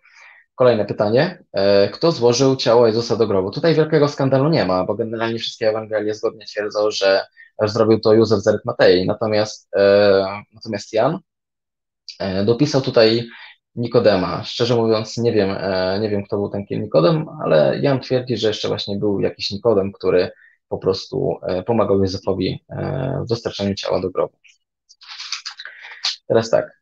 [0.55, 1.43] Kolejne pytanie.
[1.53, 3.51] E, kto złożył ciało Jezusa do grobu?
[3.51, 7.25] Tutaj wielkiego skandalu nie ma, bo generalnie wszystkie Ewangelie zgodnie twierdzą, że
[7.63, 9.07] zrobił to Józef z Arytmatei.
[9.07, 9.69] Natomiast,
[10.53, 11.19] natomiast Jan
[12.45, 13.27] dopisał tutaj
[13.75, 14.43] Nikodema.
[14.43, 15.55] Szczerze mówiąc, nie wiem,
[16.01, 19.91] nie wiem, kto był ten Nikodem, ale Jan twierdzi, że jeszcze właśnie był jakiś Nikodem,
[19.91, 20.31] który
[20.69, 24.37] po prostu e, pomagał Józefowi e, w dostarczaniu ciała do grobu.
[26.27, 26.81] Teraz tak,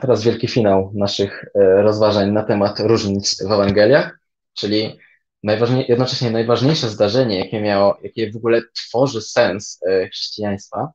[0.00, 4.18] teraz wielki finał naszych rozważań na temat różnic w Ewangeliach,
[4.54, 4.98] czyli
[5.42, 9.80] najważniej, jednocześnie najważniejsze zdarzenie, jakie miało, jakie w ogóle tworzy sens
[10.12, 10.92] chrześcijaństwa,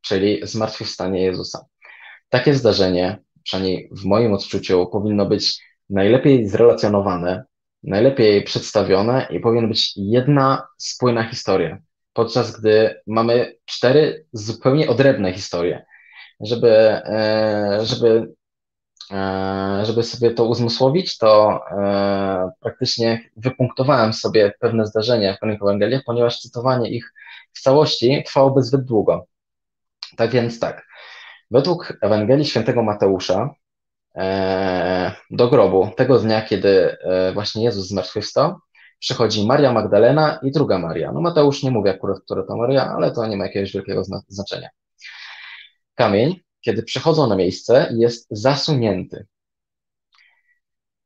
[0.00, 1.66] czyli zmartwychwstanie Jezusa.
[2.28, 7.44] Takie zdarzenie przynajmniej w moim odczuciu, powinno być najlepiej zrelacjonowane,
[7.86, 11.78] najlepiej przedstawione i powinna być jedna spójna historia,
[12.12, 15.84] podczas gdy mamy cztery zupełnie odrębne historie.
[16.40, 18.34] Żeby, e, żeby,
[19.12, 26.02] e, żeby sobie to uzmysłowić, to e, praktycznie wypunktowałem sobie pewne zdarzenia w pewnych Ewangeliach,
[26.06, 27.12] ponieważ cytowanie ich
[27.52, 29.26] w całości trwałoby zbyt długo.
[30.16, 30.86] Tak więc tak,
[31.50, 33.54] Według Ewangelii Świętego Mateusza
[35.30, 38.58] do grobu tego dnia, kiedy e, właśnie Jezus zmartwychwstał,
[38.98, 41.12] przychodzi Maria Magdalena i druga Maria.
[41.12, 44.68] No Mateusz nie mówi akurat, która to Maria, ale to nie ma jakiegoś wielkiego znaczenia.
[45.94, 49.26] Kamień, kiedy przychodzą na miejsce, jest zasunięty.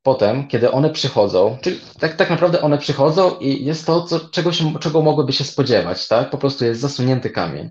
[0.03, 4.51] Potem, kiedy one przychodzą, czyli tak, tak naprawdę one przychodzą i jest to, co, czego,
[4.51, 6.29] się, czego mogłyby się spodziewać, tak?
[6.29, 7.69] Po prostu jest zasunięty kamień.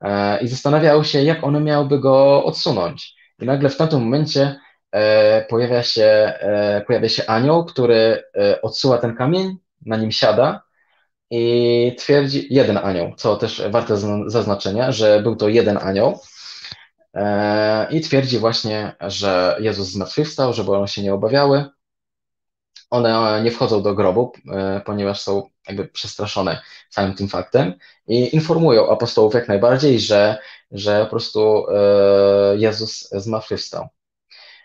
[0.00, 3.14] E, i zastanawiał się, jak one miałyby go odsunąć.
[3.38, 4.60] I nagle w tamtym momencie
[4.92, 8.22] e, pojawia się, e, pojawia się anioł, który
[8.62, 9.56] odsuwa ten kamień,
[9.86, 10.62] na nim siada
[11.30, 16.20] i twierdzi, jeden anioł, co też warte zaznaczenia, że był to jeden anioł
[17.90, 21.64] i twierdzi właśnie, że Jezus zmartwychwstał, żeby one się nie obawiały.
[22.90, 24.32] One nie wchodzą do grobu,
[24.84, 26.60] ponieważ są jakby przestraszone
[26.90, 27.74] całym tym faktem
[28.06, 30.38] i informują apostołów jak najbardziej, że,
[30.74, 33.88] że po prostu e, Jezus zmartwychwstał.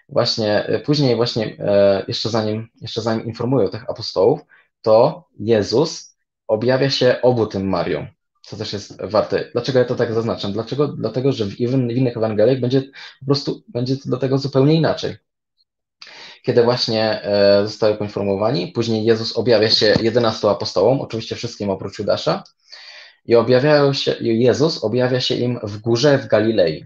[0.10, 4.40] Właśnie e, później właśnie e, jeszcze zanim, jeszcze zanim informują tych apostołów,
[4.82, 8.08] to Jezus objawia się obu tym Mariom,
[8.42, 9.50] co też jest warte.
[9.52, 10.54] Dlaczego ja to tak zaznaczam?
[10.54, 10.88] Dlaczego?
[10.88, 12.82] Dlatego, że w, innych Ewangeliach będzie
[13.20, 15.18] po prostu będzie do tego zupełnie inaczej
[16.44, 17.22] kiedy właśnie
[17.64, 18.68] zostały poinformowani.
[18.68, 22.44] Później Jezus objawia się 11 apostołom, oczywiście wszystkim oprócz Judasza,
[23.30, 26.86] i objawiają się, Jezus objawia się im w górze w Galilei.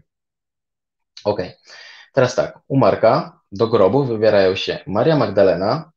[1.23, 1.41] Ok,
[2.13, 5.91] teraz tak, u Marka do grobu wybierają się Maria Magdalena,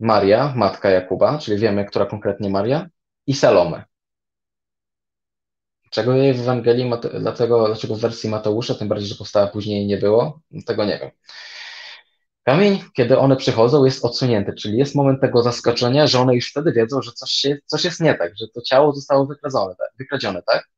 [0.00, 2.88] Maria, matka Jakuba, czyli wiemy, która konkretnie Maria,
[3.26, 3.84] i Salome.
[5.90, 9.96] Czego jej w Ewangelii, dlatego, dlaczego w wersji Mateusza, tym bardziej, że powstała później nie
[9.96, 11.10] było, tego nie wiem.
[12.48, 16.72] Kamień, kiedy one przychodzą, jest odsunięty, czyli jest moment tego zaskoczenia, że one już wtedy
[16.72, 19.88] wiedzą, że coś, się, coś jest nie tak, że to ciało zostało wykradzione, tak?
[19.98, 20.68] wykradzione, tak?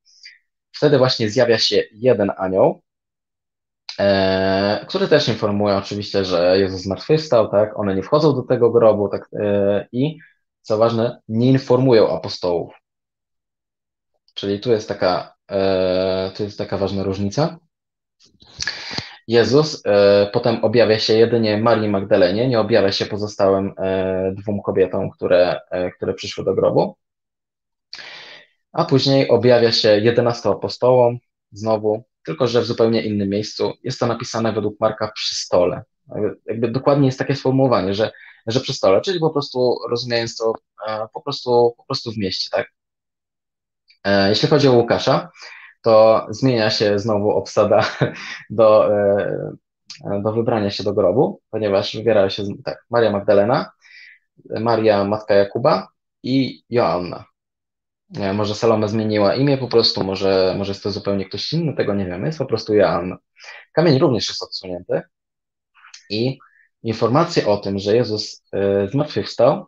[0.73, 2.83] Wtedy właśnie zjawia się jeden anioł,
[3.99, 7.79] e, który też informuje oczywiście, że Jezus zmartwychwstał, tak?
[7.79, 9.29] One nie wchodzą do tego grobu, tak?
[9.41, 10.19] E, I
[10.63, 12.75] co ważne, nie informują apostołów.
[14.35, 17.59] Czyli tu jest taka, e, tu jest taka ważna różnica.
[19.31, 25.11] Jezus e, potem objawia się jedynie Marii Magdalenie, nie objawia się pozostałym e, dwóm kobietom,
[25.11, 26.97] które, e, które przyszły do grobu.
[28.73, 31.19] A później objawia się jedenastu apostołom,
[31.53, 33.73] znowu, tylko że w zupełnie innym miejscu.
[33.83, 35.83] Jest to napisane według Marka przy stole.
[36.47, 38.11] Jakby dokładnie jest takie sformułowanie, że,
[38.47, 40.53] że przy stole, czyli po prostu rozumiejąc to
[41.15, 42.73] po prostu, po prostu w mieście, tak?
[44.29, 45.31] Jeśli chodzi o Łukasza,
[45.83, 47.85] to zmienia się znowu obsada
[48.51, 49.51] do, e,
[50.23, 53.71] do wybrania się do grobu, ponieważ wybierają się tak, Maria Magdalena,
[54.61, 55.89] Maria matka Jakuba
[56.23, 57.25] i Joanna.
[58.35, 62.07] Może Salome zmieniła imię po prostu, może, może jest to zupełnie ktoś inny, tego nie
[62.07, 63.17] wiemy, jest po prostu Joanna.
[63.73, 65.03] Kamień również jest odsunięty
[66.11, 66.39] i
[66.83, 69.67] informację o tym, że Jezus e, zmartwychwstał,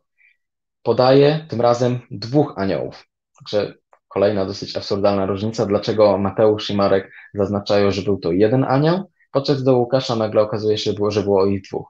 [0.83, 3.09] podaje tym razem dwóch aniołów.
[3.39, 3.75] Także
[4.13, 9.63] Kolejna dosyć absurdalna różnica, dlaczego Mateusz i Marek zaznaczają, że był to jeden anioł, podczas
[9.63, 11.89] do Łukasza nagle okazuje się, że było, że było ich dwóch.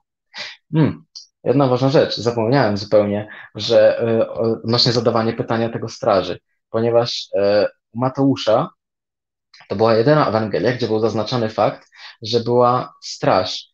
[0.72, 1.04] Hmm.
[1.44, 6.38] Jedna ważna rzecz, zapomniałem zupełnie, że e, odnośnie zadawania pytania tego straży,
[6.70, 8.70] ponieważ e, u Mateusza
[9.68, 11.88] to była jedyna Ewangelia, gdzie był zaznaczony fakt,
[12.22, 13.71] że była straż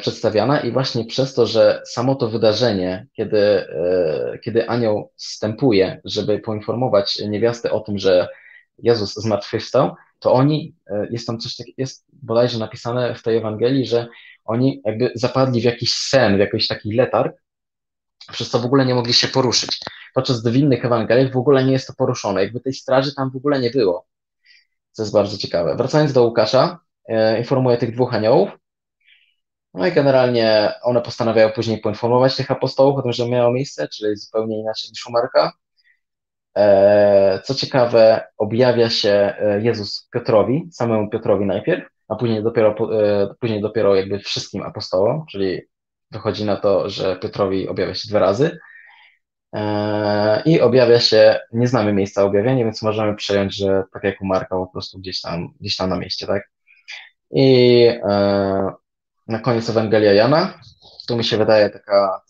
[0.00, 6.38] przedstawiana i właśnie przez to, że samo to wydarzenie, kiedy, e, kiedy anioł wstępuje, żeby
[6.38, 8.28] poinformować niewiastę o tym, że
[8.78, 13.86] Jezus zmartwychwstał, to oni, e, jest tam coś takiego, jest bodajże napisane w tej Ewangelii,
[13.86, 14.08] że
[14.44, 17.36] oni jakby zapadli w jakiś sen, w jakiś taki letarg,
[18.32, 19.78] przez co w ogóle nie mogli się poruszyć.
[20.14, 23.30] Podczas gdy w innych Ewangeliach w ogóle nie jest to poruszone, jakby tej straży tam
[23.30, 24.06] w ogóle nie było.
[24.92, 25.76] Co jest bardzo ciekawe.
[25.76, 26.78] Wracając do Łukasza,
[27.38, 28.50] informuję tych dwóch aniołów,
[29.74, 34.16] no i generalnie one postanawiają później poinformować tych apostołów o tym, że miało miejsce, czyli
[34.16, 35.52] zupełnie inaczej niż u Marka.
[36.56, 43.34] E, co ciekawe, objawia się e, Jezus Piotrowi, samemu Piotrowi najpierw, a później dopiero, e,
[43.40, 45.60] później dopiero jakby wszystkim apostołom, czyli
[46.10, 48.58] wychodzi na to, że Piotrowi objawia się dwa razy.
[50.44, 54.56] I objawia się, nie znamy miejsca objawienia, więc możemy przejąć, że tak jak u Marka,
[54.56, 56.50] po prostu gdzieś tam, gdzieś tam na mieście, tak?
[57.30, 57.88] I
[59.28, 60.60] na koniec Ewangelia Jana.
[61.08, 62.22] Tu mi się wydaje taka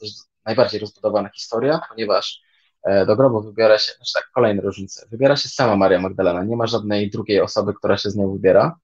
[0.45, 2.43] najbardziej rozbudowana historia, ponieważ
[2.83, 5.07] e, do grobu wybiera się, znaczy tak, kolejne różnice.
[5.11, 8.77] Wybiera się sama Maria Magdalena, nie ma żadnej drugiej osoby, która się z nią wybiera.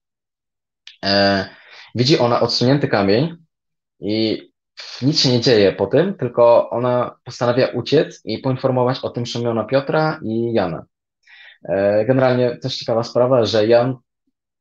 [1.05, 1.45] E,
[1.95, 3.37] widzi ona odsunięty kamień
[3.99, 4.41] i
[5.01, 9.63] nic się nie dzieje po tym, tylko ona postanawia uciec i poinformować o tym Szymona
[9.63, 10.85] Piotra i Jana.
[11.63, 13.97] E, generalnie też ciekawa sprawa, że Jan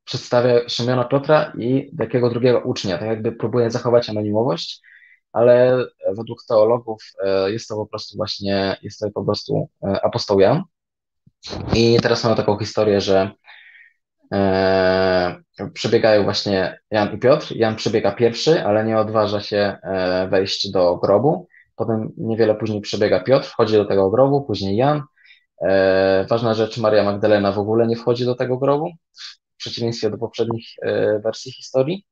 [0.04, 4.80] przedstawia Szymiona Piotra i takiego drugiego ucznia, tak jakby próbuje zachować anonimowość,
[5.34, 5.84] ale
[6.16, 10.62] według teologów e, jest to po prostu właśnie, jest to po prostu e, apostoł Jan.
[11.74, 13.30] I teraz mamy taką historię, że
[14.32, 15.42] e,
[15.72, 17.56] przebiegają właśnie Jan i Piotr.
[17.56, 19.76] Jan przebiega pierwszy, ale nie odważa się
[20.30, 21.48] wejść do grobu.
[21.76, 25.02] Potem niewiele później przebiega Piotr, wchodzi do tego grobu, później Jan.
[26.30, 28.90] Ważna rzecz, Maria Magdalena w ogóle nie wchodzi do tego grobu
[29.64, 32.06] przeciwieństwie do poprzednich e, wersji historii.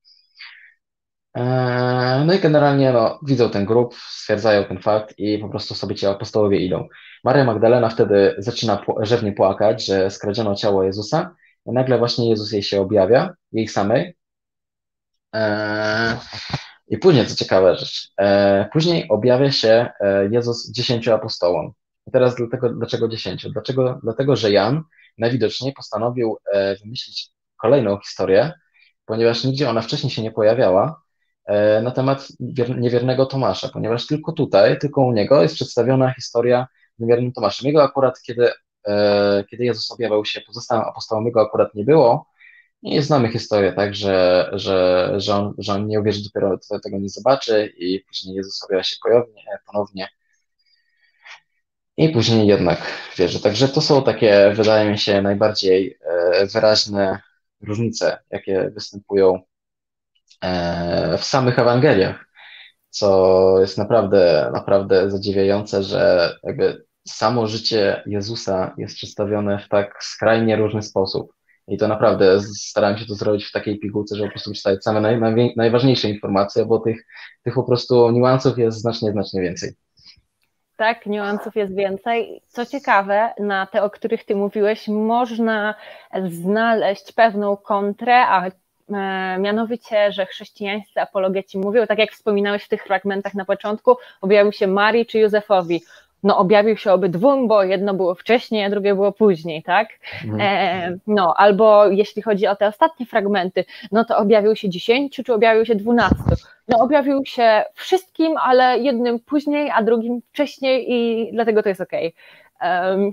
[1.36, 5.94] E, no i generalnie no, widzą ten grup, stwierdzają ten fakt i po prostu sobie
[5.94, 6.88] ci apostołowie idą.
[7.24, 11.34] Maria Magdalena wtedy zaczyna rzewnie płakać, że skradziono ciało Jezusa.
[11.66, 14.16] I nagle właśnie Jezus jej się objawia, jej samej.
[15.34, 16.18] E,
[16.88, 18.12] I później, co ciekawa rzecz,
[18.72, 19.90] później objawia się
[20.30, 21.72] Jezus dziesięciu apostołom.
[22.06, 23.50] I teraz dlatego, dlaczego dziesięciu?
[23.50, 24.00] Dlaczego?
[24.02, 24.82] Dlatego, że Jan
[25.18, 26.36] najwidoczniej postanowił
[26.82, 27.32] wymyślić
[27.62, 28.52] kolejną historię,
[29.04, 31.02] ponieważ nigdzie ona wcześniej się nie pojawiała,
[31.44, 32.28] e, na temat
[32.78, 36.66] niewiernego Tomasza, ponieważ tylko tutaj, tylko u niego jest przedstawiona historia
[36.98, 37.66] niewiernym Tomaszem.
[37.66, 38.50] Jego akurat, kiedy,
[38.86, 42.32] e, kiedy Jezus objawiał się pozostałym apostołom, jego akurat nie było,
[42.82, 47.08] i znamy historię, tak, że, że, że, on, że on nie uwierzy dopiero, tego nie
[47.08, 50.08] zobaczy i później Jezus objawia się ponownie, ponownie
[51.96, 52.78] i później jednak
[53.18, 53.42] wierzy.
[53.42, 57.20] Także to są takie, wydaje mi się, najbardziej e, wyraźne
[57.62, 59.40] różnice, jakie występują
[60.40, 62.26] e, w samych Ewangeliach,
[62.90, 70.56] co jest naprawdę, naprawdę zadziwiające, że jakby samo życie Jezusa jest przedstawione w tak skrajnie
[70.56, 71.32] różny sposób.
[71.68, 75.00] I to naprawdę starałem się to zrobić w takiej pigułce, że po prostu czytać same
[75.00, 77.06] naj, najważniejsze informacje, bo tych,
[77.44, 79.72] tych po prostu niuansów jest znacznie, znacznie więcej.
[80.82, 82.42] Tak, niuansów jest więcej.
[82.48, 85.74] Co ciekawe, na te, o których Ty mówiłeś, można
[86.28, 88.50] znaleźć pewną kontrę, a e,
[89.38, 94.66] mianowicie, że chrześcijańscy apologeci mówią, tak jak wspominałeś w tych fragmentach na początku, objawił się
[94.66, 95.82] Marii czy Józefowi
[96.22, 99.88] no objawił się obydwóm, bo jedno było wcześniej, a drugie było później, tak?
[100.24, 100.40] Mhm.
[100.40, 105.34] E, no, albo jeśli chodzi o te ostatnie fragmenty, no to objawił się dziesięciu, czy
[105.34, 106.24] objawił się dwunastu?
[106.68, 112.14] No objawił się wszystkim, ale jednym później, a drugim wcześniej i dlatego to jest okej.
[112.56, 113.12] Okay.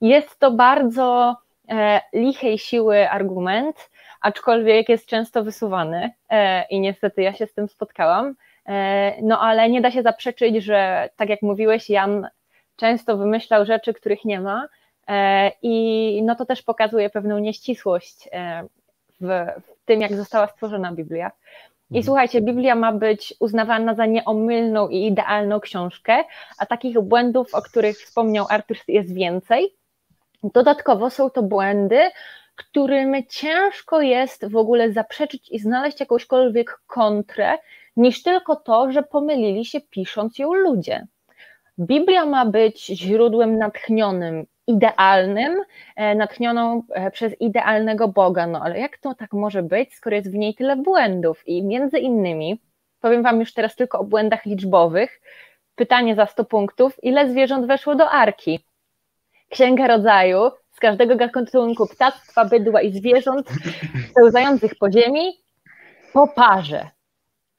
[0.00, 1.36] jest to bardzo
[1.68, 7.68] e, lichej siły argument, aczkolwiek jest często wysuwany e, i niestety ja się z tym
[7.68, 8.34] spotkałam.
[8.70, 12.28] E, no ale nie da się zaprzeczyć, że tak jak mówiłeś, Jan
[12.76, 14.66] często wymyślał rzeczy, których nie ma
[15.08, 18.64] e, i no to też pokazuje pewną nieścisłość e,
[19.20, 19.46] w,
[19.84, 21.30] tym, jak została stworzona Biblia.
[21.90, 22.04] I mhm.
[22.04, 26.24] słuchajcie, Biblia ma być uznawana za nieomylną i idealną książkę,
[26.58, 29.74] a takich błędów, o których wspomniał Artur, jest więcej.
[30.42, 32.00] Dodatkowo są to błędy,
[32.56, 37.58] którym ciężko jest w ogóle zaprzeczyć i znaleźć jakąśkolwiek kontrę,
[37.96, 41.06] niż tylko to, że pomylili się pisząc ją ludzie.
[41.78, 45.62] Biblia ma być źródłem natchnionym, idealnym,
[45.96, 48.46] e, natchnioną e, przez idealnego Boga.
[48.46, 51.48] No ale jak to tak może być, skoro jest w niej tyle błędów?
[51.48, 52.60] I między innymi,
[53.00, 55.20] powiem Wam już teraz tylko o błędach liczbowych,
[55.74, 58.60] pytanie za 100 punktów, ile zwierząt weszło do arki?
[59.50, 63.48] Księga Rodzaju z każdego gatunku ptactwa, bydła i zwierząt
[64.16, 65.32] pełzających po ziemi
[66.12, 66.90] po parze.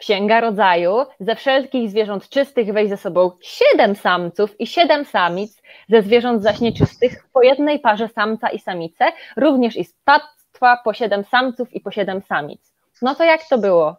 [0.02, 6.02] Księga Rodzaju, ze wszelkich zwierząt czystych weź ze sobą siedem samców i siedem samic, ze
[6.02, 9.06] zwierząt zaś nieczystych po jednej parze samca i samice,
[9.38, 12.74] również i z ptactwa po siedem samców i po siedem samic.
[13.02, 13.95] No to jak to było?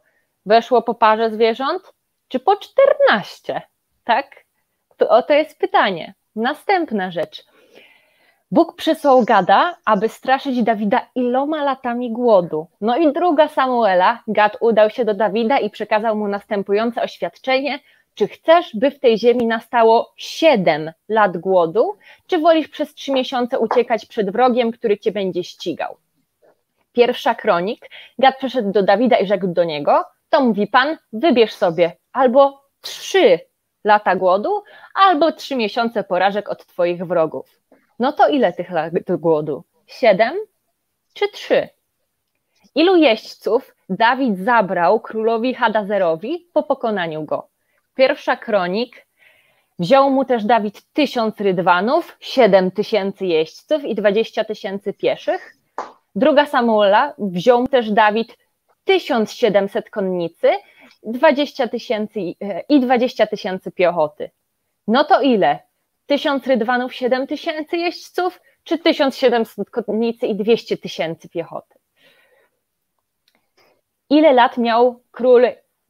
[0.46, 1.82] Weszło po parze zwierząt,
[2.28, 3.62] czy po czternaście?
[4.04, 4.44] Tak?
[4.96, 6.14] To, o to jest pytanie.
[6.36, 7.44] Następna rzecz.
[8.52, 12.66] Bóg przysłał Gada, aby straszyć Dawida iloma latami głodu.
[12.80, 17.78] No i druga Samuela, Gad udał się do Dawida i przekazał mu następujące oświadczenie,
[18.14, 21.96] czy chcesz, by w tej ziemi nastało siedem lat głodu,
[22.26, 25.96] czy wolisz przez trzy miesiące uciekać przed wrogiem, który cię będzie ścigał?
[26.92, 31.96] Pierwsza kronik, Gad przyszedł do Dawida i rzekł do niego, to mówi Pan, wybierz sobie
[32.12, 33.38] albo trzy
[33.84, 34.62] lata głodu,
[34.94, 37.61] albo trzy miesiące porażek od twoich wrogów.
[38.02, 39.64] No to ile tych lat głodu?
[39.86, 40.34] Siedem
[41.14, 41.68] czy trzy?
[42.74, 47.48] Ilu jeźdźców Dawid zabrał królowi Hadazerowi po pokonaniu go?
[47.94, 49.06] Pierwsza kronik.
[49.78, 55.56] Wziął mu też Dawid tysiąc rydwanów, siedem tysięcy jeźdźców i dwadzieścia tysięcy pieszych.
[56.14, 58.38] Druga Samuela wziął też Dawid
[58.84, 60.50] tysiąc siedemset konnicy,
[61.02, 62.20] dwadzieścia tysięcy
[62.68, 64.30] i dwadzieścia tysięcy piechoty.
[64.88, 65.71] No to ile?
[66.06, 71.74] Tysiąc rydwanów, siedem tysięcy jeźdźców, czy 1700 konnicy i 200 tysięcy piechoty?
[74.10, 75.46] Ile lat miał król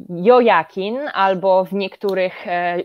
[0.08, 2.82] Jojakin, albo w niektórych e,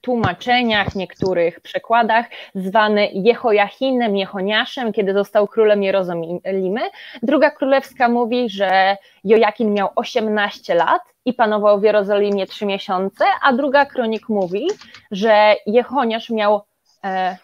[0.00, 6.80] tłumaczeniach, niektórych przekładach zwany Jehojachinem, Jehoniaszem, kiedy został królem Jerozolimy.
[7.22, 13.52] Druga królewska mówi, że Jojakin miał 18 lat i panował w Jerozolimie 3 miesiące, a
[13.52, 14.66] druga kronik mówi,
[15.10, 16.60] że Jehoniasz miał
[17.04, 17.36] E,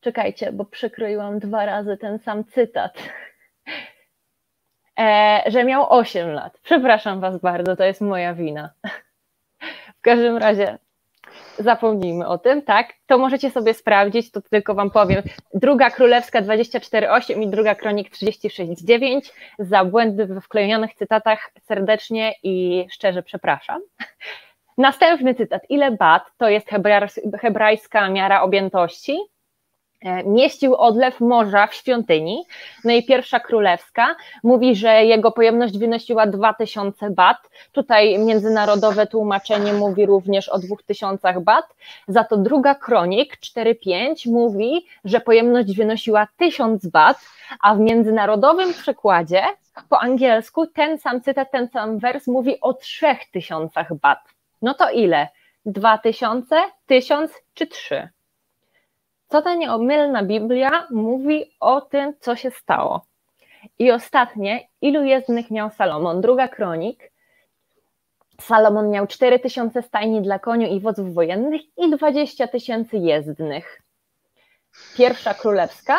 [0.00, 2.98] czekajcie, bo przekroiłam dwa razy ten sam cytat.
[4.98, 6.58] E, że miał 8 lat.
[6.62, 8.70] Przepraszam Was bardzo, to jest moja wina.
[9.98, 10.78] W każdym razie
[11.58, 12.92] zapomnijmy o tym, tak?
[13.06, 15.22] To możecie sobie sprawdzić, to tylko Wam powiem.
[15.54, 19.32] Druga Królewska 24.8 i druga Kronik 36.9.
[19.58, 23.80] Za błędy we wklejonych cytatach serdecznie i szczerze przepraszam.
[24.78, 25.62] Następny cytat.
[25.68, 26.68] Ile bat, to jest
[27.40, 29.18] hebrajska miara objętości,
[30.02, 32.44] e, mieścił odlew morza w świątyni.
[32.84, 37.36] No i pierwsza królewska mówi, że jego pojemność wynosiła 2000 bat.
[37.72, 41.64] Tutaj międzynarodowe tłumaczenie mówi również o 2000 bat.
[42.08, 47.18] Za to druga kronik 4.5 mówi, że pojemność wynosiła 1000 bat,
[47.60, 49.42] a w międzynarodowym przekładzie
[49.88, 54.35] po angielsku ten sam cytat, ten sam wers mówi o 3000 bat.
[54.66, 55.28] No to ile?
[55.66, 56.56] Dwa tysiące,
[56.86, 58.08] tysiąc czy trzy?
[59.28, 63.04] Co ta nieomylna Biblia mówi o tym, co się stało?
[63.78, 66.20] I ostatnie, ilu jezdnych miał Salomon?
[66.20, 67.12] Druga kronik,
[68.40, 73.82] Salomon miał 4 tysiące stajni dla koniu i wozów wojennych i 20 tysięcy jezdnych.
[74.96, 75.98] Pierwsza królewska.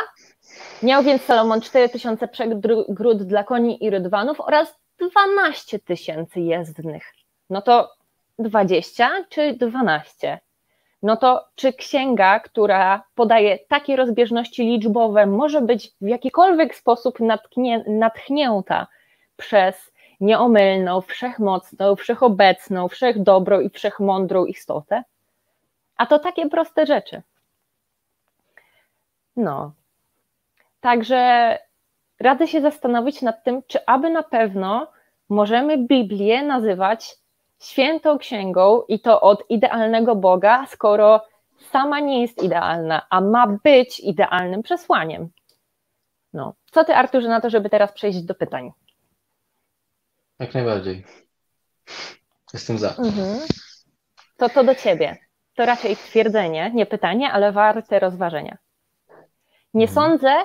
[0.84, 7.14] Miał więc Salomon 4 tysiące przegród dla koni i rydwanów oraz 12 tysięcy jezdnych.
[7.50, 7.97] No to
[8.40, 10.40] 20 czy 12?
[11.04, 17.84] No to czy księga, która podaje takie rozbieżności liczbowe, może być w jakikolwiek sposób natchnie,
[17.88, 18.88] natchnięta
[19.38, 25.04] przez nieomylną, wszechmocną, wszechobecną, wszechdobrą i wszechmądrą istotę?
[25.98, 27.22] A to takie proste rzeczy.
[29.36, 29.72] No.
[30.82, 31.58] Także
[32.20, 34.88] radzę się zastanowić nad tym, czy aby na pewno
[35.30, 37.16] możemy Biblię nazywać
[37.60, 41.26] świętą księgą i to od idealnego Boga, skoro
[41.72, 45.30] sama nie jest idealna, a ma być idealnym przesłaniem.
[46.34, 46.54] No.
[46.72, 48.72] Co ty, Arturze, na to, żeby teraz przejść do pytań?
[50.40, 51.06] Jak najbardziej.
[52.54, 52.90] Jestem za.
[52.90, 53.40] Mhm.
[54.38, 55.18] To to do ciebie.
[55.56, 58.58] To raczej twierdzenie, nie pytanie, ale warte rozważenia.
[59.74, 59.96] Nie mhm.
[59.96, 60.36] sądzę,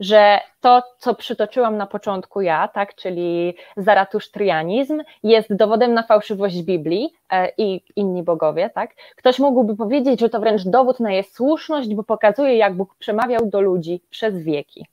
[0.00, 7.14] że to, co przytoczyłam na początku ja, tak, czyli zaratusztrianizm, jest dowodem na fałszywość Biblii
[7.30, 8.90] e, i inni bogowie, tak.
[9.16, 13.46] Ktoś mógłby powiedzieć, że to wręcz dowód na jej słuszność, bo pokazuje, jak Bóg przemawiał
[13.46, 14.86] do ludzi przez wieki.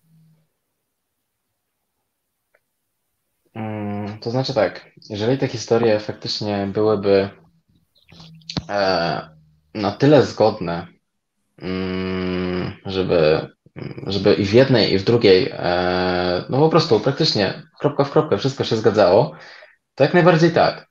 [3.53, 7.29] Mm, to znaczy tak, jeżeli te historie faktycznie byłyby
[8.69, 9.29] e,
[9.73, 10.87] na tyle zgodne,
[11.61, 13.49] mm, żeby
[14.07, 18.37] żeby i w jednej, i w drugiej, e, no po prostu praktycznie kropka w kropkę
[18.37, 19.35] wszystko się zgadzało,
[19.95, 20.87] to jak najbardziej tak.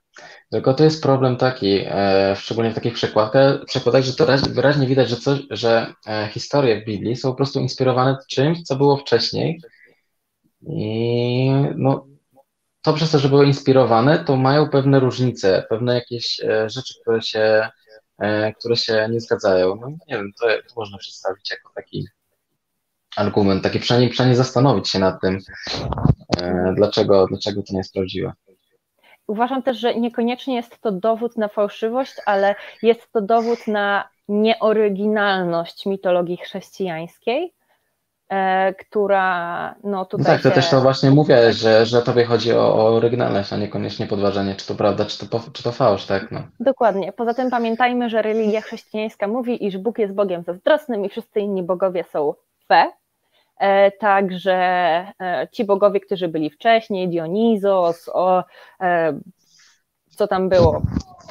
[0.50, 5.08] Tylko to jest problem taki, e, szczególnie w takich przekładach, przekładach że to wyraźnie widać,
[5.08, 9.60] że, coś, że e, historie w Biblii są po prostu inspirowane czymś, co było wcześniej.
[10.66, 12.06] I no,
[12.82, 17.68] to przez to, że były inspirowane, to mają pewne różnice, pewne jakieś rzeczy, które się,
[18.58, 19.74] które się nie zgadzają.
[19.74, 22.06] No nie wiem, to, to można przedstawić jako taki
[23.16, 25.38] argument, taki przynajmniej, przynajmniej zastanowić się nad tym,
[26.42, 28.32] e, dlaczego, dlaczego to nie jest prawdziwe.
[29.26, 35.86] Uważam też, że niekoniecznie jest to dowód na fałszywość, ale jest to dowód na nieoryginalność
[35.86, 37.54] mitologii chrześcijańskiej,
[38.28, 40.24] e, która no tutaj.
[40.26, 40.54] No tak, to się...
[40.54, 44.66] też to właśnie mówię, że, że tobie chodzi o, o oryginalność, a niekoniecznie podważanie, czy
[44.66, 46.30] to prawda, czy to, czy to fałsz, tak?
[46.30, 46.40] No.
[46.60, 47.12] Dokładnie.
[47.12, 51.62] Poza tym pamiętajmy, że religia chrześcijańska mówi, iż Bóg jest Bogiem zazdrosnym i wszyscy inni
[51.62, 52.34] bogowie są
[52.68, 52.92] fe,
[53.98, 54.54] także
[55.20, 58.44] e, ci bogowie, którzy byli wcześniej, Dionizos, o,
[58.80, 59.18] e,
[60.10, 60.82] co tam było,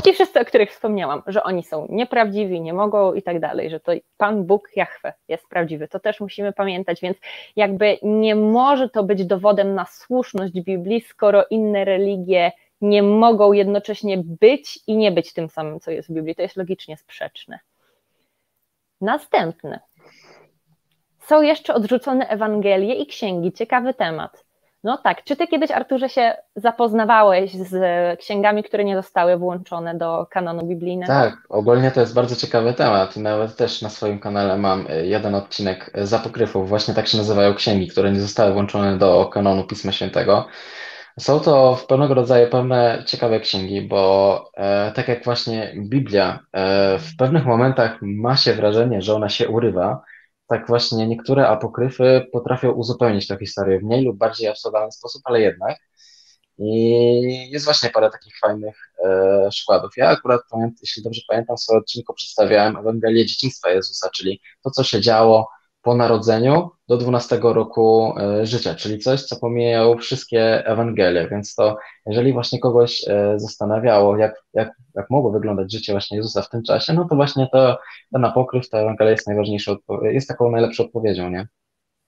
[0.04, 3.80] ci wszyscy, o których wspomniałam, że oni są nieprawdziwi, nie mogą i tak dalej, że
[3.80, 7.18] to Pan Bóg Jahwe jest prawdziwy, to też musimy pamiętać, więc
[7.56, 12.52] jakby nie może to być dowodem na słuszność Biblii, skoro inne religie
[12.82, 16.56] nie mogą jednocześnie być i nie być tym samym, co jest w Biblii, to jest
[16.56, 17.60] logicznie sprzeczne.
[19.02, 19.80] Następne.
[21.28, 23.54] Są jeszcze odrzucone Ewangelie i księgi.
[23.54, 24.44] Ciekawy temat.
[24.84, 27.76] No tak, czy ty kiedyś, Arturze, się zapoznawałeś z
[28.20, 31.14] księgami, które nie zostały włączone do kanonu biblijnego?
[31.14, 33.18] Tak, ogólnie to jest bardzo ciekawy temat.
[33.18, 36.70] Nawet też na swoim kanale mam e, jeden odcinek z apokryfów.
[36.70, 40.46] Właśnie tak się nazywają księgi, które nie zostały włączone do kanonu Pisma Świętego.
[41.20, 46.98] Są to w pewnego rodzaju pewne ciekawe księgi, bo e, tak jak właśnie Biblia e,
[47.00, 50.02] w pewnych momentach ma się wrażenie, że ona się urywa,
[50.48, 55.42] tak właśnie niektóre apokryfy potrafią uzupełnić tę historię w mniej lub bardziej absurdalny sposób, ale
[55.42, 55.78] jednak.
[56.58, 59.92] I jest właśnie parę takich fajnych e, przykładów.
[59.98, 60.42] Ja akurat,
[60.82, 65.48] jeśli dobrze pamiętam, w swoim odcinku przedstawiałem Ewangelię dzieciństwa Jezusa, czyli to, co się działo
[65.84, 71.78] po narodzeniu do 12 roku e, życia, czyli coś, co pomijało wszystkie Ewangelie, więc to
[72.06, 76.64] jeżeli właśnie kogoś e, zastanawiało, jak, jak, jak mogło wyglądać życie właśnie Jezusa w tym
[76.64, 77.80] czasie, no to właśnie to,
[78.14, 81.48] ten apokryf, ta Ewangelia jest najważniejszą, jest taką najlepszą odpowiedzią, nie?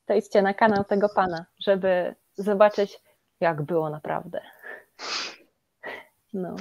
[0.06, 3.02] To idźcie na kanał tego Pana, żeby zobaczyć,
[3.40, 4.42] jak było naprawdę.
[6.34, 6.56] No.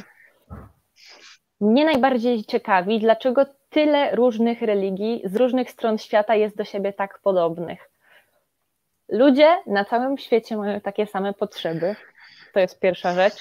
[1.60, 7.18] Mnie najbardziej ciekawi, dlaczego tyle różnych religii z różnych stron świata jest do siebie tak
[7.18, 7.90] podobnych.
[9.08, 11.96] Ludzie na całym świecie mają takie same potrzeby.
[12.52, 13.34] To jest pierwsza rzecz.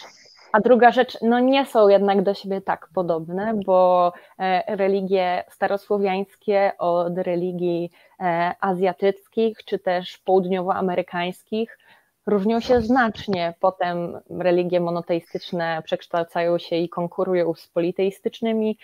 [0.52, 6.72] A druga rzecz, no nie są jednak do siebie tak podobne, bo e, religie starosłowiańskie
[6.78, 11.78] od religii e, azjatyckich czy też południowoamerykańskich
[12.26, 13.54] różnią się znacznie.
[13.60, 18.78] Potem religie monoteistyczne przekształcają się i konkurują z politeistycznymi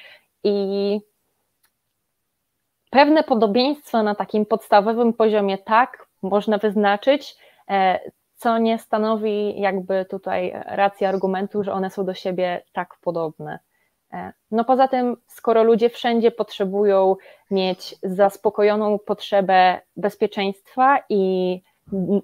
[0.43, 0.99] i
[2.89, 7.35] pewne podobieństwo na takim podstawowym poziomie tak można wyznaczyć,
[7.69, 7.99] e,
[8.35, 13.59] co nie stanowi jakby tutaj racji argumentu, że one są do siebie tak podobne.
[14.13, 17.15] E, no poza tym, skoro ludzie wszędzie potrzebują
[17.51, 21.61] mieć zaspokojoną potrzebę bezpieczeństwa i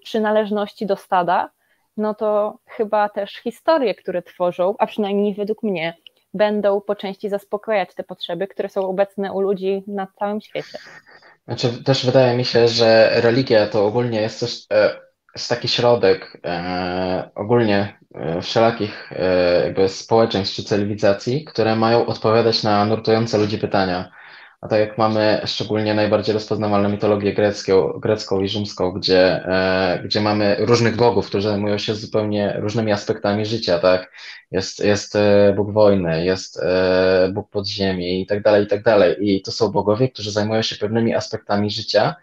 [0.03, 1.49] przynależności do stada,
[1.97, 5.97] no to chyba też historie, które tworzą, a przynajmniej według mnie,
[6.35, 10.77] będą po części zaspokojać te potrzeby, które są obecne u ludzi na całym świecie.
[11.45, 15.05] Znaczy, też wydaje mi się, że religia to ogólnie jest też e,
[15.35, 22.63] jest taki środek e, ogólnie e, wszelakich e, jakby społeczeństw czy cywilizacji, które mają odpowiadać
[22.63, 24.11] na nurtujące ludzi pytania.
[24.65, 30.21] A tak jak mamy szczególnie najbardziej rozpoznawalną mitologię grecką, grecką i rzymską, gdzie, e, gdzie
[30.21, 34.11] mamy różnych bogów, którzy zajmują się zupełnie różnymi aspektami życia, tak?
[34.51, 39.15] Jest, jest e, Bóg wojny, jest e, Bóg podziemi i tak dalej, i tak dalej.
[39.19, 42.15] I to są bogowie, którzy zajmują się pewnymi aspektami życia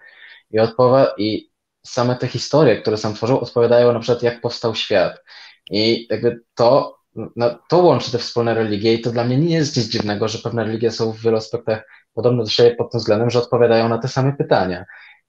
[0.51, 1.51] i, odpowa- i
[1.87, 5.23] same te historie, które sam tworzą, odpowiadają na przykład, jak powstał świat.
[5.71, 6.99] I jakby to,
[7.37, 10.39] no, to łączy te wspólne religie i to dla mnie nie jest nic dziwnego, że
[10.39, 13.99] pewne religie są w wielu aspektach podobne do siebie pod tym względem, że odpowiadają na
[13.99, 14.85] te same pytania.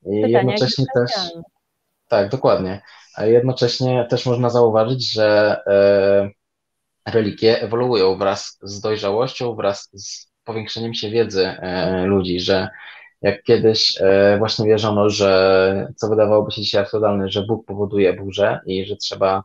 [0.05, 1.11] I pytania jednocześnie też.
[2.07, 2.81] Tak, dokładnie.
[3.15, 10.93] A jednocześnie też można zauważyć, że e, religie ewoluują wraz z dojrzałością, wraz z powiększeniem
[10.93, 12.69] się wiedzy e, ludzi, że
[13.21, 18.59] jak kiedyś e, właśnie wierzono, że co wydawałoby się dzisiaj absurdalne, że Bóg powoduje burzę
[18.65, 19.43] i że trzeba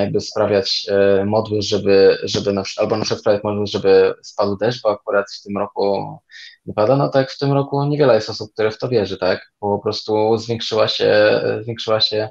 [0.00, 4.82] jakby sprawiać e, modły, żeby, żeby na, albo na przykład sprawiać modły, żeby spadł deszcz,
[4.82, 6.18] bo akurat w tym roku
[6.66, 9.52] nie pada, no tak w tym roku niewiele jest osób, które w to wierzy, tak,
[9.60, 12.28] bo po prostu zwiększyła się, zwiększyła się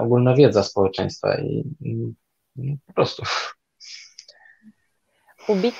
[0.00, 1.64] ogólna wiedza społeczeństwa i,
[2.56, 3.22] i po prostu.
[5.48, 5.74] Ubik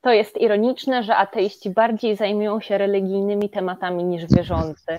[0.00, 4.98] to jest ironiczne, że ateiści bardziej zajmują się religijnymi tematami niż wierzący.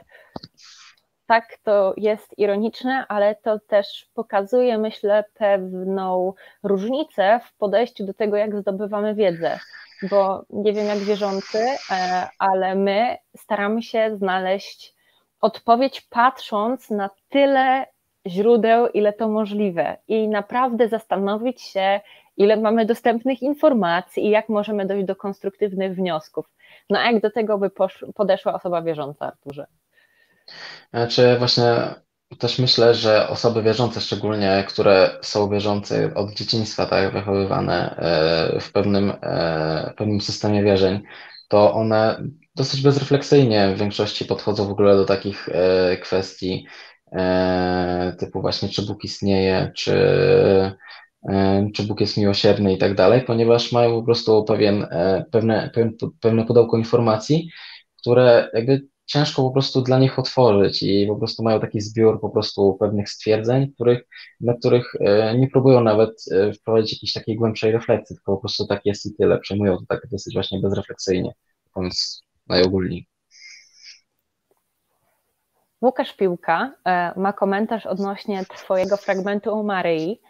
[1.29, 6.33] Tak, to jest ironiczne, ale to też pokazuje, myślę, pewną
[6.63, 9.59] różnicę w podejściu do tego, jak zdobywamy wiedzę.
[10.09, 11.57] Bo nie wiem, jak wierzący,
[11.91, 14.95] e, ale my staramy się znaleźć
[15.41, 17.85] odpowiedź, patrząc na tyle
[18.27, 21.99] źródeł, ile to możliwe, i naprawdę zastanowić się,
[22.37, 26.49] ile mamy dostępnych informacji i jak możemy dojść do konstruktywnych wniosków.
[26.89, 27.69] No a jak do tego by
[28.15, 29.67] podeszła osoba wierząca, Arturze?
[30.93, 31.65] Znaczy właśnie
[32.37, 38.71] też myślę, że osoby wierzące, szczególnie które są wierzące od dzieciństwa, tak wychowywane e, w
[38.71, 41.01] pewnym, e, pewnym systemie wierzeń,
[41.47, 42.23] to one
[42.55, 46.67] dosyć bezrefleksyjnie w większości podchodzą w ogóle do takich e, kwestii
[48.19, 49.93] typu właśnie czy Bóg istnieje, czy
[51.75, 54.87] czy Bóg jest miłosierny i tak dalej, ponieważ mają po prostu pewien,
[55.31, 55.71] pewne,
[56.21, 57.49] pewne pudełko informacji,
[58.01, 62.29] które jakby ciężko po prostu dla nich otworzyć i po prostu mają taki zbiór po
[62.29, 64.07] prostu pewnych stwierdzeń, których,
[64.41, 68.67] na których e, nie próbują nawet e, wprowadzić jakiejś takiej głębszej refleksji, tylko po prostu
[68.67, 71.31] tak jest i tyle, przejmują to tak dosyć właśnie bezrefleksyjnie,
[71.75, 73.07] mówiąc najogólniej.
[75.81, 76.73] Łukasz Piłka
[77.15, 80.21] ma komentarz odnośnie Twojego fragmentu o Maryi,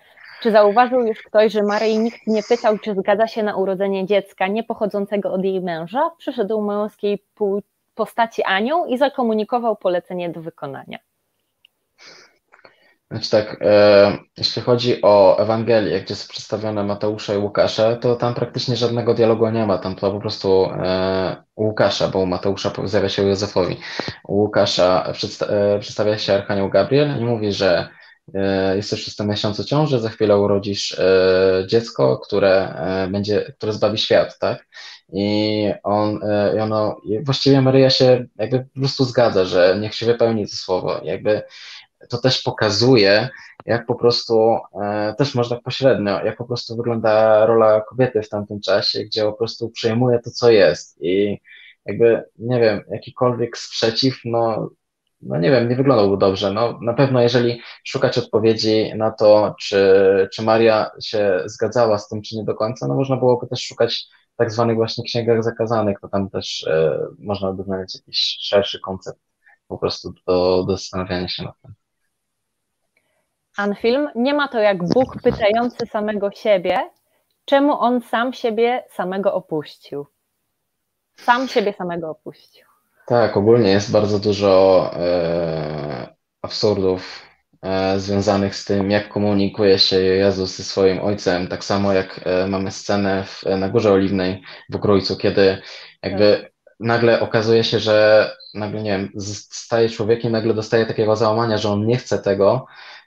[0.41, 4.47] czy zauważył już ktoś, że Maryi nikt nie pytał, czy zgadza się na urodzenie dziecka
[4.47, 6.11] nie pochodzącego od jej męża?
[6.18, 7.23] Przyszedł męskiej
[7.99, 10.97] postaci anioł i zakomunikował polecenie do wykonania.
[13.11, 18.34] Znaczy tak, e, jeśli chodzi o Ewangelię, gdzie są przedstawione Mateusza i Łukasza, to tam
[18.34, 23.09] praktycznie żadnego dialogu nie ma, tam to po prostu e, Łukasza, bo u Mateusza pojawia
[23.09, 23.77] się Józefowi.
[24.27, 27.89] U Łukasza przedsta e, przedstawia się Archanioł Gabriel i mówi, że
[28.34, 33.73] E, jesteś w szóstym miesiącu ciąży, za chwilę urodzisz e, dziecko, które e, będzie, które
[33.73, 34.67] zbawi świat, tak?
[35.14, 36.19] I on,
[36.57, 41.02] i ono, właściwie Maryja się jakby po prostu zgadza, że niech się wypełni to słowo.
[41.03, 41.41] Jakby
[42.10, 43.30] to też pokazuje,
[43.65, 44.57] jak po prostu,
[45.18, 49.34] też można tak pośrednio, jak po prostu wygląda rola kobiety w tamtym czasie, gdzie po
[49.34, 51.41] prostu przejmuje to, co jest i
[51.86, 54.69] jakby, nie wiem, jakikolwiek sprzeciw, no
[55.22, 56.53] no nie wiem, nie wyglądałby dobrze.
[56.53, 59.84] No, na pewno jeżeli szukać odpowiedzi na to, czy,
[60.34, 64.06] czy Maria się zgadzała z tym, czy nie do końca, no można byłoby też szukać
[64.39, 69.19] tak zwanych właśnie księgach zakazanych, to tam też e, można by znaleźć jakiś szerszy koncept
[69.67, 71.73] po prostu do, do zastanawiania się nad tym.
[73.57, 76.89] Anfilm nie ma to jak Bóg pytający samego siebie,
[77.45, 80.05] czemu on sam siebie samego opuścił.
[81.17, 82.65] Sam siebie samego opuścił.
[83.07, 87.28] Tak, ogólnie jest bardzo dużo e, absurdów
[87.98, 91.48] związanych z tym, jak komunikuje się Jezus ze swoim Ojcem.
[91.48, 95.61] Tak samo jak e, mamy scenę w, na Górze Oliwnej w Grójcu, kiedy
[96.03, 99.11] jakby nagle okazuje się, że nagle, nie wiem,
[99.52, 102.65] staje człowiekiem, nagle dostaje takiego załamania, że on nie chce tego,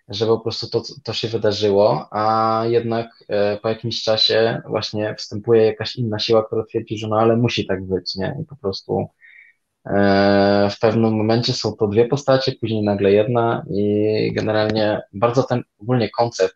[0.09, 5.67] że po prostu to, to się wydarzyło, a jednak e, po jakimś czasie właśnie wstępuje
[5.67, 8.37] jakaś inna siła, która twierdzi, że no ale musi tak być, nie?
[8.43, 9.22] I po prostu e,
[10.71, 16.11] w pewnym momencie są to dwie postacie, później nagle jedna i generalnie bardzo ten ogólnie
[16.11, 16.55] koncept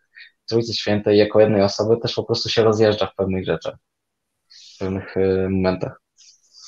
[0.49, 3.75] Trójcy Świętej jako jednej osoby też po prostu się rozjeżdża w pewnych rzeczach,
[4.75, 6.01] w pewnych e, momentach.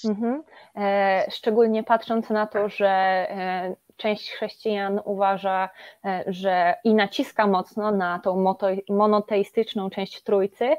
[0.06, 0.44] Mhm.
[0.76, 5.70] E, szczególnie patrząc na to, że e, część chrześcijan uważa,
[6.06, 8.56] e, że i naciska mocno na tą
[8.90, 10.70] monoteistyczną część Trójcy,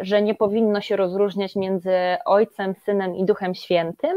[0.00, 1.92] że nie powinno się rozróżniać między
[2.24, 4.16] Ojcem, Synem i Duchem Świętym,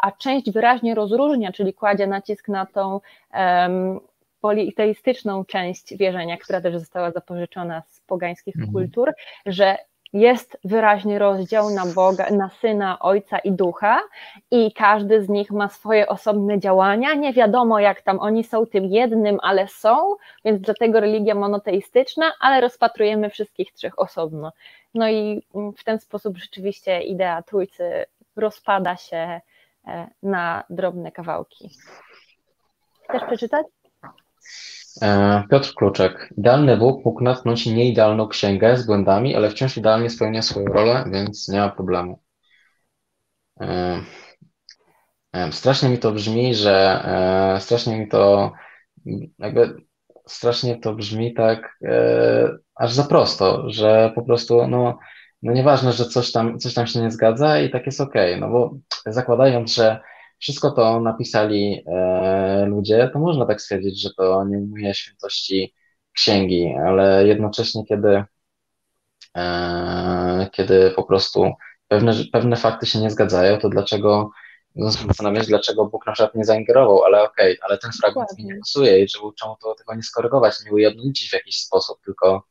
[0.00, 3.00] a część wyraźnie rozróżnia, czyli kładzie nacisk na tą
[4.40, 8.72] politeistyczną część wierzenia, która też została zapożyczona z pogańskich mhm.
[8.72, 9.12] kultur,
[9.46, 9.76] że
[10.12, 14.00] jest wyraźny rozdział na Boga, na Syna, Ojca i Ducha
[14.50, 17.14] i każdy z nich ma swoje osobne działania.
[17.14, 22.60] Nie wiadomo, jak tam oni są tym jednym, ale są, więc dlatego religia monoteistyczna, ale
[22.60, 24.52] rozpatrujemy wszystkich trzech osobno.
[24.94, 25.42] No i
[25.76, 28.04] w ten sposób rzeczywiście idea Trójcy
[28.36, 29.40] rozpada się
[29.86, 31.70] e, na drobne kawałki.
[33.08, 33.66] Chcesz przeczytać?
[35.02, 36.32] E, Piotr Kluczek.
[36.38, 41.48] Idealny Bóg mógł natknąć nieidealną księgę z błędami, ale wciąż idealnie spełnia swoją rolę, więc
[41.48, 42.22] nie ma problemu.
[43.60, 44.00] E,
[45.32, 47.04] e, strasznie mi to brzmi, że
[47.60, 48.52] strasznie mi to
[49.38, 49.76] jakby
[50.26, 51.78] strasznie to brzmi tak
[52.74, 54.98] aż za prosto, że po prostu no,
[55.42, 58.48] no nieważne, że coś tam, coś tam się nie zgadza i tak jest okay, no
[58.48, 58.74] bo
[59.06, 60.00] zakładając, że
[60.40, 65.74] wszystko to napisali e, ludzie, to można tak stwierdzić, że to nie ujmuje świętości
[66.12, 68.24] księgi, ale jednocześnie, kiedy,
[69.36, 71.52] e, kiedy po prostu
[71.88, 74.30] pewne, pewne fakty się nie zgadzają, to dlaczego
[74.76, 78.56] zastanawiać, dlaczego Bóg na przykład nie zaingerował, ale okej, okay, ale ten fragment mi nie
[78.56, 82.42] pasuje i czemu, czemu to tego nie skorygować, nie ujednolicić w jakiś sposób, tylko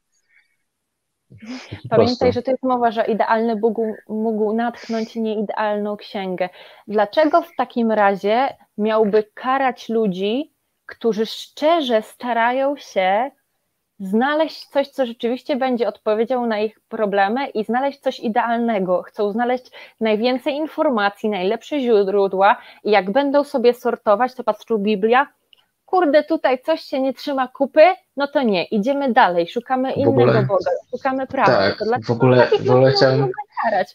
[1.90, 3.78] Pamiętaj, że to jest mowa, że idealny Bóg
[4.10, 6.50] mógł natchnąć nieidealną księgę.
[6.88, 8.48] Dlaczego w takim razie
[8.78, 10.54] miałby karać ludzi,
[10.86, 13.32] którzy szczerze starają się
[14.00, 19.02] znaleźć coś, co rzeczywiście będzie odpowiedzią na ich problemy i znaleźć coś idealnego.
[19.02, 25.28] Chcą znaleźć najwięcej informacji, najlepsze źródła i jak będą sobie sortować, to patrzą Biblia,
[25.90, 27.82] kurde, tutaj coś się nie trzyma kupy,
[28.18, 31.52] no to nie, idziemy dalej, szukamy innego ogóle, Boga, szukamy prawa.
[31.52, 33.32] Tak, w ogóle, w ogóle chciałem,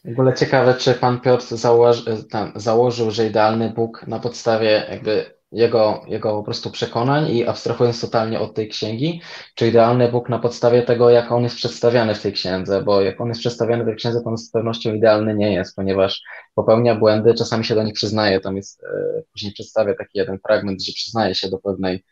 [0.04, 5.33] w ogóle ciekawe, czy pan Piotr założy, tam, założył, że idealny Bóg na podstawie jakby
[5.54, 9.20] jego, jego po prostu przekonań i abstrahując totalnie od tej księgi,
[9.54, 13.20] czy idealny Bóg na podstawie tego, jak on jest przedstawiany w tej księdze, bo jak
[13.20, 16.22] on jest przedstawiany w tej księdze, to on z pewnością idealny nie jest, ponieważ
[16.54, 20.84] popełnia błędy, czasami się do nich przyznaje, tam jest, e, później przedstawia taki jeden fragment,
[20.84, 22.04] że przyznaje się do pewnej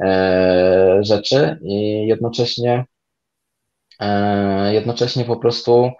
[0.00, 2.84] e, rzeczy i jednocześnie
[4.00, 5.90] e, jednocześnie po prostu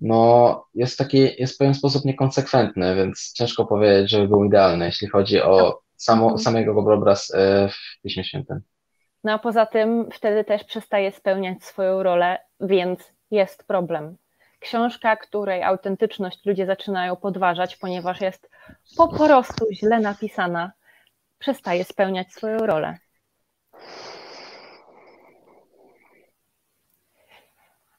[0.00, 5.08] no, jest taki, jest w pewien sposób niekonsekwentny, więc ciężko powiedzieć, żeby był idealny, jeśli
[5.08, 6.38] chodzi o samo, mhm.
[6.38, 8.60] samego obraz e, w Piśmie Świętym.
[9.24, 14.16] No a poza tym wtedy też przestaje spełniać swoją rolę, więc jest problem.
[14.60, 18.50] Książka, której autentyczność ludzie zaczynają podważać, ponieważ jest
[18.96, 20.72] po prostu źle napisana,
[21.38, 22.98] przestaje spełniać swoją rolę.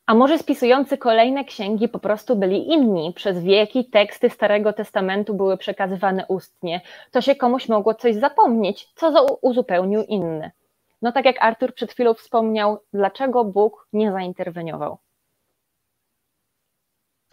[0.05, 3.13] A może spisujący kolejne księgi po prostu byli inni?
[3.15, 6.81] Przez wieki teksty Starego Testamentu były przekazywane ustnie.
[7.11, 10.51] To się komuś mogło coś zapomnieć, co uzupełnił inny.
[11.01, 14.97] No tak jak Artur przed chwilą wspomniał, dlaczego Bóg nie zainterweniował?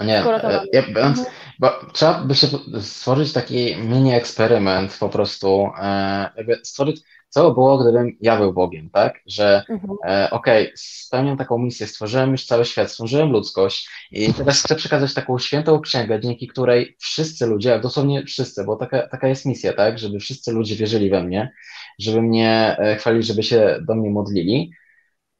[0.01, 0.25] Nie.
[0.25, 1.15] E, ja, mhm.
[1.59, 2.47] bo trzeba by się
[2.81, 7.01] stworzyć taki mini eksperyment po prostu, e, jakby stworzyć
[7.33, 9.21] co było, gdybym ja był Bogiem, tak?
[9.27, 9.99] Że mhm.
[10.07, 14.75] e, okej, okay, spełniam taką misję, stworzyłem już cały świat, stworzyłem ludzkość i teraz chcę
[14.75, 19.73] przekazać taką świętą księgę, dzięki której wszyscy ludzie, dosłownie wszyscy, bo taka, taka jest misja,
[19.73, 19.99] tak?
[19.99, 21.53] Żeby wszyscy ludzie wierzyli we mnie,
[21.99, 24.73] żeby mnie e, chwalili, żeby się do mnie modlili.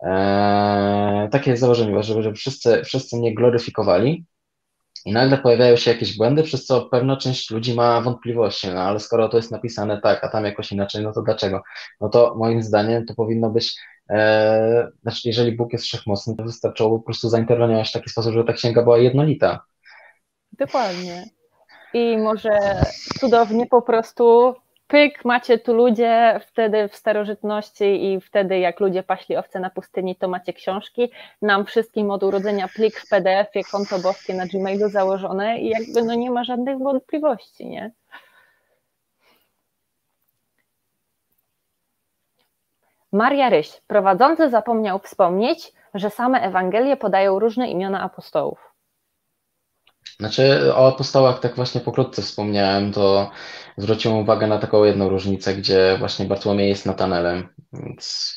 [0.05, 4.27] E, takie jest założenie, żeby, żeby wszyscy, wszyscy mnie gloryfikowali.
[5.05, 9.01] I nagle pojawiają się jakieś błędy, przez co pewna część ludzi ma wątpliwości, no ale
[9.01, 11.63] skoro to jest napisane tak, a tam jakoś inaczej, no to dlaczego?
[12.01, 13.77] No to moim zdaniem to powinno być,
[14.11, 18.45] e, znaczy jeżeli Bóg jest wszechmocny, to wystarczyło po prostu zainterweniować w taki sposób, żeby
[18.45, 19.65] ta księga była jednolita.
[20.53, 21.25] Dokładnie.
[21.95, 22.51] I może
[23.21, 24.55] cudownie po prostu
[24.93, 30.17] pyk, macie tu ludzie wtedy w starożytności i wtedy jak ludzie paśli owce na pustyni,
[30.17, 31.11] to macie książki,
[31.43, 36.15] nam wszystkim od urodzenia plik w PDF-ie, konto boskie na Gmailu założone i jakby no
[36.15, 37.93] nie ma żadnych wątpliwości, nie?
[43.13, 48.72] Maria Ryś, prowadzący zapomniał wspomnieć, że same Ewangelie podają różne imiona apostołów.
[50.21, 53.31] Znaczy o apostołach tak właśnie pokrótce wspomniałem, to
[53.77, 58.37] zwróciłem uwagę na taką jedną różnicę, gdzie właśnie Bartłomiej jest Natanelem, więc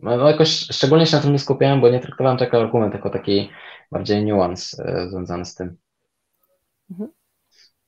[0.00, 3.10] no, no jakoś szczególnie się na tym nie skupiałem, bo nie traktowałem tego argument jako
[3.10, 3.50] taki
[3.92, 5.76] bardziej niuans e, związany z tym.
[6.90, 7.10] Mhm.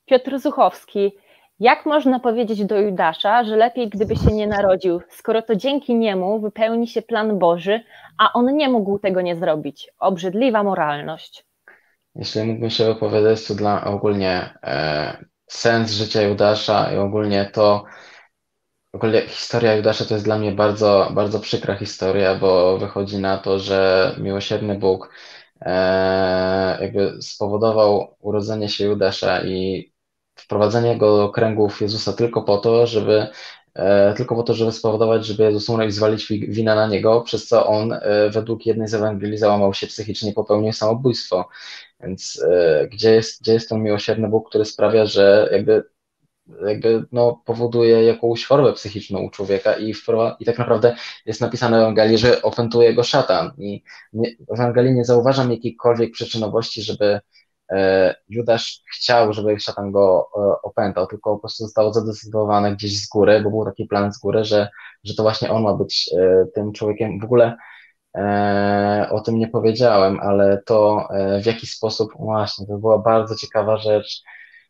[0.04, 1.12] Piotr Zuchowski,
[1.60, 6.40] jak można powiedzieć do Judasza, że lepiej gdyby się nie narodził, skoro to dzięki niemu
[6.40, 7.80] wypełni się plan Boży,
[8.18, 9.90] a on nie mógł tego nie zrobić?
[9.98, 11.45] Obrzydliwa moralność.
[12.18, 17.84] Jeśli mógłbym się wypowiedzieć, to dla ogólnie e, sens życia Judasza i ogólnie to,
[18.92, 23.58] ogólnie historia Judasza to jest dla mnie bardzo, bardzo przykra historia, bo wychodzi na to,
[23.58, 25.10] że miłosierny Bóg
[25.60, 29.92] e, jakby spowodował urodzenie się Judasza i
[30.36, 33.26] wprowadzenie go do kręgów Jezusa tylko po to, żeby
[33.74, 37.46] e, tylko po to, żeby spowodować, żeby Jezus umarł i zwalić winę na niego, przez
[37.48, 41.48] co on e, według jednej z Ewangelii załamał się psychicznie popełnił samobójstwo.
[42.00, 45.84] Więc e, gdzie jest, gdzie jest ten miłosierny Bóg, który sprawia, że jakby,
[46.66, 49.94] jakby no, powoduje jakąś chorobę psychiczną u człowieka i,
[50.40, 50.96] i tak naprawdę
[51.26, 53.52] jest napisane w Ewangelii, że opętuje go szatan.
[53.58, 53.82] I
[54.12, 57.20] nie, w Ewangelii nie zauważam jakiejkolwiek przyczynowości, żeby
[57.72, 63.08] E, Judasz chciał, żeby szatan go e, opętał, tylko po prostu zostało zadecydowane gdzieś z
[63.08, 64.68] góry, bo był taki plan z góry, że,
[65.04, 66.10] że to właśnie on ma być
[66.54, 67.20] tym człowiekiem.
[67.20, 67.56] W ogóle
[69.10, 71.08] o tym nie powiedziałem, ale to
[71.42, 74.22] w jaki sposób, właśnie, to była bardzo ciekawa rzecz.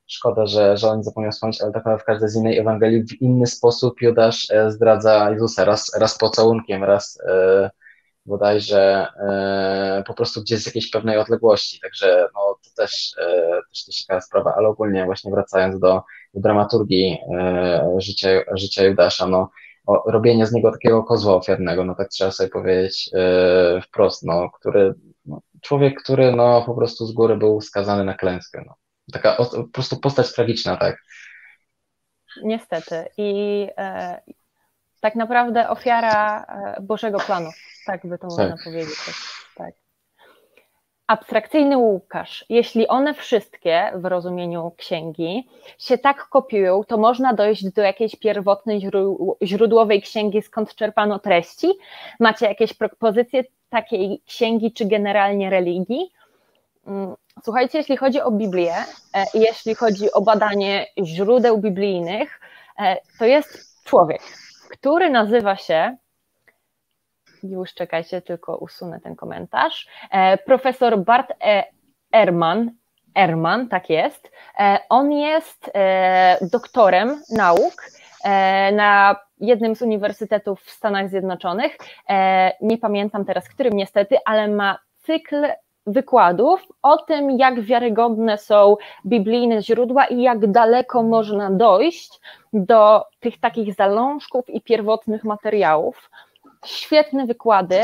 [0.06, 3.46] Szkoda, że, że zapomniał wspomnieć, ale tak naprawdę w każdej z innej Ewangelii w inny
[3.46, 7.18] sposób Judasz zdradza Jezusa, raz, raz pocałunkiem, raz
[8.26, 13.80] bodajże e, po prostu gdzieś z jakiejś pewnej odległości, także no, to też, e, też
[13.80, 16.02] ciekawa sprawa, ale ogólnie właśnie wracając do,
[16.34, 19.50] do dramaturgii e, życia, życia Judasza, no,
[19.86, 24.50] o, robienie z niego takiego kozła ofiarnego, no tak trzeba sobie powiedzieć e, wprost, no,
[24.50, 24.94] który,
[25.26, 28.74] no, człowiek, który no, po prostu z góry był skazany na klęskę, no.
[29.12, 30.96] Taka o, po prostu postać tragiczna, tak.
[32.42, 34.20] Niestety i e,
[35.00, 37.50] tak naprawdę ofiara e, Bożego planu.
[37.86, 38.38] Tak by to tak.
[38.38, 38.98] można powiedzieć.
[39.56, 39.74] Tak.
[41.06, 42.44] Abstrakcyjny Łukasz.
[42.48, 48.90] Jeśli one wszystkie w rozumieniu księgi się tak kopiują, to można dojść do jakiejś pierwotnej
[49.42, 51.72] źródłowej księgi, skąd czerpano treści.
[52.20, 56.12] Macie jakieś propozycje takiej księgi, czy generalnie religii?
[56.86, 57.14] Mm,
[57.44, 58.74] słuchajcie, jeśli chodzi o Biblię,
[59.14, 62.40] e, jeśli chodzi o badanie źródeł biblijnych,
[62.78, 64.22] e, to jest człowiek,
[64.70, 65.96] który nazywa się
[67.42, 69.88] już czekajcie, tylko usunę ten komentarz.
[70.10, 71.64] E, profesor Bart e.
[72.12, 72.70] Erman,
[73.14, 74.32] Erman, tak jest.
[74.58, 75.70] E, on jest
[76.52, 77.74] doktorem nauk
[78.72, 81.78] na jednym z uniwersytetów w Stanach Zjednoczonych.
[82.60, 85.46] Nie pamiętam teraz, którym niestety, ale ma cykl
[85.86, 88.76] wykładów o tym, jak wiarygodne są
[89.06, 92.20] biblijne źródła i jak daleko można dojść
[92.52, 96.10] do tych takich zalążków i pierwotnych materiałów
[96.68, 97.80] świetne wykłady.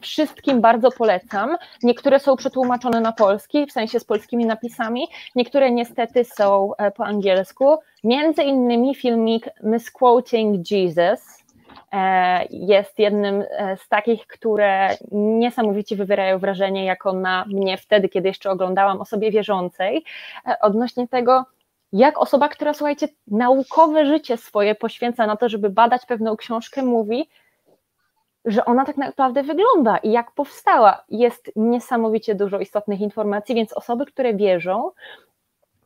[0.00, 1.56] Wszystkim bardzo polecam.
[1.82, 7.04] Niektóre są przetłumaczone na polski, w sensie z polskimi napisami, niektóre niestety są e, po
[7.04, 7.78] angielsku.
[8.04, 11.44] Między innymi filmik Misquoting Jesus
[11.92, 18.28] e, jest jednym e, z takich, które niesamowicie wywierają wrażenie jako na mnie wtedy, kiedy
[18.28, 20.04] jeszcze oglądałam osobie wierzącej,
[20.60, 21.44] odnośnie tego,
[21.92, 27.28] jak osoba, która, słuchajcie, naukowe życie swoje poświęca na to, żeby badać pewną książkę, mówi,
[28.44, 31.04] że ona tak naprawdę wygląda i jak powstała.
[31.08, 34.90] Jest niesamowicie dużo istotnych informacji, więc osoby, które wierzą,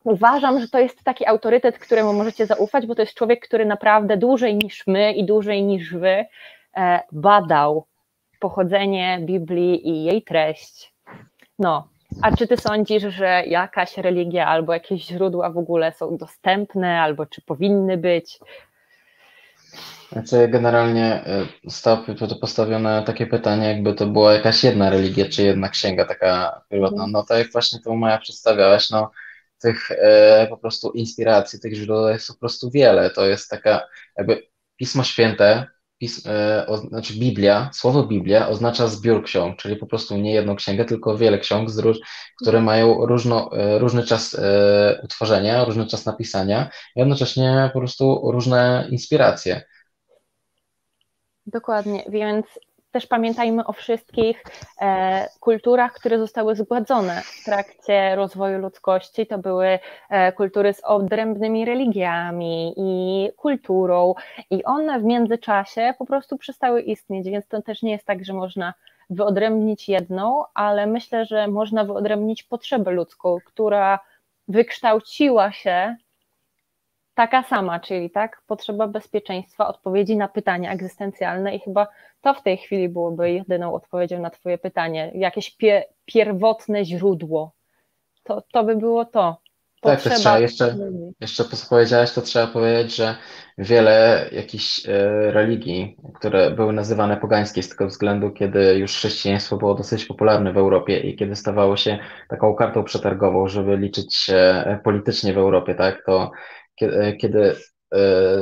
[0.05, 4.17] uważam, że to jest taki autorytet, któremu możecie zaufać, bo to jest człowiek, który naprawdę
[4.17, 6.25] dłużej niż my i dłużej niż wy
[6.77, 7.87] e, badał
[8.41, 10.95] pochodzenie Biblii i jej treść.
[11.59, 11.89] No,
[12.23, 17.27] a czy ty sądzisz, że jakaś religia albo jakieś źródła w ogóle są dostępne, albo
[17.27, 18.39] czy powinny być?
[20.13, 21.25] Znaczy, generalnie
[21.65, 22.05] zostało
[22.41, 27.07] postawione takie pytanie, jakby to była jakaś jedna religia, czy jedna księga taka prywatna.
[27.07, 29.11] No tak jak właśnie to Maja przedstawiałaś, no
[29.61, 33.11] tych e, po prostu inspiracji, tych źródeł jest po prostu wiele.
[33.11, 34.43] To jest taka jakby
[34.77, 35.67] Pismo Święte
[36.27, 41.17] E, znaczy Biblia, słowo Biblia oznacza zbiór ksiąg, czyli po prostu nie jedną księgę, tylko
[41.17, 41.99] wiele ksiąg, róż,
[42.43, 42.65] które mhm.
[42.65, 48.87] mają różno, e, różny czas e, utworzenia, różny czas napisania i jednocześnie po prostu różne
[48.91, 49.63] inspiracje.
[51.47, 52.47] Dokładnie, więc
[52.91, 54.45] też pamiętajmy o wszystkich
[54.81, 59.27] e, kulturach, które zostały zgładzone w trakcie rozwoju ludzkości.
[59.27, 59.79] To były
[60.11, 64.15] e, kultury z odrębnymi religiami i kulturą,
[64.51, 68.33] i one w międzyczasie po prostu przestały istnieć, więc to też nie jest tak, że
[68.33, 68.75] można
[69.11, 73.99] wyodrębnić jedną, ale myślę, że można wyodrębnić potrzebę ludzką, która
[74.49, 75.97] wykształciła się
[77.21, 81.87] taka sama, czyli tak, potrzeba bezpieczeństwa, odpowiedzi na pytania egzystencjalne i chyba
[82.21, 87.53] to w tej chwili byłoby jedyną odpowiedzią na Twoje pytanie, jakieś pie, pierwotne źródło.
[88.23, 89.37] To, to by było to.
[89.81, 90.05] Potrzeba...
[90.05, 90.77] Tak, to trzeba jeszcze,
[91.21, 93.17] jeszcze co powiedziałeś, to trzeba powiedzieć, że
[93.59, 94.93] wiele jakichś e,
[95.31, 100.59] religii, które były nazywane pogańskie z tego względu, kiedy już chrześcijaństwo było dosyć popularne w
[100.59, 101.99] Europie i kiedy stawało się
[102.29, 106.31] taką kartą przetargową, żeby liczyć się politycznie w Europie, tak, to
[106.81, 107.57] kiedy, kiedy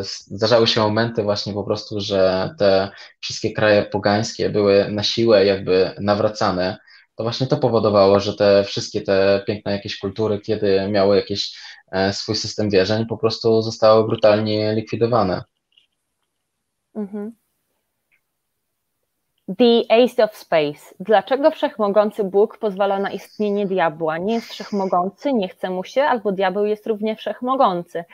[0.01, 2.91] zdarzały się momenty właśnie po prostu, że te
[3.21, 6.79] wszystkie kraje pogańskie były na siłę jakby nawracane,
[7.15, 11.59] to właśnie to powodowało, że te wszystkie te piękne jakieś kultury, kiedy miały jakiś
[11.93, 15.43] e, swój system wierzeń, po prostu zostały brutalnie likwidowane.
[16.95, 17.33] Mhm.
[19.57, 20.95] The Ace of Space.
[21.01, 24.19] Dlaczego wszechmogący Bóg pozwala na istnienie diabła?
[24.19, 28.05] Nie jest wszechmogący, nie chce mu się, albo diabeł jest równie wszechmogący.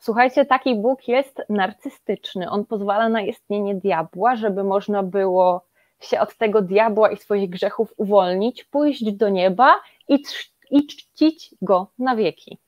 [0.00, 2.50] Słuchajcie, taki Bóg jest narcystyczny.
[2.50, 5.64] On pozwala na istnienie diabła, żeby można było
[6.00, 10.22] się od tego diabła i swoich grzechów uwolnić, pójść do nieba i,
[10.70, 12.58] i czcić go na wieki.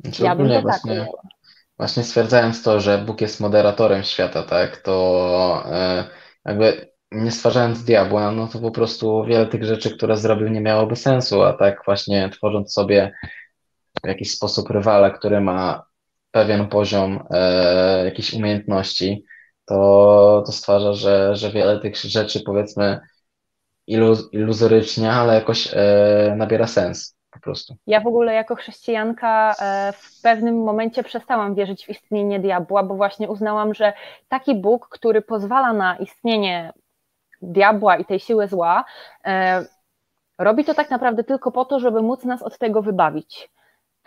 [0.00, 1.08] Znaczy, ja bym to tak właśnie, tak
[1.76, 6.04] właśnie stwierdzając to, że Bóg jest moderatorem świata, tak, to e,
[6.46, 10.96] jakby nie stwarzając diabła, no to po prostu wiele tych rzeczy, które zrobił, nie miałoby
[10.96, 13.12] sensu, a tak właśnie tworząc sobie
[14.04, 15.86] w jakiś sposób rywala, który ma
[16.30, 19.24] pewien poziom e, jakichś umiejętności,
[19.66, 23.00] to, to stwarza, że, że wiele tych rzeczy, powiedzmy,
[23.86, 27.76] iluz, iluzorycznie, ale jakoś e, nabiera sens po prostu.
[27.86, 32.94] Ja w ogóle jako chrześcijanka e, w pewnym momencie przestałam wierzyć w istnienie diabła, bo
[32.94, 33.92] właśnie uznałam, że
[34.28, 36.72] taki Bóg, który pozwala na istnienie
[37.42, 38.84] diabła i tej siły zła,
[39.24, 39.64] e,
[40.38, 43.50] robi to tak naprawdę tylko po to, żeby móc nas od tego wybawić.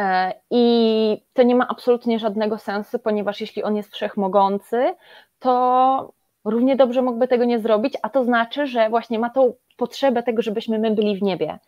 [0.01, 4.95] E, I to nie ma absolutnie żadnego sensu, ponieważ jeśli on jest wszechmogący,
[5.39, 6.13] to
[6.45, 10.41] równie dobrze mógłby tego nie zrobić, a to znaczy, że właśnie ma tą potrzebę tego,
[10.41, 11.59] żebyśmy my byli w niebie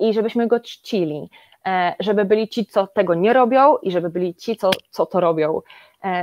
[0.00, 1.30] i żebyśmy go czcili,
[1.66, 5.20] e, żeby byli ci, co tego nie robią i żeby byli ci, co, co to
[5.20, 5.60] robią.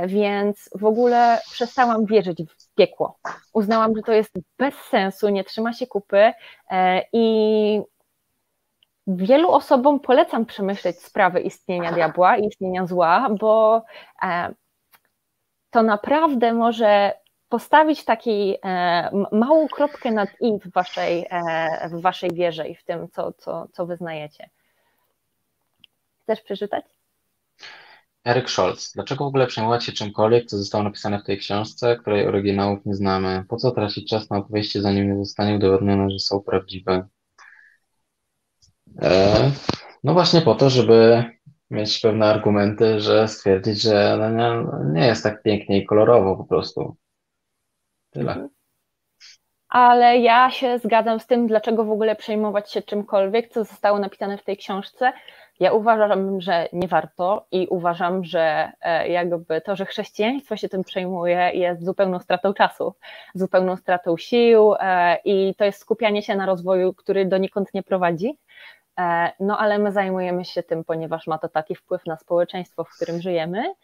[0.06, 3.18] Więc w ogóle przestałam wierzyć w piekło.
[3.52, 6.32] Uznałam, że to jest bez sensu, nie trzyma się kupy
[7.12, 7.80] i
[9.06, 13.82] wielu osobom polecam przemyśleć sprawę istnienia diabła i istnienia zła, bo
[14.22, 14.54] e,
[15.70, 17.12] to naprawdę może
[17.48, 22.84] postawić taki e, małą kropkę nad i w waszej, e, w waszej wierze i w
[22.84, 24.50] tym, co, co, co wyznajecie.
[26.22, 26.84] Chcesz przeczytać?
[28.24, 28.92] Eryk Scholz.
[28.92, 32.94] Dlaczego w ogóle przejmować się czymkolwiek, co zostało napisane w tej książce, której oryginałów nie
[32.94, 33.44] znamy?
[33.48, 37.08] Po co tracić czas na opowieści, zanim nie zostanie udowodnione, że są prawdziwe?
[39.02, 39.50] E,
[40.04, 41.24] no właśnie po to, żeby
[41.70, 44.64] mieć pewne argumenty, że stwierdzić, że nie,
[45.00, 46.96] nie jest tak pięknie i kolorowo po prostu.
[48.16, 48.32] Tyle.
[48.32, 48.48] Mhm.
[49.68, 54.38] Ale ja się zgadzam z tym, dlaczego w ogóle przejmować się czymkolwiek, co zostało napisane
[54.38, 55.12] w tej książce.
[55.60, 60.84] Ja uważam, że nie warto i uważam, że e, jakby to, że chrześcijaństwo się tym
[60.84, 62.94] przejmuje, jest zupełną stratą czasu,
[63.34, 68.38] zupełną stratą sił e, i to jest skupianie się na rozwoju, który donikąd nie prowadzi.
[68.98, 72.96] E, no ale my zajmujemy się tym, ponieważ ma to taki wpływ na społeczeństwo, w
[72.96, 73.74] którym żyjemy.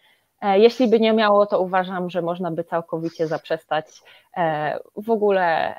[0.43, 3.87] E, jeśli by nie miało, to uważam, że można by całkowicie zaprzestać
[4.37, 5.75] e, w ogóle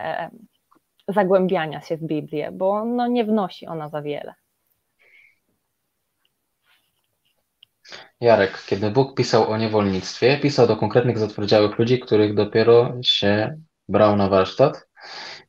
[1.07, 4.33] zagłębiania się w Biblię, bo no nie wnosi ona za wiele.
[8.21, 13.57] Jarek, kiedy Bóg pisał o niewolnictwie, pisał do konkretnych zatwardziałych ludzi, których dopiero się
[13.89, 14.87] brał na warsztat,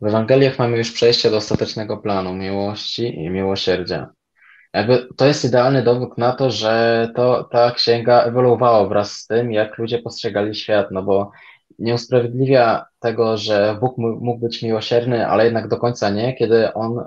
[0.01, 4.14] w Ewangeliach mamy już przejście do ostatecznego planu miłości i miłosierdzia.
[4.75, 9.53] Jakby to jest idealny dowód na to, że to, ta księga ewoluowała wraz z tym,
[9.53, 11.31] jak ludzie postrzegali świat, no bo
[11.79, 16.99] nie usprawiedliwia tego, że Bóg mógł być miłosierny, ale jednak do końca nie, kiedy on
[16.99, 17.05] e,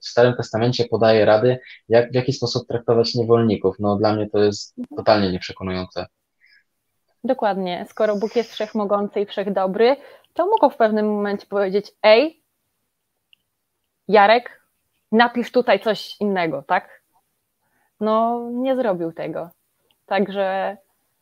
[0.00, 1.58] w Starym Testamencie podaje rady,
[1.88, 3.76] jak, w jaki sposób traktować niewolników.
[3.78, 6.06] No dla mnie to jest totalnie nieprzekonujące.
[7.24, 7.86] Dokładnie.
[7.88, 9.96] Skoro Bóg jest wszechmogący i wszechdobry,
[10.34, 12.42] to mogą w pewnym momencie powiedzieć: Ej,
[14.08, 14.62] Jarek,
[15.12, 17.01] napisz tutaj coś innego, tak?
[18.02, 19.48] No, nie zrobił tego.
[20.06, 20.76] Także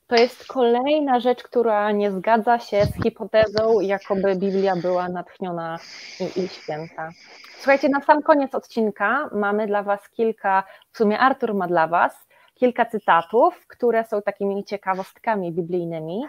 [0.07, 5.79] to jest kolejna rzecz, która nie zgadza się z hipotezą, jakoby Biblia była natchniona
[6.21, 7.11] i, i święta.
[7.57, 10.63] Słuchajcie, na sam koniec odcinka mamy dla Was kilka,
[10.93, 16.25] w sumie Artur ma dla Was kilka cytatów, które są takimi ciekawostkami biblijnymi.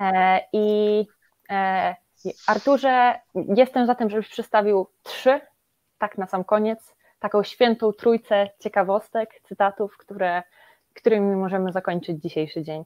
[0.00, 1.06] E, I
[1.50, 1.94] e,
[2.46, 5.40] Arturze, jestem za tym, żebyś przedstawił trzy,
[5.98, 6.94] tak na sam koniec,
[7.24, 10.42] taką świętą trójcę ciekawostek, cytatów, które,
[10.94, 12.84] którymi możemy zakończyć dzisiejszy dzień.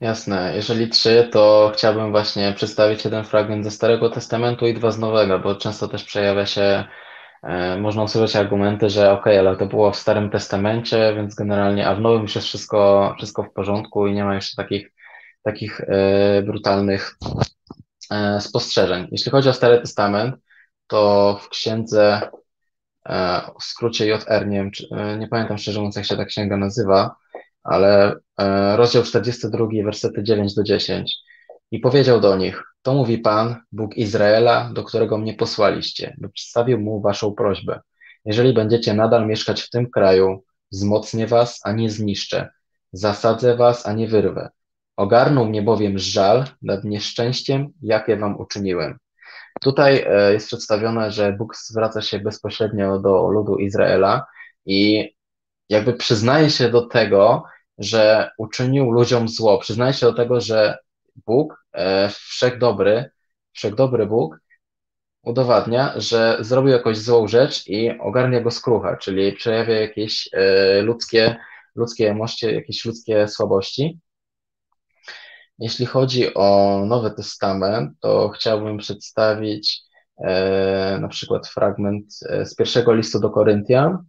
[0.00, 0.52] Jasne.
[0.54, 5.38] Jeżeli trzy, to chciałbym właśnie przedstawić jeden fragment ze Starego Testamentu i dwa z Nowego,
[5.38, 6.84] bo często też przejawia się,
[7.42, 11.94] e, można usłyszeć argumenty, że ok, ale to było w Starym Testamencie, więc generalnie, a
[11.94, 14.92] w Nowym już jest wszystko, wszystko w porządku i nie ma jeszcze takich,
[15.42, 17.18] takich e, brutalnych
[18.10, 19.08] e, spostrzeżeń.
[19.12, 20.34] Jeśli chodzi o Stary Testament,
[20.86, 22.30] to w księdze,
[23.60, 26.56] w skrócie JR, nie, wiem, czy, e, nie pamiętam szczerze mówiąc, jak się ta księga
[26.56, 27.16] nazywa,
[27.64, 31.16] ale e, rozdział 42, wersety 9 do 10.
[31.70, 36.80] I powiedział do nich, to mówi Pan, Bóg Izraela, do którego mnie posłaliście, by przedstawił
[36.80, 37.80] mu waszą prośbę.
[38.24, 42.48] Jeżeli będziecie nadal mieszkać w tym kraju, wzmocnię was, a nie zniszczę.
[42.92, 44.48] Zasadzę was, a nie wyrwę.
[44.96, 48.98] Ogarnął mnie bowiem żal nad nieszczęściem, jakie wam uczyniłem.
[49.60, 54.26] Tutaj e, jest przedstawione, że Bóg zwraca się bezpośrednio do ludu Izraela
[54.66, 55.10] i
[55.68, 57.44] jakby przyznaje się do tego,
[57.78, 59.58] że uczynił ludziom zło.
[59.58, 60.78] Przyznaje się do tego, że
[61.26, 63.10] Bóg, e, wszechdobry,
[63.52, 64.38] wszechdobry Bóg,
[65.22, 71.36] udowadnia, że zrobił jakąś złą rzecz i ogarnia go skrucha, czyli przejawia jakieś e, ludzkie,
[71.74, 73.98] ludzkie emocje, jakieś ludzkie słabości.
[75.58, 79.82] Jeśli chodzi o Nowy Testament, to chciałbym przedstawić
[80.24, 84.04] e, na przykład fragment e, z pierwszego listu do Koryntian,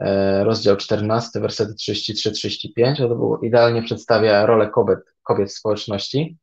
[0.00, 6.38] E, rozdział 14, wersety 33-35, to idealnie przedstawia rolę kobiet, kobiet w społeczności.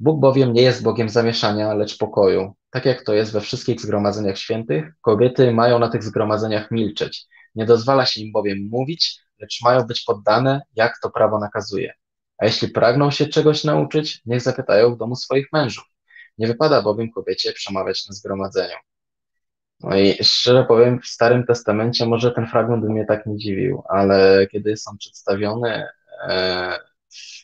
[0.00, 2.54] Bóg bowiem nie jest Bogiem zamieszania, lecz pokoju.
[2.70, 7.26] Tak jak to jest we wszystkich zgromadzeniach świętych, kobiety mają na tych zgromadzeniach milczeć.
[7.54, 11.92] Nie dozwala się im bowiem mówić, lecz mają być poddane, jak to prawo nakazuje.
[12.38, 15.84] A jeśli pragną się czegoś nauczyć, niech zapytają w domu swoich mężów.
[16.38, 18.76] Nie wypada bowiem kobiecie przemawiać na zgromadzeniu.
[19.80, 23.82] No i szczerze powiem, w Starym Testamencie może ten fragment by mnie tak nie dziwił,
[23.88, 25.88] ale kiedy są przedstawione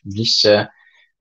[0.07, 0.67] w liście,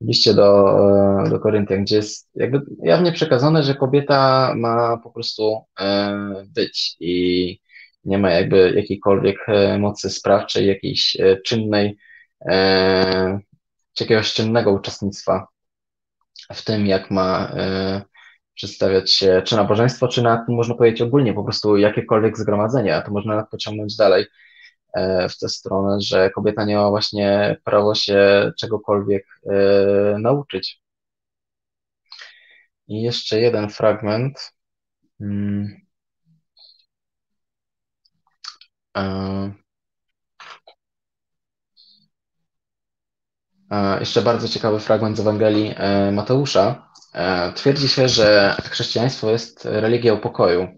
[0.00, 0.78] w liście do,
[1.26, 6.96] e, do Koryntian, gdzie jest jakby jawnie przekazane, że kobieta ma po prostu e, być
[7.00, 7.60] i
[8.04, 11.96] nie ma jakby jakiejkolwiek e, mocy sprawczej, jakiejś czynnej,
[12.40, 13.53] czy
[14.00, 15.46] jakiegoś czynnego uczestnictwa
[16.52, 17.52] w tym, jak ma
[18.54, 23.10] przedstawiać się czy nabożeństwo, czy na, można powiedzieć ogólnie, po prostu jakiekolwiek zgromadzenie, a to
[23.10, 24.26] można pociągnąć dalej
[24.94, 30.80] e, w tę stronę, że kobieta nie ma właśnie prawo się czegokolwiek e, nauczyć.
[32.88, 34.52] I jeszcze jeden fragment.
[35.18, 35.84] Hmm.
[44.00, 45.74] Jeszcze bardzo ciekawy fragment z Ewangelii
[46.12, 50.68] Mateusza, E, twierdzi się, że chrześcijaństwo jest religią pokoju.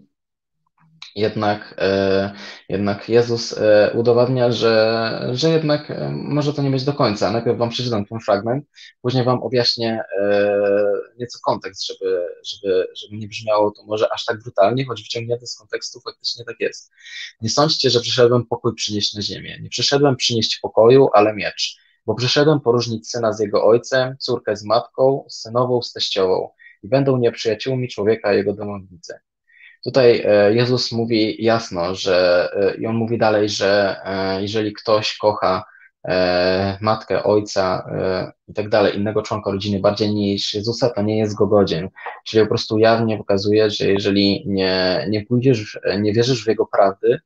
[1.15, 2.33] Jednak, e,
[2.69, 7.31] jednak Jezus e, udowadnia, że, że jednak może to nie być do końca.
[7.31, 8.65] Najpierw Wam przeczytam ten fragment,
[9.01, 10.03] później Wam objaśnię
[11.19, 15.57] nieco kontekst, żeby, żeby, żeby nie brzmiało to może aż tak brutalnie, choć wyciągnięte z
[15.57, 16.91] kontekstu faktycznie tak jest.
[17.41, 19.59] Nie sądźcie, że przyszedłem pokój przynieść na ziemię.
[19.61, 24.65] Nie przyszedłem przynieść pokoju, ale miecz bo przyszedłem poróżnić syna z jego ojcem, córkę z
[24.65, 26.49] matką, synową z teściową
[26.83, 29.13] i będą nieprzyjaciółmi człowieka jego domownicy.
[29.83, 35.17] Tutaj e, Jezus mówi jasno, że e, i on mówi dalej, że e, jeżeli ktoś
[35.17, 35.63] kocha
[36.81, 37.89] matkę, ojca
[38.47, 41.89] i tak dalej, innego członka rodziny bardziej niż Jezusa, to nie jest go godzien.
[42.25, 47.19] Czyli po prostu jawnie pokazuje, że jeżeli nie, nie pójdziesz, nie wierzysz w jego prawdy,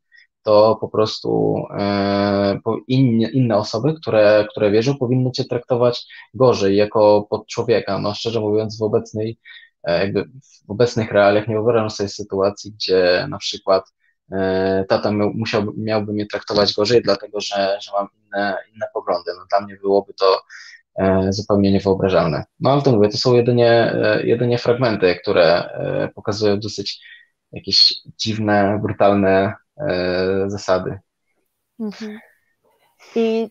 [0.43, 7.27] to po prostu e, inne, inne osoby, które, które wierzą, powinny cię traktować gorzej jako
[7.29, 7.99] pod człowieka.
[7.99, 9.39] No szczerze mówiąc, w obecnej,
[9.83, 10.23] e, jakby
[10.67, 13.83] w obecnych realiach nie wyobrażam sobie sytuacji, gdzie na przykład
[14.31, 19.31] e, tata musiałby, miałby mnie traktować gorzej, dlatego że, że mam inne, inne poglądy.
[19.37, 20.41] No dla mnie byłoby to
[21.29, 22.43] zupełnie niewyobrażalne.
[22.59, 25.69] No ale to mówię, to są jedynie, jedynie fragmenty, które
[26.15, 27.01] pokazują dosyć
[27.51, 29.53] jakieś dziwne, brutalne
[30.47, 30.99] zasady.
[31.79, 32.19] Mhm.
[33.15, 33.49] I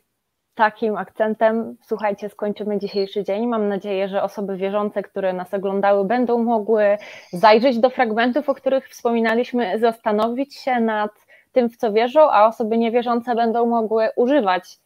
[0.55, 3.47] takim akcentem, słuchajcie, skończymy dzisiejszy dzień.
[3.47, 6.99] Mam nadzieję, że osoby wierzące, które nas oglądały, będą mogły
[7.33, 11.11] zajrzeć do fragmentów, o których wspominaliśmy, zastanowić się nad
[11.53, 14.79] tym, w co wierzą, a osoby niewierzące będą mogły używać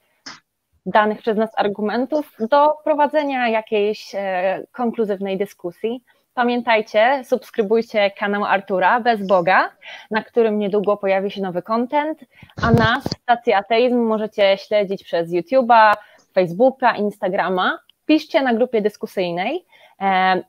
[0.86, 6.04] danych przez nas argumentów do prowadzenia jakiejś e, konkluzywnej dyskusji.
[6.34, 9.70] Pamiętajcie, subskrybujcie kanał Artura bez Boga,
[10.10, 12.24] na którym niedługo pojawi się nowy content,
[12.62, 15.94] a nas, stację Ateizm, możecie śledzić przez YouTube'a,
[16.32, 17.78] Facebooka, Instagrama.
[18.06, 19.64] Piszcie na grupie dyskusyjnej,
[20.00, 20.42] e,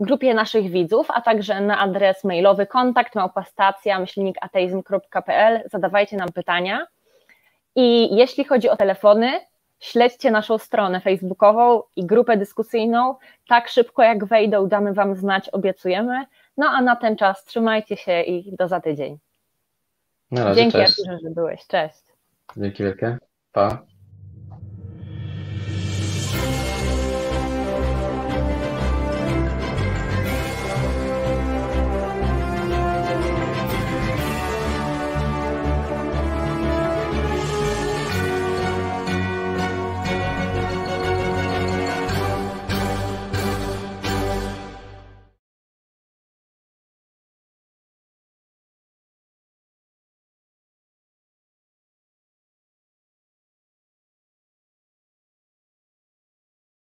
[0.00, 5.62] grupie naszych widzów, a także na adres mailowy kontakt małpastacja myślnikateizm.pl.
[5.72, 6.86] Zadawajcie nam pytania.
[7.76, 9.40] I jeśli chodzi o telefony,
[9.86, 13.14] śledźcie naszą stronę facebookową i grupę dyskusyjną.
[13.48, 16.24] Tak szybko jak wejdą, damy Wam znać, obiecujemy.
[16.56, 19.18] No a na ten czas trzymajcie się i do za tydzień.
[20.30, 20.98] Na razie, Dzięki, cześć.
[20.98, 21.66] Arturze, że byłeś.
[21.66, 22.02] Cześć.
[22.56, 23.18] Dzięki wielkie.
[23.52, 23.82] Pa.